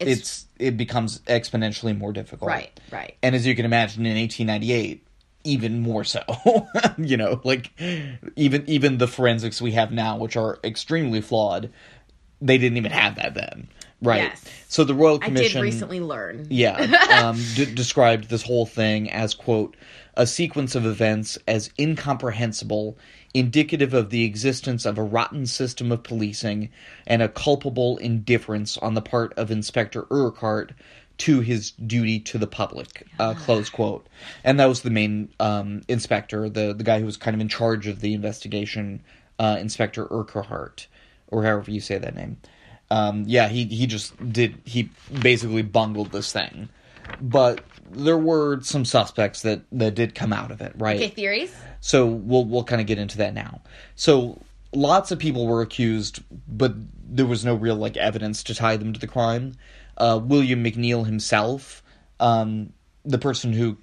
It's- 0.00 0.18
it's, 0.18 0.46
it 0.58 0.76
becomes 0.76 1.20
exponentially 1.20 1.96
more 1.96 2.12
difficult. 2.12 2.48
Right, 2.48 2.78
right. 2.90 3.16
And 3.22 3.34
as 3.34 3.46
you 3.46 3.54
can 3.54 3.64
imagine, 3.64 4.04
in 4.06 4.16
1898, 4.16 5.06
even 5.44 5.80
more 5.80 6.04
so. 6.04 6.20
you 6.98 7.16
know, 7.16 7.40
like 7.44 7.70
even 8.36 8.64
even 8.68 8.98
the 8.98 9.06
forensics 9.06 9.62
we 9.62 9.72
have 9.72 9.92
now, 9.92 10.16
which 10.18 10.36
are 10.36 10.58
extremely 10.64 11.20
flawed, 11.20 11.70
they 12.42 12.58
didn't 12.58 12.76
even 12.78 12.92
have 12.92 13.14
that 13.16 13.34
then. 13.34 13.68
Right. 14.02 14.22
Yes. 14.22 14.44
So 14.68 14.84
the 14.84 14.94
Royal 14.94 15.18
Commission. 15.18 15.58
I 15.58 15.60
did 15.60 15.62
recently 15.62 16.00
learn. 16.00 16.46
yeah, 16.48 16.76
um, 17.22 17.36
d- 17.54 17.74
described 17.74 18.30
this 18.30 18.42
whole 18.42 18.66
thing 18.66 19.10
as 19.10 19.34
quote 19.34 19.76
a 20.14 20.26
sequence 20.26 20.74
of 20.74 20.86
events 20.86 21.38
as 21.46 21.70
incomprehensible, 21.78 22.98
indicative 23.32 23.94
of 23.94 24.10
the 24.10 24.24
existence 24.24 24.84
of 24.84 24.98
a 24.98 25.02
rotten 25.02 25.46
system 25.46 25.92
of 25.92 26.02
policing 26.02 26.68
and 27.06 27.22
a 27.22 27.28
culpable 27.28 27.96
indifference 27.98 28.76
on 28.78 28.94
the 28.94 29.02
part 29.02 29.32
of 29.34 29.50
Inspector 29.50 30.04
Urquhart 30.10 30.72
to 31.18 31.40
his 31.40 31.72
duty 31.72 32.18
to 32.18 32.38
the 32.38 32.46
public. 32.46 33.06
Uh, 33.18 33.34
close 33.34 33.68
quote. 33.68 34.06
And 34.42 34.58
that 34.58 34.66
was 34.66 34.80
the 34.82 34.90
main 34.90 35.28
um, 35.38 35.82
inspector, 35.88 36.48
the 36.48 36.72
the 36.72 36.84
guy 36.84 36.98
who 36.98 37.06
was 37.06 37.16
kind 37.16 37.34
of 37.34 37.40
in 37.40 37.48
charge 37.48 37.86
of 37.86 38.00
the 38.00 38.14
investigation, 38.14 39.02
uh, 39.38 39.58
Inspector 39.60 40.02
Urquhart, 40.10 40.86
or 41.28 41.44
however 41.44 41.70
you 41.70 41.80
say 41.80 41.98
that 41.98 42.14
name 42.14 42.38
um, 42.90 43.24
yeah, 43.26 43.48
he 43.48 43.64
he 43.66 43.86
just 43.86 44.14
did 44.32 44.60
he 44.64 44.90
basically 45.20 45.62
bungled 45.62 46.12
this 46.12 46.32
thing, 46.32 46.68
but 47.20 47.62
there 47.90 48.18
were 48.18 48.60
some 48.62 48.84
suspects 48.84 49.42
that 49.42 49.62
that 49.72 49.94
did 49.94 50.14
come 50.14 50.32
out 50.32 50.50
of 50.50 50.60
it, 50.60 50.72
right? 50.76 50.96
Okay, 50.96 51.08
theories? 51.08 51.54
So 51.80 52.06
we'll 52.06 52.44
we'll 52.44 52.64
kind 52.64 52.80
of 52.80 52.86
get 52.86 52.98
into 52.98 53.18
that 53.18 53.34
now. 53.34 53.62
So 53.96 54.40
lots 54.72 55.10
of 55.10 55.18
people 55.18 55.46
were 55.46 55.62
accused, 55.62 56.22
but 56.48 56.74
there 57.12 57.26
was 57.26 57.44
no 57.44 57.54
real 57.54 57.76
like 57.76 57.96
evidence 57.96 58.42
to 58.44 58.54
tie 58.54 58.76
them 58.76 58.92
to 58.92 59.00
the 59.00 59.06
crime. 59.06 59.54
Uh, 59.96 60.20
William 60.22 60.64
McNeil 60.64 61.04
himself, 61.04 61.82
um, 62.20 62.72
the 63.04 63.18
person 63.18 63.52
who 63.52 63.76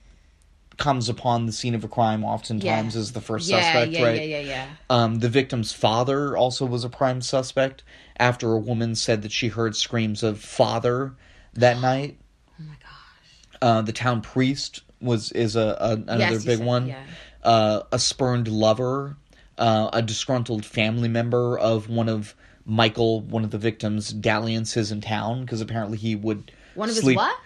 comes 0.77 1.09
upon 1.09 1.47
the 1.47 1.51
scene 1.51 1.73
of 1.73 1.83
a 1.83 1.87
crime 1.87 2.23
oftentimes 2.23 2.95
Yeah. 2.95 3.01
is 3.01 3.11
the 3.11 3.21
first 3.21 3.49
yeah, 3.49 3.61
suspect, 3.61 3.93
yeah, 3.93 4.03
right? 4.03 4.21
yeah, 4.21 4.37
yeah, 4.37 4.47
yeah. 4.47 4.67
Um, 4.89 5.15
the 5.15 5.29
victim's 5.29 5.73
father 5.73 6.37
also 6.37 6.65
was 6.65 6.83
a 6.83 6.89
prime 6.89 7.21
suspect 7.21 7.83
after 8.19 8.51
a 8.53 8.57
woman 8.59 8.95
said 8.95 9.21
that 9.21 9.31
she 9.31 9.47
heard 9.47 9.75
screams 9.75 10.23
of 10.23 10.39
father 10.39 11.13
that 11.53 11.79
night. 11.81 12.17
Oh 12.59 12.63
my 12.67 12.75
gosh. 12.75 13.57
Uh, 13.61 13.81
the 13.81 13.91
town 13.93 14.21
priest 14.21 14.81
was 15.01 15.31
is 15.31 15.55
a, 15.55 15.77
a 15.79 15.91
another 15.93 16.19
Yes, 16.33 16.45
big 16.45 16.57
said- 16.57 16.65
one. 16.67 16.87
yeah. 16.87 17.03
Uh, 17.43 17.83
a 17.91 17.99
spurned 17.99 18.47
lover, 18.49 19.15
uh, 19.57 19.89
a 19.93 20.01
disgruntled 20.01 20.65
family 20.65 21.07
member 21.07 21.57
of 21.57 21.87
one 21.89 22.09
of 22.09 22.35
Michael, 22.65 23.21
one 23.21 23.45
of 23.45 23.51
the 23.51 23.57
victims' 23.57 24.11
dalliances 24.11 24.91
in 24.91 24.99
town, 24.99 25.41
because 25.41 25.61
apparently 25.61 25.97
he 25.97 26.15
would 26.15 26.51
One 26.75 26.89
of 26.89 26.95
his 26.95 27.05
what? 27.05 27.37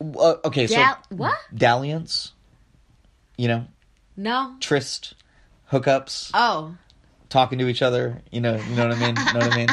Uh, 0.00 0.34
okay, 0.46 0.66
so 0.66 0.82
what? 1.10 1.36
dalliance, 1.54 2.32
you 3.36 3.46
know, 3.46 3.66
No. 4.16 4.56
tryst, 4.58 5.14
hookups 5.70 6.30
Oh. 6.34 6.74
Talking 7.34 7.58
to 7.58 7.68
each 7.68 7.82
other. 7.82 8.22
You 8.30 8.40
know, 8.40 8.54
you 8.56 8.76
know 8.76 8.88
what 8.88 8.96
I 8.96 9.00
mean. 9.00 9.16
You 9.16 9.32
know 9.34 9.40
what 9.40 9.52
I 9.52 9.56
mean. 9.56 9.68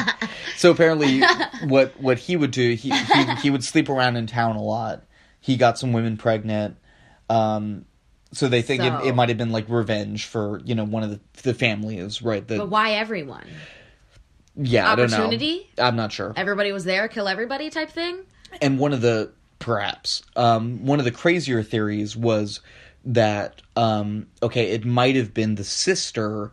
So 0.56 0.70
apparently, 0.70 1.20
what 1.68 1.98
what 2.00 2.18
he 2.18 2.36
would 2.36 2.50
do, 2.50 2.74
he 2.74 2.90
he, 2.90 3.24
he 3.36 3.50
would 3.50 3.64
sleep 3.64 3.88
around 3.88 4.16
in 4.16 4.26
town 4.26 4.56
a 4.56 4.62
lot. 4.62 5.04
he 5.40 5.56
got 5.56 5.78
some 5.78 5.92
women 5.92 6.16
pregnant. 6.16 6.76
Um, 7.30 7.86
so 8.32 8.48
they 8.48 8.62
think 8.62 8.82
So- 8.82 8.98
it, 8.98 9.08
it 9.08 9.14
might 9.14 9.28
have 9.28 9.38
been 9.38 9.52
like 9.52 9.68
revenge 9.68 10.26
for 10.26 10.60
you 10.64 10.74
know 10.74 10.84
one 10.84 11.02
of 11.04 11.10
the, 11.10 11.20
the 11.44 11.54
families, 11.54 12.20
right? 12.20 12.46
The, 12.46 12.58
But 12.58 12.68
why 12.68 12.92
everyone? 12.92 13.46
yeah, 14.56 14.90
I 14.90 14.96
don't 14.96 15.10
know. 15.10 15.16
opportunity? 15.16 15.70
I'm 15.78 15.96
not 15.96 16.12
sure. 16.12 16.32
Everybody 16.36 16.72
was 16.72 16.84
there, 16.84 17.08
kill 17.08 17.28
everybody 17.28 17.70
type 17.70 17.90
thing? 17.90 18.20
and 18.60 18.78
one 18.78 18.92
of 18.92 19.00
the 19.00 19.30
perhaps 19.60 20.22
um, 20.36 20.84
one 20.84 20.98
of 20.98 21.04
the 21.06 21.10
crazier 21.10 21.62
theories 21.62 22.14
was 22.16 22.60
that 23.04 23.62
um, 23.76 24.26
okay, 24.42 24.72
it 24.72 24.84
might 24.84 25.16
have 25.16 25.32
been 25.32 25.54
the 25.54 25.64
sister 25.64 26.52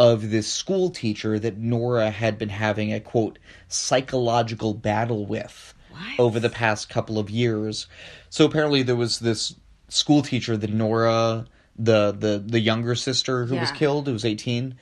of 0.00 0.30
this 0.30 0.50
school 0.50 0.88
teacher 0.88 1.38
that 1.38 1.58
Nora 1.58 2.10
had 2.10 2.38
been 2.38 2.48
having 2.48 2.90
a 2.90 3.00
quote 3.00 3.38
psychological 3.68 4.72
battle 4.72 5.26
with 5.26 5.74
over 6.18 6.40
the 6.40 6.48
past 6.48 6.88
couple 6.88 7.18
of 7.18 7.28
years. 7.28 7.86
So 8.30 8.46
apparently 8.46 8.82
there 8.82 8.96
was 8.96 9.18
this 9.18 9.54
school 9.88 10.22
teacher 10.22 10.56
that 10.56 10.72
Nora, 10.72 11.44
the 11.76 12.12
the 12.12 12.42
the 12.44 12.60
younger 12.60 12.94
sister 12.94 13.44
who 13.44 13.56
was 13.56 13.70
killed, 13.72 14.06
who 14.06 14.14
was 14.14 14.24
eighteen, 14.24 14.76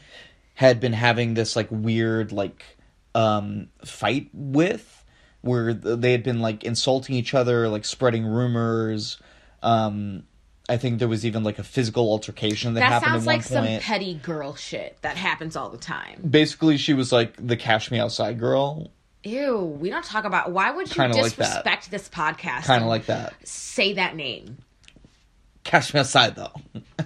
had 0.54 0.78
been 0.78 0.92
having 0.92 1.34
this 1.34 1.56
like 1.56 1.66
weird 1.68 2.30
like 2.30 2.64
um 3.16 3.70
fight 3.84 4.30
with 4.32 5.04
where 5.40 5.74
they 5.74 6.12
had 6.12 6.22
been 6.22 6.38
like 6.38 6.62
insulting 6.62 7.16
each 7.16 7.34
other 7.34 7.68
like 7.68 7.84
spreading 7.84 8.24
rumors 8.24 9.18
um 9.64 10.22
i 10.68 10.76
think 10.76 10.98
there 10.98 11.08
was 11.08 11.24
even 11.26 11.42
like 11.44 11.58
a 11.58 11.64
physical 11.64 12.10
altercation 12.10 12.74
that, 12.74 12.80
That 12.80 12.92
happened 12.92 13.10
sounds 13.12 13.22
at 13.24 13.26
one 13.26 13.36
like 13.36 13.44
some 13.44 13.80
petty 13.80 14.14
girl 14.14 14.54
shit 14.54 14.96
that 15.02 15.16
happens 15.16 15.56
all 15.56 15.70
the 15.70 15.78
time. 15.78 16.20
basically 16.28 16.76
she 16.76 16.94
was 16.94 17.12
like 17.12 17.34
the 17.44 17.56
cash 17.56 17.90
me 17.90 17.98
outside 17.98 18.38
girl 18.38 18.90
Ew, 19.24 19.58
we 19.80 19.90
don't 19.90 20.04
talk 20.04 20.24
about 20.24 20.52
why 20.52 20.70
would 20.70 20.88
you 20.88 20.94
Kinda 20.94 21.16
like 21.16 21.34
disrespect 21.36 21.90
this 21.90 22.08
podcast? 22.08 22.62
kind 22.64 22.82
of 22.82 22.88
like 22.88 23.06
that 23.06 23.34
say 23.46 23.94
that 23.94 24.14
name. 24.14 24.58
cash 25.64 25.92
me 25.92 26.00
outside 26.00 26.34
though 26.36 26.52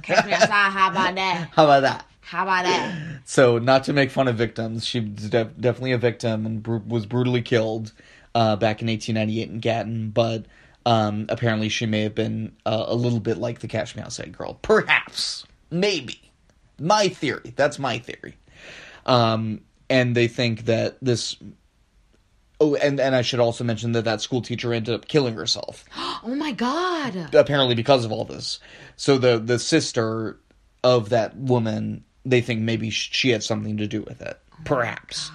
Cash 0.03 0.27
me 0.27 0.33
outside, 0.33 0.71
how 0.71 0.91
about 0.91 1.15
that? 1.23 1.49
how 1.53 1.65
about 1.65 1.81
that 1.83 2.07
How 2.21 2.43
about 2.45 2.65
that? 2.65 3.21
so 3.25 3.59
not 3.59 3.85
to 3.85 3.93
make 3.93 4.11
fun 4.11 4.29
of 4.29 4.37
victims 4.37 4.85
she 4.87 5.01
was 5.01 5.31
def- 5.31 5.57
definitely 5.59 5.93
a 5.93 5.99
victim 5.99 6.45
and 6.47 6.63
bru- 6.63 6.83
was 6.87 7.07
brutally 7.07 7.43
killed 7.43 7.93
uh, 8.35 8.57
back 8.57 8.81
in 8.83 8.89
1898 8.89 9.51
in 9.51 9.61
gatton 9.61 10.11
but 10.11 10.45
um, 10.87 11.27
apparently 11.29 11.69
she 11.69 11.87
may 11.87 12.03
have 12.03 12.15
been 12.15 12.57
uh, 12.67 12.85
a 12.89 12.95
little 12.95 13.21
bit 13.21 13.39
like 13.39 13.61
the 13.61 13.69
cash 13.69 13.95
me 13.97 14.03
outside 14.03 14.37
girl. 14.37 14.59
Perhaps. 14.63 15.45
Maybe. 15.71 16.21
My 16.79 17.09
theory. 17.09 17.53
That's 17.57 17.79
my 17.79 17.99
theory. 17.99 18.37
Um, 19.07 19.61
and 19.89 20.15
they 20.15 20.29
think 20.29 20.65
that 20.67 20.97
this 21.03 21.37
oh 22.61 22.77
and, 22.77 23.01
and 23.01 23.17
i 23.17 23.23
should 23.23 23.41
also 23.41 23.65
mention 23.65 23.93
that 23.93 24.05
that 24.05 24.21
school 24.21 24.41
teacher 24.41 24.73
ended 24.73 24.95
up 24.95 25.09
killing 25.09 25.35
herself. 25.35 25.85
Oh 26.25 26.37
my 26.37 26.53
god. 26.53 27.35
apparently 27.35 27.75
because 27.75 28.05
of 28.05 28.13
all 28.13 28.25
this. 28.25 28.61
So 28.95 29.19
the 29.19 29.39
the 29.41 29.59
sister 29.59 30.39
of 30.85 31.09
that 31.09 31.37
woman, 31.37 32.05
they 32.25 32.41
think 32.41 32.61
maybe 32.61 32.91
she 32.91 33.31
had 33.31 33.43
something 33.43 33.77
to 33.79 33.89
do 33.89 34.03
with 34.03 34.23
it, 34.23 34.39
perhaps. 34.65 35.33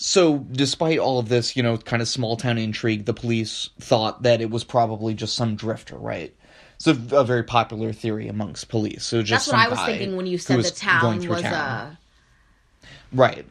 So, 0.00 0.38
despite 0.52 1.00
all 1.00 1.18
of 1.18 1.28
this, 1.28 1.56
you 1.56 1.62
know, 1.64 1.76
kind 1.76 2.00
of 2.00 2.06
small 2.06 2.36
town 2.36 2.56
intrigue, 2.56 3.04
the 3.04 3.12
police 3.12 3.70
thought 3.80 4.22
that 4.22 4.40
it 4.40 4.48
was 4.48 4.62
probably 4.62 5.12
just 5.12 5.34
some 5.34 5.56
drifter, 5.56 5.96
right? 5.96 6.32
It's 6.76 6.86
a, 6.86 6.92
a 7.16 7.24
very 7.24 7.42
popular 7.42 7.92
theory 7.92 8.28
amongst 8.28 8.68
police. 8.68 9.04
So 9.04 9.22
just 9.22 9.46
That's 9.46 9.56
what 9.56 9.66
I 9.66 9.68
was 9.68 9.80
thinking 9.86 10.16
when 10.16 10.28
you 10.28 10.38
said 10.38 10.56
was 10.56 10.70
the 10.70 10.78
town 10.78 11.26
was 11.26 11.42
town. 11.42 11.52
a, 11.52 11.98
right. 13.12 13.44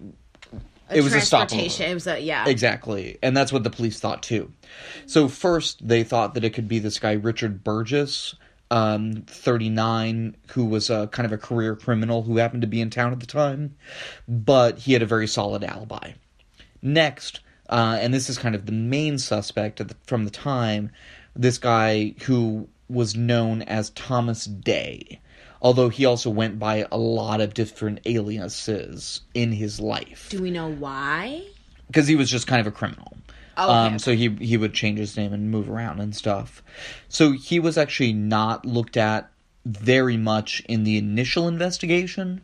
a 0.89 0.97
It 0.97 1.03
was 1.03 1.13
a 1.13 1.19
transportation. 1.19 1.91
It 1.91 1.93
was 1.93 2.07
a 2.07 2.17
yeah. 2.17 2.47
Exactly. 2.47 3.17
And 3.21 3.35
that's 3.35 3.51
what 3.51 3.65
the 3.65 3.69
police 3.69 3.99
thought 3.99 4.23
too. 4.23 4.49
So 5.05 5.27
first 5.27 5.85
they 5.85 6.05
thought 6.05 6.33
that 6.35 6.45
it 6.45 6.51
could 6.51 6.69
be 6.69 6.79
this 6.79 6.97
guy 6.97 7.11
Richard 7.11 7.61
Burgess, 7.61 8.35
um, 8.71 9.23
39, 9.27 10.37
who 10.51 10.63
was 10.63 10.89
a 10.89 11.07
kind 11.07 11.25
of 11.25 11.33
a 11.33 11.37
career 11.37 11.75
criminal 11.75 12.23
who 12.23 12.37
happened 12.37 12.61
to 12.61 12.67
be 12.69 12.79
in 12.79 12.89
town 12.89 13.11
at 13.11 13.19
the 13.19 13.25
time, 13.25 13.75
but 14.29 14.77
he 14.77 14.93
had 14.93 15.01
a 15.01 15.05
very 15.05 15.27
solid 15.27 15.65
alibi. 15.65 16.13
Next, 16.81 17.39
uh, 17.69 17.97
and 17.99 18.13
this 18.13 18.29
is 18.29 18.37
kind 18.37 18.55
of 18.55 18.65
the 18.65 18.71
main 18.71 19.17
suspect 19.17 19.77
the, 19.77 19.95
from 20.05 20.25
the 20.25 20.31
time, 20.31 20.91
this 21.35 21.57
guy 21.57 22.13
who 22.23 22.67
was 22.89 23.15
known 23.15 23.61
as 23.63 23.89
Thomas 23.91 24.45
Day, 24.45 25.19
although 25.61 25.89
he 25.89 26.05
also 26.05 26.29
went 26.29 26.57
by 26.59 26.85
a 26.91 26.97
lot 26.97 27.41
of 27.41 27.53
different 27.53 27.99
aliases 28.05 29.21
in 29.33 29.51
his 29.51 29.79
life 29.79 30.27
Do 30.29 30.41
we 30.41 30.51
know 30.51 30.69
why? 30.69 31.43
because 31.87 32.07
he 32.07 32.15
was 32.15 32.29
just 32.29 32.47
kind 32.47 32.59
of 32.59 32.67
a 32.67 32.71
criminal. 32.71 33.15
Oh, 33.57 33.63
okay, 33.69 33.73
um, 33.73 33.87
okay. 33.87 33.97
So 33.97 34.15
he 34.15 34.29
he 34.45 34.57
would 34.57 34.73
change 34.73 34.99
his 34.99 35.17
name 35.17 35.33
and 35.33 35.49
move 35.49 35.69
around 35.69 35.99
and 35.99 36.15
stuff. 36.15 36.61
So 37.09 37.31
he 37.31 37.59
was 37.59 37.77
actually 37.77 38.13
not 38.13 38.65
looked 38.65 38.97
at 38.97 39.29
very 39.65 40.15
much 40.17 40.61
in 40.69 40.83
the 40.83 40.97
initial 40.97 41.47
investigation, 41.47 42.41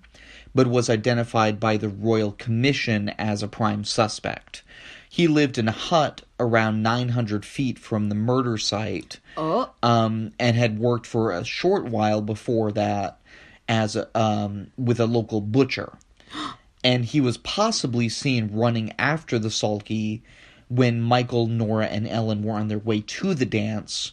but 0.56 0.68
was 0.68 0.90
identified 0.90 1.60
by 1.60 1.78
the 1.78 1.90
Royal 1.90 2.32
Commission 2.34 3.10
as 3.18 3.42
a 3.42 3.48
prime 3.48 3.84
suspect. 3.84 4.64
He 5.10 5.28
lived 5.28 5.58
in 5.58 5.68
a 5.68 5.72
hut 5.72 6.24
around 6.40 6.82
900 6.82 7.46
feet 7.46 7.78
from 7.78 8.10
the 8.10 8.16
murder 8.16 8.58
site, 8.58 9.20
Oh, 9.38 9.70
um, 9.84 10.34
and 10.40 10.56
had 10.56 10.80
worked 10.80 11.06
for 11.06 11.32
a 11.32 11.44
short 11.44 11.86
while 11.86 12.22
before 12.22 12.72
that 12.72 13.20
as 13.68 13.96
a, 13.96 14.10
um, 14.20 14.72
with 14.78 15.00
a 15.00 15.06
local 15.06 15.42
butcher. 15.42 15.94
And 16.86 17.06
he 17.06 17.22
was 17.22 17.38
possibly 17.38 18.10
seen 18.10 18.50
running 18.52 18.92
after 19.00 19.40
the 19.40 19.50
sulky 19.50 20.22
when 20.68 21.00
Michael, 21.00 21.48
Nora, 21.48 21.86
and 21.86 22.06
Ellen 22.06 22.44
were 22.44 22.56
on 22.56 22.68
their 22.68 22.78
way 22.78 23.00
to 23.00 23.34
the 23.34 23.46
dance, 23.46 24.12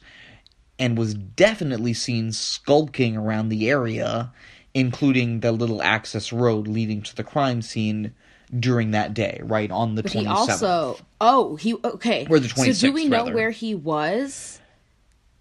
and 0.78 0.96
was 0.96 1.14
definitely 1.14 1.94
seen 1.94 2.30
skulking 2.30 3.16
around 3.16 3.48
the 3.48 3.68
area, 3.68 4.30
including 4.74 5.40
the 5.40 5.52
little 5.52 5.82
access 5.82 6.32
road 6.32 6.68
leading 6.68 7.02
to 7.02 7.16
the 7.16 7.24
crime 7.24 7.62
scene 7.62 8.14
during 8.58 8.90
that 8.92 9.14
day, 9.14 9.40
right 9.44 9.70
on 9.70 9.94
the 9.94 10.02
but 10.02 10.12
27th. 10.12 10.28
also 10.28 10.98
oh 11.20 11.56
he 11.56 11.74
okay. 11.84 12.24
Where 12.26 12.40
the 12.40 12.48
so 12.48 12.72
do 12.72 12.92
we 12.92 13.06
know 13.06 13.18
rather. 13.18 13.30
Mm. 13.32 13.34
where 13.34 13.50
he 13.50 13.74
was? 13.74 14.60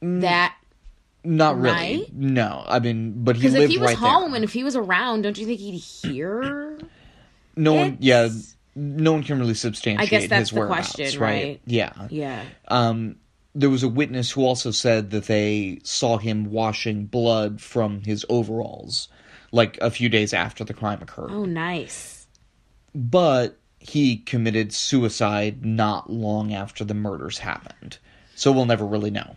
That 0.02 0.56
Not 1.24 1.58
really. 1.60 1.74
Right? 2.04 2.14
No, 2.14 2.64
I 2.68 2.80
mean, 2.80 3.24
but 3.24 3.36
he 3.36 3.42
because 3.42 3.54
lived 3.54 3.66
if 3.66 3.70
he 3.72 3.78
was 3.78 3.88
right 3.90 3.98
home 3.98 4.32
there. 4.32 4.36
and 4.38 4.44
if 4.44 4.54
he 4.54 4.64
was 4.64 4.76
around, 4.76 5.24
don't 5.24 5.38
you 5.38 5.46
think 5.46 5.60
he'd 5.60 5.78
hear? 5.78 6.80
no 7.56 7.74
one 7.74 7.98
yeah 8.00 8.30
no 8.76 9.12
one 9.12 9.24
can 9.24 9.40
really 9.40 9.54
substantiate 9.54 10.08
I 10.08 10.10
guess 10.10 10.30
that's 10.30 10.52
his 10.52 10.60
the 10.60 10.66
question, 10.66 11.20
right? 11.20 11.20
right? 11.20 11.62
yeah 11.66 11.92
Yeah. 12.10 12.44
um 12.70 13.18
there 13.56 13.70
was 13.70 13.84
a 13.84 13.90
witness 13.90 14.32
who 14.32 14.46
also 14.46 14.72
said 14.72 15.10
that 15.12 15.26
they 15.26 15.80
saw 15.84 16.18
him 16.18 16.52
washing 16.52 17.06
blood 17.06 17.60
from 17.60 18.02
his 18.04 18.26
overalls 18.30 19.10
like 19.52 19.78
a 19.82 19.90
few 19.92 20.10
days 20.10 20.34
after 20.34 20.64
the 20.64 20.74
crime 20.74 21.02
occurred 21.02 21.32
Oh, 21.32 21.46
nice. 21.46 22.28
but 22.94 23.58
he 23.80 24.18
committed 24.18 24.74
suicide 24.74 25.66
not 25.66 26.10
long 26.10 26.54
after 26.54 26.84
the 26.84 26.94
murders 26.94 27.40
happened. 27.40 27.98
So 28.36 28.52
we'll 28.52 28.66
never 28.66 28.86
really 28.86 29.12
know. 29.12 29.36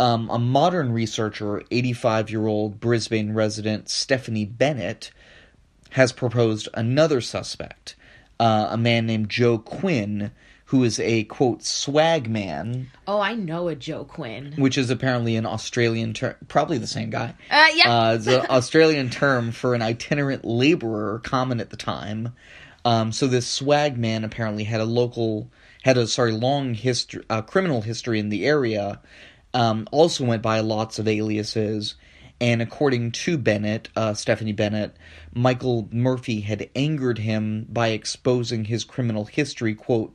Um, 0.00 0.28
a 0.30 0.38
modern 0.38 0.92
researcher, 0.92 1.62
85 1.70 2.30
year 2.30 2.46
old 2.46 2.80
Brisbane 2.80 3.32
resident 3.32 3.88
Stephanie 3.88 4.44
Bennett, 4.44 5.10
has 5.90 6.12
proposed 6.12 6.68
another 6.74 7.20
suspect, 7.20 7.94
uh, 8.40 8.68
a 8.70 8.76
man 8.76 9.06
named 9.06 9.28
Joe 9.30 9.58
Quinn, 9.58 10.32
who 10.74 10.82
is 10.82 10.98
a 10.98 11.22
quote 11.22 11.62
swag 11.62 12.28
man, 12.28 12.90
Oh, 13.06 13.20
I 13.20 13.34
know 13.36 13.68
a 13.68 13.76
Joe 13.76 14.02
Quinn. 14.02 14.54
which 14.58 14.76
is 14.76 14.90
apparently 14.90 15.36
an 15.36 15.46
Australian 15.46 16.14
term, 16.14 16.34
probably 16.48 16.78
the 16.78 16.88
same 16.88 17.10
guy. 17.10 17.32
Uh, 17.48 17.68
yeah. 17.74 17.96
Uh, 17.96 18.14
it's 18.16 18.26
an 18.26 18.44
Australian 18.50 19.08
term 19.08 19.52
for 19.52 19.76
an 19.76 19.82
itinerant 19.82 20.44
laborer 20.44 21.20
common 21.20 21.60
at 21.60 21.70
the 21.70 21.76
time. 21.76 22.34
Um, 22.84 23.12
so 23.12 23.28
this 23.28 23.46
swag 23.46 23.96
man 23.96 24.24
apparently 24.24 24.64
had 24.64 24.80
a 24.80 24.84
local, 24.84 25.48
had 25.84 25.96
a 25.96 26.08
sorry 26.08 26.32
long 26.32 26.74
history, 26.74 27.22
uh, 27.30 27.42
criminal 27.42 27.82
history 27.82 28.18
in 28.18 28.28
the 28.28 28.44
area. 28.44 29.00
Um, 29.54 29.86
also 29.92 30.24
went 30.24 30.42
by 30.42 30.58
lots 30.58 30.98
of 30.98 31.06
aliases, 31.06 31.94
and 32.44 32.60
according 32.60 33.10
to 33.10 33.38
Bennett, 33.38 33.88
uh, 33.96 34.12
Stephanie 34.12 34.52
Bennett, 34.52 34.94
Michael 35.32 35.88
Murphy 35.90 36.42
had 36.42 36.68
angered 36.76 37.16
him 37.16 37.66
by 37.70 37.88
exposing 37.88 38.66
his 38.66 38.84
criminal 38.84 39.24
history, 39.24 39.74
quote, 39.74 40.14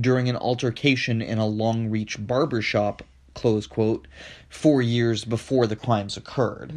during 0.00 0.30
an 0.30 0.36
altercation 0.36 1.20
in 1.20 1.36
a 1.36 1.44
Longreach 1.44 2.26
barbershop, 2.26 3.02
close 3.34 3.66
quote, 3.66 4.08
four 4.48 4.80
years 4.80 5.26
before 5.26 5.66
the 5.66 5.76
crimes 5.76 6.16
occurred. 6.16 6.72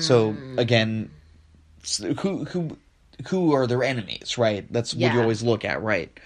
So 0.00 0.36
again, 0.56 1.10
who 2.20 2.44
who 2.44 2.78
who 3.28 3.52
are 3.54 3.66
their 3.66 3.82
enemies, 3.82 4.38
right? 4.38 4.72
That's 4.72 4.94
what 4.94 5.12
you 5.14 5.20
always 5.20 5.42
look 5.42 5.64
at, 5.64 5.82
right? 5.82 6.16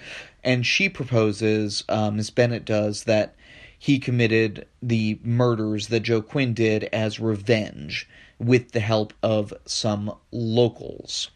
And 0.45 0.66
she 0.66 0.91
proposes, 0.91 1.83
uh, 1.89 2.11
Miss 2.11 2.29
Bennett 2.29 2.66
does, 2.66 3.05
that 3.05 3.37
he 3.79 3.99
committed 3.99 4.66
the 4.83 5.18
murders 5.22 5.89
that 5.89 6.01
Joe 6.01 6.20
Quinn 6.20 6.53
did 6.53 6.85
as 6.85 7.20
revenge 7.20 8.07
with 8.39 8.72
the 8.72 8.80
help 8.80 9.12
of 9.22 9.53
some 9.66 10.14
locals. 10.30 11.30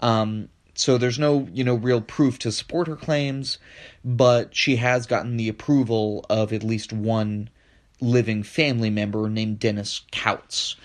Um, 0.00 0.48
so 0.74 0.96
there's 0.98 1.18
no, 1.18 1.46
you 1.52 1.62
know, 1.62 1.74
real 1.74 2.00
proof 2.00 2.38
to 2.40 2.52
support 2.52 2.88
her 2.88 2.96
claims, 2.96 3.58
but 4.04 4.56
she 4.56 4.76
has 4.76 5.06
gotten 5.06 5.36
the 5.36 5.48
approval 5.48 6.24
of 6.30 6.52
at 6.52 6.62
least 6.62 6.92
one 6.92 7.50
living 8.00 8.42
family 8.42 8.90
member 8.90 9.28
named 9.28 9.58
Dennis 9.58 10.02
Couts. 10.10 10.76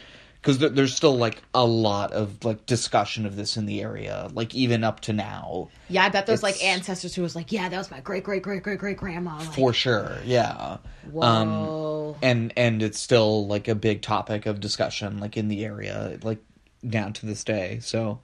Because 0.46 0.60
there, 0.60 0.70
there's 0.70 0.94
still 0.96 1.18
like 1.18 1.42
a 1.56 1.66
lot 1.66 2.12
of 2.14 2.46
like 2.46 2.68
discussion 2.68 3.26
of 3.26 3.36
this 3.36 3.58
in 3.58 3.66
the 3.66 3.82
area, 3.82 4.30
like 4.32 4.54
even 4.54 4.84
up 4.84 5.00
to 5.02 5.14
now, 5.14 5.70
Yeah, 5.90 6.06
I 6.06 6.10
bet 6.10 6.28
there's 6.28 6.44
like 6.44 6.64
ancestors 6.64 7.16
who 7.16 7.24
was 7.24 7.36
like, 7.36 7.52
yeah, 7.52 7.68
that 7.68 7.78
was 7.80 7.90
my 7.90 8.00
great 8.00 8.24
great 8.24 8.44
great 8.44 8.62
great 8.62 8.78
great 8.78 8.98
grandma. 8.98 9.38
Like, 9.40 9.54
for 9.54 9.74
sure. 9.74 10.20
Yeah. 10.24 10.78
Um, 11.20 11.50
whoa. 11.50 12.18
and 12.22 12.54
and 12.56 12.84
it's 12.84 13.00
still 13.00 13.48
like 13.48 13.68
a 13.68 13.74
big 13.74 14.04
topic 14.04 14.46
of 14.46 14.60
discussion 14.60 15.20
like 15.20 15.36
in 15.36 15.48
the 15.48 15.66
area 15.66 16.18
like 16.22 16.40
down 16.88 17.14
to 17.14 17.26
this 17.26 17.44
day 17.44 17.80
so 17.82 18.20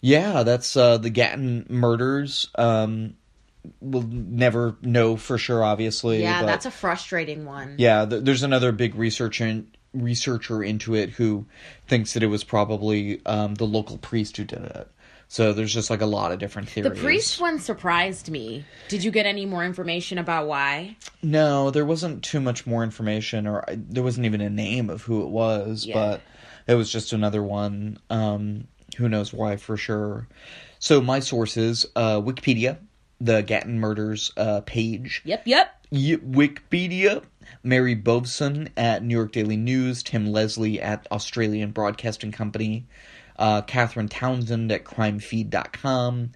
yeah 0.00 0.42
that's 0.42 0.76
uh 0.76 0.98
the 0.98 1.10
gatton 1.10 1.66
murders 1.68 2.48
um 2.56 3.14
we'll 3.80 4.02
never 4.02 4.76
know 4.82 5.16
for 5.16 5.38
sure 5.38 5.62
obviously 5.62 6.22
yeah, 6.22 6.44
that's 6.44 6.66
a 6.66 6.70
frustrating 6.70 7.44
one. 7.44 7.76
yeah 7.78 8.04
th- 8.04 8.24
there's 8.24 8.42
another 8.42 8.72
big 8.72 8.94
research 8.94 9.40
in, 9.40 9.68
researcher 9.94 10.62
into 10.62 10.94
it 10.94 11.10
who 11.10 11.44
thinks 11.86 12.14
that 12.14 12.22
it 12.22 12.26
was 12.28 12.44
probably 12.44 13.20
um 13.26 13.54
the 13.56 13.66
local 13.66 13.98
priest 13.98 14.36
who 14.36 14.44
did 14.44 14.62
it 14.62 14.88
so 15.28 15.52
there's 15.54 15.72
just 15.72 15.88
like 15.88 16.02
a 16.02 16.06
lot 16.06 16.30
of 16.30 16.38
different 16.38 16.68
theories. 16.68 16.92
The 16.92 17.02
priest 17.02 17.40
one 17.40 17.58
surprised 17.58 18.28
me. 18.30 18.66
Did 18.88 19.02
you 19.02 19.10
get 19.10 19.24
any 19.24 19.46
more 19.46 19.64
information 19.64 20.18
about 20.18 20.46
why? 20.46 20.94
No, 21.22 21.70
there 21.70 21.86
wasn't 21.86 22.22
too 22.22 22.38
much 22.38 22.66
more 22.66 22.84
information, 22.84 23.46
or 23.46 23.64
I, 23.66 23.78
there 23.78 24.02
wasn't 24.02 24.26
even 24.26 24.42
a 24.42 24.50
name 24.50 24.90
of 24.90 25.00
who 25.00 25.22
it 25.22 25.28
was, 25.30 25.86
Yeah. 25.86 25.94
but 25.94 26.20
it 26.66 26.74
was 26.74 26.92
just 26.92 27.14
another 27.14 27.42
one. 27.42 27.96
Um, 28.10 28.68
who 28.98 29.08
knows 29.08 29.32
why 29.32 29.56
for 29.56 29.78
sure? 29.78 30.28
So 30.78 31.00
my 31.00 31.20
sources: 31.20 31.86
uh, 31.96 32.20
Wikipedia, 32.20 32.76
the 33.18 33.40
Gatton 33.40 33.80
murders 33.80 34.32
uh, 34.36 34.60
page, 34.66 35.22
Yep, 35.24 35.46
yep. 35.46 35.86
Wikipedia, 35.90 37.22
Mary 37.62 37.96
Bovsun 37.96 38.70
at 38.76 39.02
New 39.02 39.16
York 39.16 39.32
Daily 39.32 39.56
News, 39.56 40.02
Tim 40.02 40.32
Leslie 40.32 40.80
at 40.80 41.06
Australian 41.10 41.70
Broadcasting 41.70 42.32
Company, 42.32 42.86
uh, 43.38 43.62
Catherine 43.62 44.08
Townsend 44.08 44.70
at 44.72 44.84
CrimeFeed.com, 44.84 46.32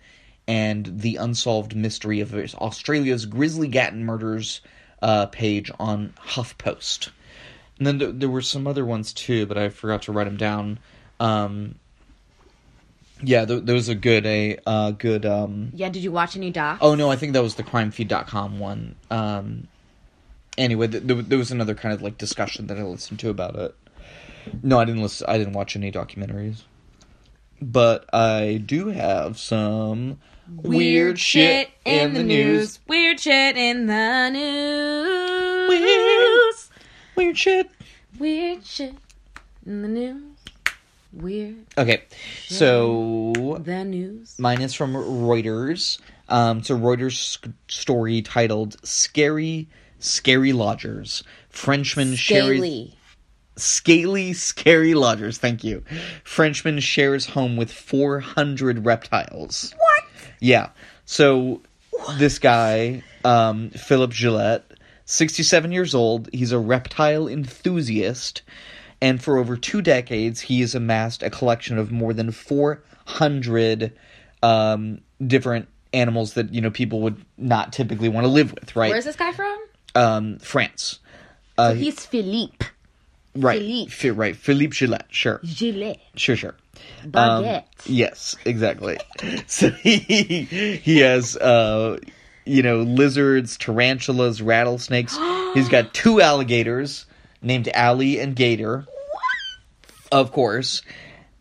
and 0.49 1.01
the 1.01 1.17
Unsolved 1.17 1.75
Mystery 1.75 2.21
of 2.21 2.35
Australia's 2.35 3.27
Grizzly 3.27 3.69
Gatton 3.69 4.05
Murders 4.05 4.61
uh, 5.03 5.27
page 5.27 5.71
on 5.79 6.15
HuffPost. 6.21 7.11
And 7.79 7.87
then 7.87 7.99
th- 7.99 8.15
there 8.17 8.29
were 8.29 8.43
some 8.43 8.67
other 8.67 8.85
ones 8.85 9.13
too, 9.13 9.47
but 9.47 9.59
I 9.59 9.69
forgot 9.69 10.03
to 10.03 10.13
write 10.13 10.25
them 10.25 10.37
down. 10.37 10.79
Um, 11.21 11.75
yeah, 13.23 13.45
th- 13.45 13.65
there 13.65 13.75
was 13.75 13.89
a 13.89 13.95
good 13.95 14.27
a 14.27 14.59
uh, 14.67 14.91
good 14.93 15.27
um, 15.27 15.71
Yeah, 15.75 15.89
did 15.89 16.03
you 16.03 16.13
watch 16.13 16.37
any 16.37 16.51
docs? 16.51 16.79
Oh 16.83 16.95
no, 16.95 17.11
I 17.11 17.17
think 17.17 17.33
that 17.33 17.43
was 17.43 17.55
the 17.55 17.63
crimefeed.com 17.63 18.59
one. 18.59 18.95
Um 19.11 19.69
anyway, 20.59 20.89
th- 20.89 21.07
th- 21.07 21.27
there 21.27 21.39
was 21.39 21.51
another 21.51 21.75
kind 21.75 21.95
of 21.95 22.03
like 22.03 22.19
discussion 22.19 22.67
that 22.69 22.79
I 22.79 22.83
listened 22.83 23.19
to 23.21 23.31
about 23.31 23.57
it. 23.57 23.75
No, 24.63 24.79
I 24.79 24.85
didn't 24.85 25.03
listen 25.03 25.27
I 25.29 25.39
didn't 25.39 25.55
watch 25.55 25.77
any 25.77 25.91
documentaries. 25.91 26.63
But 27.61 28.05
I 28.15 28.63
do 28.65 28.89
have 28.89 29.39
some 29.39 30.19
weird, 30.47 31.19
shit 31.19 31.71
in 31.85 32.13
the 32.15 32.23
news. 32.23 32.81
Weird 32.87 33.19
shit 33.19 33.57
in 33.57 33.87
the 33.87 34.31
news. 34.31 35.69
Weird. 35.69 36.55
Weird 37.17 37.39
shit. 37.39 37.71
Weird 38.19 38.65
shit 38.65 38.95
in 39.65 39.83
the 39.83 39.89
news. 39.89 40.23
Weird 41.13 41.57
Okay. 41.79 42.03
So 42.47 43.33
the 43.61 43.85
news. 43.85 44.39
Mine 44.39 44.61
is 44.61 44.75
from 44.75 44.93
Reuters. 44.93 45.99
Um, 46.29 46.59
it's 46.59 46.71
a 46.71 46.75
Reuters 46.75 47.17
sc- 47.17 47.49
story 47.69 48.21
titled 48.21 48.77
"Scary, 48.87 49.69
Scary 49.99 50.53
Lodgers." 50.53 51.23
Frenchman 51.51 52.15
shares 52.15 52.59
Scaly. 52.59 52.95
scaly, 53.57 54.33
scary 54.35 54.95
lodgers. 54.95 55.39
Thank 55.39 55.65
you. 55.65 55.83
Frenchman 56.25 56.81
shares 56.81 57.27
home 57.27 57.57
with 57.57 57.73
four 57.73 58.21
hundred 58.21 58.85
reptiles. 58.85 59.75
What? 59.77 60.05
Yeah. 60.41 60.71
So 61.07 61.63
this 62.19 62.39
guy, 62.39 63.03
um, 63.25 63.71
Philip 63.71 64.13
Gillet, 64.13 64.65
sixty-seven 65.07 65.73
years 65.73 65.95
old. 65.95 66.29
He's 66.33 66.53
a 66.53 66.59
reptile 66.59 67.27
enthusiast. 67.29 68.43
And 69.01 69.23
for 69.23 69.37
over 69.37 69.57
two 69.57 69.83
decades, 69.83 70.41
he 70.41 70.61
has 70.63 70.75
amassed 70.75 71.23
a 71.23 71.29
collection 71.29 71.77
of 71.77 71.93
more 71.93 72.15
than 72.15 72.31
400 72.31 73.93
um, 74.43 75.01
different 75.25 75.69
animals 75.93 76.33
that 76.35 76.53
you 76.55 76.61
know 76.63 76.71
people 76.71 77.01
would 77.03 77.23
not 77.37 77.73
typically 77.75 78.09
want 78.09 78.25
to 78.25 78.29
live 78.31 78.55
with, 78.55 78.75
right? 78.75 78.91
Where's 78.91 79.05
this 79.05 79.17
guy 79.17 79.33
from? 79.33 79.57
Um, 79.97 80.39
France, 80.39 81.01
Uh, 81.59 81.73
He's 81.75 82.05
Philippe. 82.05 82.67
right? 83.35 83.59
Philippe. 83.59 83.91
Fi- 83.91 84.11
right, 84.11 84.37
Philippe 84.37 84.77
Gillet, 84.77 85.05
sure, 85.09 85.41
Gillet. 85.43 85.99
sure, 86.17 86.37
sure. 86.37 86.55
Um, 87.15 87.45
Baguette. 87.45 87.65
yes, 87.87 88.37
exactly. 88.45 88.99
so 89.47 89.71
he 89.71 89.97
he 90.83 90.99
has 90.99 91.37
uh, 91.39 91.99
you 92.45 92.63
know 92.63 92.81
lizards, 92.83 93.57
tarantulas, 93.57 94.43
rattlesnakes. 94.43 95.17
He's 95.55 95.69
got 95.71 95.95
two 95.95 96.21
alligators 96.21 97.07
named 97.41 97.69
Allie 97.73 98.21
and 98.21 98.37
Gator, 98.37 98.85
of 100.13 100.33
course, 100.33 100.83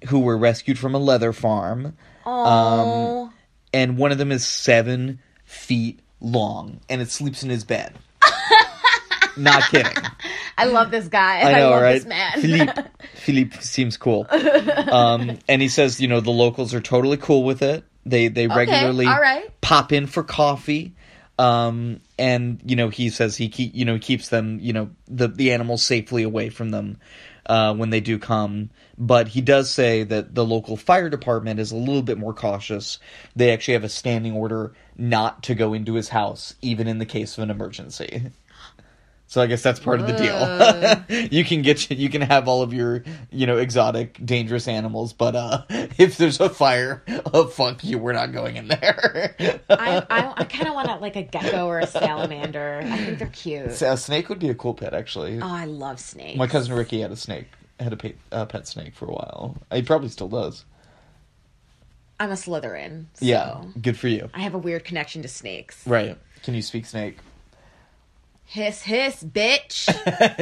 who 0.08 0.20
were 0.20 0.38
rescued 0.38 0.80
from 0.80 0.96
a 0.96 1.00
leather 1.00 1.34
farm. 1.34 1.96
Oh. 2.28 3.32
and 3.74 3.98
one 3.98 4.12
of 4.12 4.18
them 4.18 4.32
is 4.32 4.48
seven 4.48 5.20
feet 5.44 6.00
long, 6.22 6.80
and 6.90 7.02
it 7.02 7.12
sleeps 7.12 7.44
in 7.44 7.50
his 7.50 7.64
bed. 7.66 7.94
Not 9.38 9.64
kidding. 9.64 9.92
I 10.58 10.66
love 10.66 10.92
this 10.92 11.08
guy. 11.08 11.42
I 11.42 11.60
know, 11.60 11.72
love 11.72 11.82
right? 11.82 11.94
this 11.94 12.06
man. 12.06 12.42
Philippe, 12.42 12.82
Philippe 13.16 13.58
seems 13.62 13.98
cool. 13.98 14.28
Um, 14.30 15.38
and 15.48 15.62
he 15.62 15.68
says, 15.68 16.00
you 16.00 16.08
know, 16.08 16.22
the 16.22 16.32
locals 16.32 16.74
are 16.74 16.82
totally 16.82 17.18
cool 17.18 17.44
with 17.44 17.62
it. 17.62 17.84
They 18.06 18.28
they 18.28 18.48
regularly 18.48 19.08
all 19.08 19.20
right. 19.20 19.50
pop 19.62 19.92
in 19.92 20.08
for 20.08 20.24
coffee. 20.24 20.94
Um, 21.38 22.02
and 22.18 22.62
you 22.66 22.76
know, 22.76 22.90
he 22.90 23.10
says 23.10 23.36
he 23.36 23.50
keep 23.50 23.76
you 23.76 23.84
know 23.84 23.98
keeps 24.00 24.30
them 24.30 24.60
you 24.62 24.74
know 24.74 24.90
the 25.08 25.28
the 25.28 25.52
animals 25.52 25.84
safely 25.84 26.24
away 26.24 26.50
from 26.50 26.70
them 26.70 26.98
uh, 27.46 27.74
when 27.74 27.90
they 27.90 28.00
do 28.00 28.20
come. 28.20 28.70
But 28.98 29.28
he 29.28 29.42
does 29.42 29.70
say 29.70 30.04
that 30.04 30.34
the 30.34 30.46
local 30.46 30.78
fire 30.78 31.10
department 31.10 31.60
is 31.60 31.72
a 31.72 31.76
little 31.76 32.02
bit 32.02 32.18
more 32.18 32.34
cautious. 32.34 33.00
They 33.36 33.52
actually 33.52 33.74
have 33.74 33.84
a 33.84 33.90
standing 33.90 34.34
order 34.34 34.74
not 34.98 35.44
to 35.44 35.56
go 35.56 35.74
into 35.74 35.96
his 35.96 36.10
house, 36.10 36.56
even 36.62 36.88
in 36.88 37.00
the 37.00 37.06
case 37.06 37.38
of 37.38 37.44
an 37.44 37.50
emergency. 37.50 38.32
So 39.36 39.42
I 39.42 39.48
guess 39.48 39.62
that's 39.62 39.82
part 39.82 40.00
of 40.00 40.08
the 40.08 40.14
deal. 40.14 41.28
you 41.30 41.44
can 41.44 41.62
get 41.62 41.92
you 41.92 42.08
can 42.08 42.22
have 42.22 42.48
all 42.48 42.62
of 42.62 42.72
your 42.72 43.04
you 43.32 43.46
know 43.46 43.58
exotic 43.58 44.26
dangerous 44.26 44.66
animals, 44.66 45.12
but 45.12 45.36
uh, 45.36 45.64
if 45.70 46.16
there's 46.16 46.40
a 46.40 46.48
fire, 46.48 47.04
oh 47.34 47.48
fuck 47.48 47.84
you, 47.84 47.98
we're 47.98 48.14
not 48.14 48.32
going 48.32 48.56
in 48.56 48.70
there. 48.70 49.36
I, 49.70 50.06
I, 50.10 50.34
I 50.38 50.44
kind 50.46 50.70
of 50.70 50.74
want 50.74 51.02
like 51.02 51.18
a 51.18 51.24
gecko 51.24 51.68
or 51.68 51.80
a 51.80 51.86
salamander. 51.86 52.80
I 52.86 52.98
think 52.98 53.20
they're 53.20 53.28
cute. 53.28 53.82
a 53.82 53.98
snake 53.98 54.30
would 54.30 54.40
be 54.40 54.48
a 54.48 54.56
cool 54.56 54.74
pet, 54.74 54.94
actually. 54.94 55.42
Oh, 55.42 55.46
I 55.46 55.66
love 55.66 56.00
snakes. 56.00 56.38
My 56.38 56.48
cousin 56.48 56.74
Ricky 56.74 57.02
had 57.02 57.12
a 57.12 57.18
snake, 57.18 57.48
had 57.78 57.92
a 57.92 57.98
pet, 57.98 58.16
uh, 58.32 58.46
pet 58.46 58.70
snake 58.70 58.96
for 58.96 59.04
a 59.04 59.12
while. 59.12 59.58
He 59.70 59.82
probably 59.82 60.08
still 60.08 60.30
does. 60.30 60.64
I'm 62.22 62.30
a 62.30 62.36
Slytherin. 62.36 63.08
So 63.16 63.26
Yeah, 63.26 63.66
good 63.82 63.98
for 63.98 64.08
you. 64.08 64.30
I 64.34 64.44
have 64.44 64.54
a 64.54 64.60
weird 64.60 64.86
connection 64.86 65.24
to 65.24 65.28
snakes. 65.28 65.86
Right? 65.86 66.18
Can 66.44 66.54
you 66.54 66.62
speak 66.62 66.86
snake? 66.86 67.18
Hiss, 68.46 68.82
hiss, 68.84 69.24
bitch. 69.24 69.86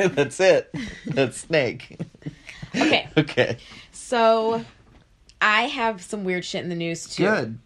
That's 0.16 0.40
it. 0.40 0.74
That's 1.06 1.38
snake. 1.38 2.00
Okay, 2.76 3.08
okay. 3.18 3.58
so 3.92 4.64
I 5.42 5.64
have 5.64 6.02
some 6.02 6.24
weird 6.24 6.46
shit 6.46 6.64
in 6.64 6.70
the 6.70 6.76
news 6.76 7.08
too. 7.08 7.26
Good. 7.26 7.60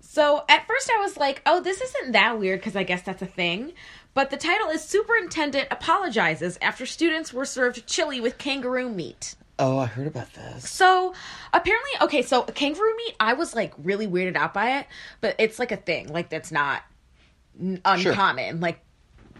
So 0.00 0.44
at 0.48 0.66
first 0.66 0.90
I 0.90 1.00
was 1.00 1.16
like, 1.16 1.40
oh, 1.46 1.60
this 1.60 1.80
isn't 1.80 2.12
that 2.12 2.38
weird 2.38 2.60
because 2.60 2.76
I 2.76 2.82
guess 2.82 3.02
that's 3.02 3.22
a 3.22 3.26
thing. 3.26 3.72
But 4.14 4.30
the 4.30 4.36
title 4.36 4.68
is 4.68 4.84
Superintendent 4.84 5.68
Apologizes 5.70 6.58
After 6.60 6.84
Students 6.84 7.32
Were 7.32 7.46
Served 7.46 7.86
Chili 7.86 8.20
with 8.20 8.36
Kangaroo 8.36 8.90
Meat. 8.90 9.36
Oh, 9.58 9.78
I 9.78 9.86
heard 9.86 10.06
about 10.06 10.32
this. 10.34 10.68
So 10.68 11.14
apparently, 11.52 11.90
okay, 12.02 12.22
so 12.22 12.42
kangaroo 12.42 12.96
meat, 12.96 13.14
I 13.20 13.34
was 13.34 13.54
like 13.54 13.72
really 13.78 14.06
weirded 14.06 14.36
out 14.36 14.52
by 14.52 14.80
it, 14.80 14.86
but 15.20 15.36
it's 15.38 15.58
like 15.58 15.72
a 15.72 15.76
thing, 15.76 16.08
like 16.08 16.28
that's 16.30 16.50
not 16.50 16.82
n- 17.60 17.80
uncommon. 17.84 18.60
Like 18.60 18.80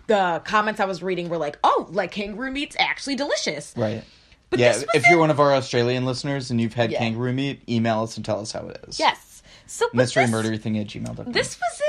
the 0.06 0.42
comments 0.44 0.80
I 0.80 0.84
was 0.84 1.02
reading 1.02 1.28
were 1.28 1.38
like, 1.38 1.58
oh, 1.64 1.88
like 1.90 2.10
kangaroo 2.12 2.50
meat's 2.50 2.76
actually 2.78 3.16
delicious. 3.16 3.72
Right. 3.76 4.02
But 4.50 4.58
yeah, 4.60 4.82
if 4.94 5.08
you're 5.08 5.18
one 5.18 5.30
of 5.30 5.40
our 5.40 5.54
Australian 5.54 6.04
listeners 6.04 6.50
and 6.50 6.60
you've 6.60 6.74
had 6.74 6.90
Yeah. 6.90 6.98
kangaroo 6.98 7.32
meat, 7.32 7.62
email 7.68 8.02
us 8.02 8.16
and 8.16 8.24
tell 8.24 8.40
us 8.40 8.52
how 8.52 8.66
it 8.68 8.84
is. 8.88 8.98
Yes. 8.98 9.42
So 9.66 9.86
Mystery 9.94 10.24
this, 10.24 10.30
murder 10.30 10.56
thing 10.58 10.78
at 10.78 10.88
gmail.com. 10.88 11.32
This 11.32 11.58
was 11.58 11.82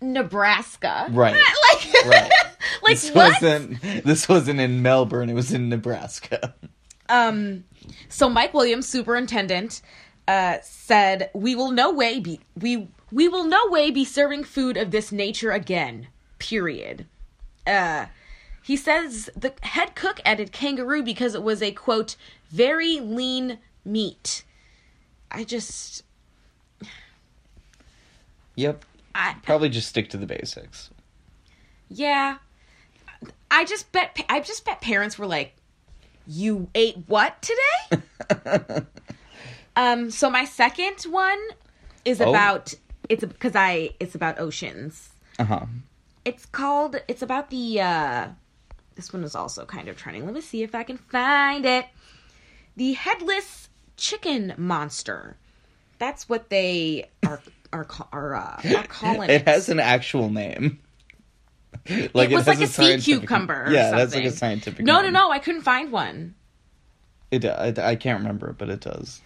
in 0.00 0.12
Nebraska. 0.14 1.08
Right. 1.10 1.34
like, 1.72 2.04
Right. 2.06 2.30
like 2.82 2.92
this 2.94 3.10
what? 3.10 3.32
wasn't 3.42 3.82
this 4.04 4.28
wasn't 4.28 4.60
in 4.60 4.82
Melbourne, 4.82 5.28
it 5.28 5.34
was 5.34 5.52
in 5.52 5.68
Nebraska. 5.68 6.54
Um, 7.08 7.64
so 8.08 8.28
Mike 8.30 8.54
Williams, 8.54 8.88
superintendent, 8.88 9.82
uh, 10.26 10.56
said, 10.62 11.30
"We 11.34 11.54
will 11.54 11.70
no 11.72 11.92
way 11.92 12.20
be 12.20 12.40
we 12.58 12.88
we 13.10 13.28
will 13.28 13.44
no 13.44 13.66
way 13.68 13.90
be 13.90 14.04
serving 14.04 14.44
food 14.44 14.76
of 14.78 14.90
this 14.92 15.12
nature 15.12 15.50
again." 15.50 16.06
Period. 16.38 17.06
Uh, 17.66 18.06
He 18.62 18.76
says 18.76 19.28
the 19.36 19.52
head 19.62 19.94
cook 19.94 20.20
added 20.24 20.52
kangaroo 20.52 21.02
because 21.02 21.34
it 21.34 21.42
was 21.42 21.62
a 21.62 21.72
quote 21.72 22.16
very 22.50 23.00
lean 23.00 23.58
meat. 23.84 24.44
I 25.30 25.44
just 25.44 26.04
Yep. 28.56 28.84
I 29.14 29.36
Probably 29.42 29.68
just 29.68 29.88
stick 29.88 30.10
to 30.10 30.16
the 30.16 30.26
basics. 30.26 30.90
yeah. 31.88 32.38
I 33.50 33.64
just 33.64 33.92
bet 33.92 34.18
I 34.28 34.40
just 34.40 34.64
bet 34.64 34.80
parents 34.80 35.18
were 35.18 35.26
like, 35.26 35.54
"You 36.26 36.68
ate 36.74 36.96
what 37.06 37.40
today?" 37.42 38.84
um. 39.76 40.10
So 40.10 40.30
my 40.30 40.44
second 40.44 41.02
one 41.02 41.38
is 42.04 42.20
Oh. 42.20 42.30
about 42.30 42.74
it's 43.08 43.22
because 43.24 43.54
I 43.54 43.90
it's 44.00 44.14
about 44.14 44.38
oceans. 44.40 45.10
Uh 45.38 45.44
huh. 45.44 45.66
It's 46.24 46.46
called. 46.46 46.96
It's 47.08 47.22
about 47.22 47.50
the. 47.50 47.80
uh 47.80 48.28
This 48.94 49.12
one 49.12 49.24
is 49.24 49.34
also 49.34 49.64
kind 49.64 49.88
of 49.88 49.96
trending. 49.96 50.24
Let 50.24 50.34
me 50.34 50.40
see 50.40 50.62
if 50.62 50.74
I 50.74 50.82
can 50.82 50.96
find 50.98 51.64
it. 51.66 51.86
The 52.76 52.92
headless 52.94 53.68
chicken 53.96 54.54
monster. 54.56 55.36
That's 55.98 56.28
what 56.28 56.48
they 56.50 57.08
are 57.26 57.40
are 57.72 57.86
are, 58.12 58.34
uh, 58.34 58.60
are 58.76 58.86
calling 58.88 59.30
it. 59.30 59.42
It 59.42 59.48
has 59.48 59.68
an 59.68 59.80
actual 59.80 60.30
name. 60.30 60.78
like 62.14 62.30
it 62.30 62.34
was 62.36 62.46
like 62.46 62.60
a 62.60 62.66
sea 62.66 62.98
cucumber. 62.98 63.64
Or 63.66 63.72
Yeah, 63.72 63.90
something. 63.90 63.98
that's 63.98 64.14
like 64.14 64.24
a 64.24 64.30
scientific. 64.30 64.84
No, 64.84 65.00
no, 65.02 65.10
no. 65.10 65.30
I 65.30 65.38
couldn't 65.38 65.62
find 65.62 65.90
one. 65.90 66.34
It, 67.30 67.44
I, 67.46 67.72
I 67.78 67.96
can't 67.96 68.18
remember, 68.20 68.52
but 68.56 68.68
it 68.68 68.80
does. 68.80 69.20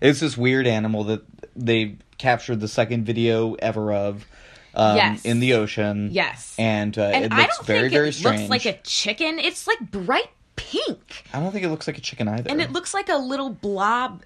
It's 0.00 0.20
this 0.20 0.36
weird 0.36 0.66
animal 0.66 1.04
that 1.04 1.22
they 1.56 1.96
captured 2.18 2.60
the 2.60 2.68
second 2.68 3.04
video 3.04 3.54
ever 3.54 3.92
of 3.92 4.26
um, 4.74 4.96
Yes. 4.96 5.24
in 5.24 5.40
the 5.40 5.54
ocean. 5.54 6.08
Yes. 6.12 6.54
And, 6.58 6.96
uh, 6.98 7.02
And 7.02 7.24
it 7.26 7.32
I 7.32 7.42
looks 7.42 7.56
don't 7.58 7.66
very, 7.66 7.80
think 7.82 7.92
very 7.92 8.08
it 8.08 8.12
strange. 8.14 8.40
looks 8.40 8.50
like 8.50 8.66
a 8.66 8.78
chicken. 8.82 9.38
It's 9.38 9.66
like 9.66 9.78
bright 9.90 10.30
pink, 10.56 11.24
I 11.32 11.40
don't 11.40 11.50
think 11.52 11.64
it 11.64 11.70
looks 11.70 11.86
like 11.86 11.96
a 11.98 12.00
chicken 12.02 12.28
either. 12.28 12.50
and 12.50 12.60
it 12.60 12.72
looks 12.72 12.92
like 12.94 13.08
a 13.08 13.16
little 13.16 13.50
blob 13.50 14.22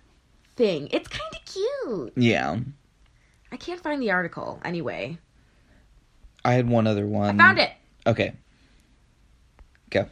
thing. 0.57 0.89
It's 0.91 1.09
kind 1.09 1.33
of 1.33 1.45
cute. 1.45 2.13
Yeah. 2.17 2.59
I 3.53 3.57
can't 3.57 3.81
find 3.81 4.03
the 4.03 4.11
article 4.11 4.61
anyway. 4.65 5.19
I 6.45 6.53
had 6.55 6.69
one 6.69 6.87
other 6.87 7.07
one. 7.07 7.39
Found 7.39 7.59
it. 7.61 7.71
Okay. 8.07 8.33
Go. 9.91 10.07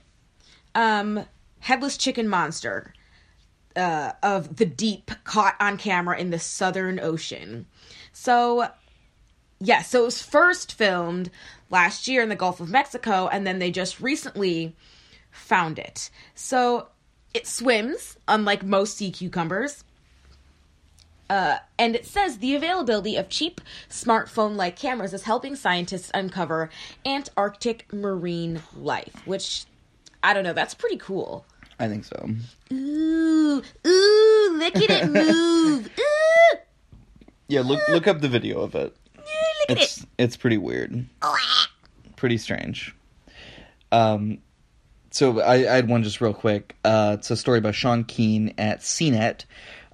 um 0.75 1.27
headless 1.61 1.97
chicken 1.97 2.29
monster 2.29 2.93
uh 3.77 4.13
of 4.23 4.57
the 4.57 4.67
deep 4.67 5.11
caught 5.25 5.55
on 5.59 5.77
camera 5.79 6.17
in 6.19 6.31
the 6.31 6.39
southern 6.39 7.01
ocean 7.01 7.67
so 8.13 8.69
yeah 9.65 9.83
so 9.83 10.03
it 10.03 10.05
was 10.05 10.23
first 10.23 10.73
filmed 10.73 11.31
last 11.71 12.07
year 12.07 12.23
in 12.23 12.29
the 12.29 12.37
gulf 12.37 12.61
of 12.61 12.69
mexico 12.71 13.29
and 13.29 13.47
then 13.47 13.59
they 13.59 13.71
just 13.71 14.01
recently 14.01 14.75
found 15.31 15.79
it 15.79 16.11
so 16.35 16.89
it 17.33 17.47
swims 17.47 18.17
unlike 18.29 18.63
most 18.63 18.97
sea 18.97 19.11
cucumbers 19.11 19.83
uh, 21.31 21.57
and 21.79 21.97
it 21.97 22.05
says 22.07 22.39
the 22.39 22.55
availability 22.55 23.17
of 23.17 23.29
cheap 23.29 23.61
smartphone 23.89 24.57
like 24.57 24.77
cameras 24.77 25.15
is 25.15 25.23
helping 25.23 25.57
scientists 25.57 26.11
uncover 26.13 26.69
Antarctic 27.07 27.91
marine 27.93 28.61
life, 28.77 29.27
which 29.27 29.65
I 30.23 30.35
don't 30.35 30.45
know, 30.45 30.53
that's 30.53 30.75
pretty 30.75 30.99
cool. 30.99 31.47
I 31.81 31.89
think 31.89 32.05
so. 32.05 32.29
Ooh, 32.73 33.63
ooh, 33.87 34.57
look 34.59 34.77
at 34.77 34.91
it 34.91 35.09
move. 35.11 35.91
Ooh, 35.99 36.59
Yeah, 37.49 37.63
look 37.63 37.81
look 37.89 38.07
up 38.07 38.21
the 38.21 38.29
video 38.29 38.61
of 38.61 38.75
it. 38.75 38.95
It's 39.69 39.99
it. 39.99 40.07
it's 40.19 40.37
pretty 40.37 40.59
weird. 40.59 41.07
Pretty 42.17 42.39
strange. 42.39 42.95
Um 43.93 44.39
so 45.11 45.41
I, 45.41 45.55
I 45.55 45.77
had 45.77 45.89
one 45.89 46.03
just 46.03 46.21
real 46.21 46.35
quick. 46.35 46.75
Uh, 46.85 47.15
it's 47.19 47.31
a 47.31 47.37
story 47.37 47.61
by 47.61 47.71
Sean 47.71 48.03
Keane 48.03 48.53
at 48.59 48.81
CNET. 48.81 49.45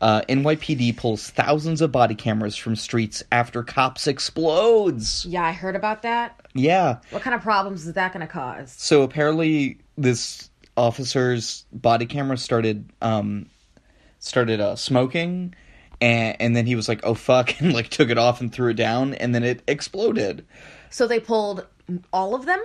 Uh, 0.00 0.22
NYPD 0.30 0.96
pulls 0.96 1.28
thousands 1.28 1.82
of 1.82 1.92
body 1.92 2.14
cameras 2.14 2.56
from 2.56 2.74
streets 2.74 3.22
after 3.30 3.62
cops 3.62 4.06
explodes. 4.06 5.26
Yeah, 5.26 5.44
I 5.44 5.52
heard 5.52 5.76
about 5.76 6.00
that. 6.02 6.40
Yeah. 6.54 7.00
What 7.10 7.20
kind 7.20 7.34
of 7.34 7.42
problems 7.42 7.86
is 7.86 7.92
that 7.92 8.14
going 8.14 8.26
to 8.26 8.32
cause? 8.32 8.74
So 8.78 9.02
apparently, 9.02 9.78
this 9.98 10.48
officer's 10.78 11.66
body 11.70 12.06
camera 12.06 12.38
started 12.38 12.90
um, 13.02 13.50
started 14.20 14.58
uh, 14.58 14.76
smoking, 14.76 15.54
and 16.00 16.36
and 16.40 16.56
then 16.56 16.66
he 16.66 16.74
was 16.76 16.88
like, 16.88 17.00
"Oh 17.04 17.14
fuck!" 17.14 17.54
and 17.60 17.72
like 17.72 17.88
took 17.88 18.10
it 18.10 18.18
off 18.18 18.40
and 18.40 18.52
threw 18.52 18.70
it 18.70 18.74
down, 18.74 19.14
and 19.14 19.34
then 19.34 19.42
it 19.42 19.62
exploded. 19.66 20.44
So 20.90 21.06
they 21.06 21.20
pulled 21.20 21.66
all 22.12 22.34
of 22.34 22.46
them? 22.46 22.62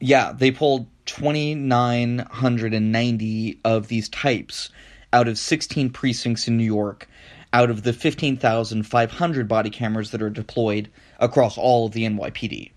Yeah, 0.00 0.32
they 0.32 0.50
pulled 0.50 0.86
twenty 1.06 1.54
nine 1.54 2.18
hundred 2.30 2.74
and 2.74 2.92
ninety 2.92 3.58
of 3.64 3.88
these 3.88 4.08
types 4.08 4.70
out 5.12 5.28
of 5.28 5.38
sixteen 5.38 5.90
precincts 5.90 6.46
in 6.48 6.56
New 6.56 6.64
York, 6.64 7.08
out 7.52 7.70
of 7.70 7.82
the 7.82 7.92
fifteen 7.92 8.36
thousand 8.36 8.84
five 8.84 9.10
hundred 9.10 9.48
body 9.48 9.70
cameras 9.70 10.10
that 10.12 10.22
are 10.22 10.30
deployed 10.30 10.90
across 11.18 11.58
all 11.58 11.86
of 11.86 11.92
the 11.92 12.04
NYPD. 12.04 12.70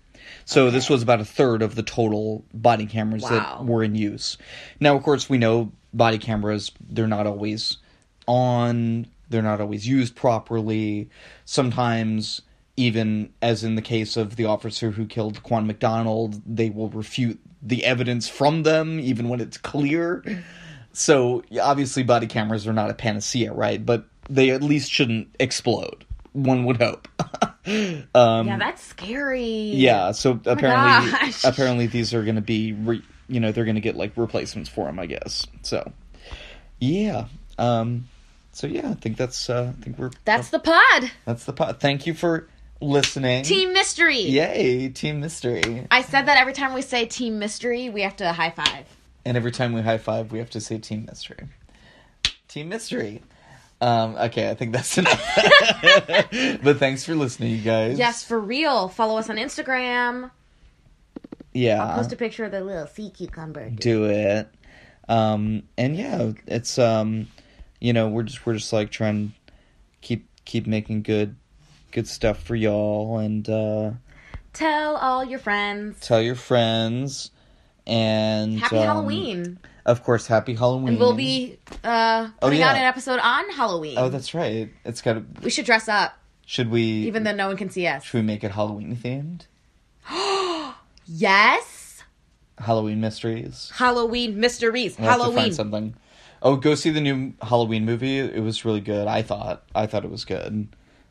So 0.44 0.70
this 0.70 0.90
was 0.90 1.02
about 1.02 1.20
a 1.20 1.24
third 1.24 1.62
of 1.62 1.74
the 1.74 1.82
total 1.82 2.44
body 2.52 2.86
cameras 2.86 3.22
Wow. 3.22 3.30
that 3.30 3.64
were 3.64 3.84
in 3.84 3.94
use. 3.94 4.38
Now, 4.80 4.96
of 4.96 5.02
course, 5.02 5.28
we 5.30 5.38
know 5.38 5.70
body 5.94 6.18
cameras, 6.18 6.72
they're 6.88 7.06
not 7.06 7.26
always 7.26 7.76
on, 8.26 9.06
they're 9.32 9.42
not 9.42 9.60
always 9.60 9.88
used 9.88 10.14
properly. 10.14 11.10
Sometimes, 11.44 12.42
even 12.76 13.32
as 13.42 13.64
in 13.64 13.74
the 13.74 13.82
case 13.82 14.16
of 14.16 14.36
the 14.36 14.44
officer 14.44 14.92
who 14.92 15.06
killed 15.06 15.42
Quan 15.42 15.66
McDonald, 15.66 16.40
they 16.46 16.70
will 16.70 16.88
refute 16.90 17.40
the 17.60 17.84
evidence 17.84 18.28
from 18.28 18.62
them, 18.62 19.00
even 19.00 19.28
when 19.28 19.40
it's 19.40 19.58
clear. 19.58 20.24
So, 20.92 21.42
obviously, 21.60 22.02
body 22.02 22.26
cameras 22.26 22.66
are 22.66 22.72
not 22.72 22.90
a 22.90 22.94
panacea, 22.94 23.52
right? 23.52 23.84
But 23.84 24.04
they 24.28 24.50
at 24.50 24.62
least 24.62 24.90
shouldn't 24.90 25.34
explode. 25.40 26.04
One 26.32 26.64
would 26.64 26.76
hope. 26.80 27.08
um, 28.14 28.46
Yeah, 28.46 28.56
that's 28.58 28.82
scary. 28.82 29.44
yeah, 29.74 30.12
so 30.12 30.40
apparently, 30.46 31.30
apparently 31.44 31.86
these 31.86 32.12
are 32.14 32.22
going 32.24 32.36
to 32.36 32.40
be, 32.42 32.72
re- 32.72 33.02
you 33.28 33.40
know, 33.40 33.52
they're 33.52 33.64
going 33.64 33.76
to 33.76 33.80
get 33.80 33.96
like 33.96 34.12
replacements 34.16 34.68
for 34.68 34.86
them, 34.86 34.98
I 34.98 35.06
guess. 35.06 35.46
So, 35.62 35.92
yeah, 36.80 37.26
um, 37.58 38.08
so 38.52 38.66
yeah, 38.66 38.90
I 38.90 38.94
think 38.94 39.16
that's, 39.16 39.48
uh, 39.50 39.72
I 39.78 39.82
think 39.82 39.98
we're 39.98 40.10
That's 40.24 40.50
the 40.50 40.58
pod. 40.58 41.10
that's 41.24 41.44
the 41.44 41.52
pod. 41.52 41.80
Thank 41.80 42.06
you 42.06 42.14
for 42.14 42.48
listening. 42.80 43.44
Team 43.44 43.72
Mystery. 43.72 44.20
yay, 44.20 44.88
team 44.88 45.20
mystery. 45.20 45.86
I 45.90 46.02
said 46.02 46.26
that 46.26 46.36
every 46.36 46.52
time 46.52 46.74
we 46.74 46.82
say 46.82 47.06
Team 47.06 47.38
Mystery, 47.38 47.88
we 47.90 48.02
have 48.02 48.16
to 48.16 48.32
high 48.32 48.50
five. 48.50 48.86
And 49.24 49.36
every 49.36 49.52
time 49.52 49.72
we 49.72 49.82
high 49.82 49.98
five, 49.98 50.32
we 50.32 50.38
have 50.40 50.50
to 50.50 50.60
say 50.60 50.78
team 50.78 51.04
mystery. 51.06 51.46
Team 52.48 52.68
mystery. 52.68 53.22
Um, 53.80 54.16
okay, 54.16 54.50
I 54.50 54.54
think 54.54 54.72
that's 54.72 54.98
enough. 54.98 55.20
but 56.62 56.78
thanks 56.78 57.04
for 57.04 57.14
listening, 57.14 57.52
you 57.52 57.62
guys. 57.62 57.98
Yes, 57.98 58.24
for 58.24 58.38
real. 58.40 58.88
Follow 58.88 59.18
us 59.18 59.30
on 59.30 59.36
Instagram. 59.36 60.30
Yeah. 61.52 61.94
Post 61.96 62.12
a 62.12 62.16
picture 62.16 62.44
of 62.44 62.50
the 62.52 62.62
little 62.62 62.86
sea 62.86 63.10
cucumber. 63.10 63.70
do 63.70 64.04
it. 64.06 64.48
Um, 65.08 65.62
and 65.76 65.96
yeah, 65.96 66.32
it's 66.46 66.78
um, 66.78 67.28
you 67.82 67.92
know, 67.92 68.08
we're 68.08 68.22
just 68.22 68.46
we're 68.46 68.54
just 68.54 68.72
like 68.72 68.90
trying 68.90 69.28
to 69.46 69.52
keep 70.00 70.28
keep 70.44 70.66
making 70.68 71.02
good 71.02 71.34
good 71.90 72.06
stuff 72.06 72.40
for 72.42 72.54
y'all 72.54 73.18
and 73.18 73.48
uh 73.50 73.90
Tell 74.52 74.96
all 74.96 75.24
your 75.24 75.38
friends. 75.40 75.98
tell 76.00 76.20
your 76.22 76.36
friends 76.36 77.30
and 77.86 78.60
Happy 78.60 78.76
um, 78.78 78.84
Halloween. 78.84 79.58
Of 79.84 80.04
course, 80.04 80.28
happy 80.28 80.54
Halloween. 80.54 80.90
And 80.90 80.98
we'll 81.00 81.14
be 81.14 81.58
uh, 81.82 82.28
putting 82.40 82.62
out 82.62 82.76
yeah. 82.76 82.82
an 82.82 82.84
episode 82.84 83.18
on 83.18 83.50
Halloween. 83.50 83.96
Oh, 83.98 84.08
that's 84.10 84.32
right. 84.32 84.70
It's 84.84 85.02
got 85.02 85.14
to. 85.14 85.24
we 85.42 85.50
should 85.50 85.64
dress 85.64 85.88
up, 85.88 86.16
Should 86.46 86.70
we? 86.70 86.82
even 86.82 87.24
though 87.24 87.34
no 87.34 87.48
one 87.48 87.56
can 87.56 87.68
see 87.68 87.88
us. 87.88 88.04
Should 88.04 88.18
we 88.18 88.22
make 88.22 88.44
it 88.44 88.52
Halloween 88.52 88.96
themed? 88.96 89.46
Yes. 91.04 92.04
Halloween 92.58 93.00
mysteries. 93.00 93.72
Halloween 93.74 94.38
mysteries. 94.38 94.96
We'll 94.96 95.10
Halloween. 95.10 95.36
find 95.36 95.54
something. 95.54 95.94
Oh, 96.44 96.56
go 96.56 96.74
see 96.74 96.90
the 96.90 97.00
new 97.00 97.34
Halloween 97.40 97.84
movie. 97.84 98.18
It 98.18 98.42
was 98.42 98.64
really 98.64 98.80
good. 98.80 99.06
I 99.06 99.22
thought. 99.22 99.62
I 99.74 99.86
thought 99.86 100.04
it 100.04 100.10
was 100.10 100.24
good. 100.24 100.68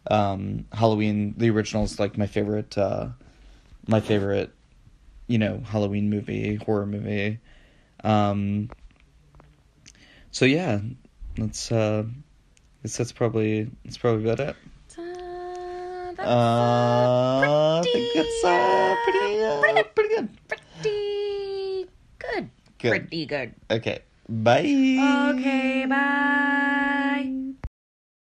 Um, 0.09 0.65
Halloween, 0.73 1.33
the 1.37 1.49
original 1.51 1.85
is 1.85 1.99
like 1.99 2.17
my 2.17 2.27
favorite. 2.27 2.77
Uh, 2.77 3.09
my 3.87 4.01
favorite, 4.01 4.51
you 5.27 5.37
know, 5.37 5.63
Halloween 5.65 6.09
movie, 6.09 6.55
horror 6.55 6.85
movie. 6.85 7.39
Um, 8.03 8.69
so 10.31 10.43
yeah, 10.45 10.81
that's. 11.35 11.71
Uh, 11.71 12.03
guess 12.83 12.97
that's 12.97 13.11
probably 13.11 13.69
that's 13.85 13.97
probably 13.97 14.23
about 14.23 14.39
it. 14.39 14.55
That's 14.89 16.27
Uh, 16.27 17.79
I 17.79 17.83
think 17.83 18.13
that's 18.13 18.43
uh, 18.43 18.95
pretty, 19.05 19.43
uh, 19.43 19.59
pretty 19.61 19.73
good. 19.75 19.95
pretty 19.95 20.15
good. 20.15 20.29
pretty 20.81 21.87
good. 22.19 22.49
Good. 22.79 22.89
Pretty 22.89 23.25
good. 23.25 23.53
Okay. 23.71 23.99
Bye. 24.31 25.35
Okay, 25.35 25.85
bye. 25.89 26.90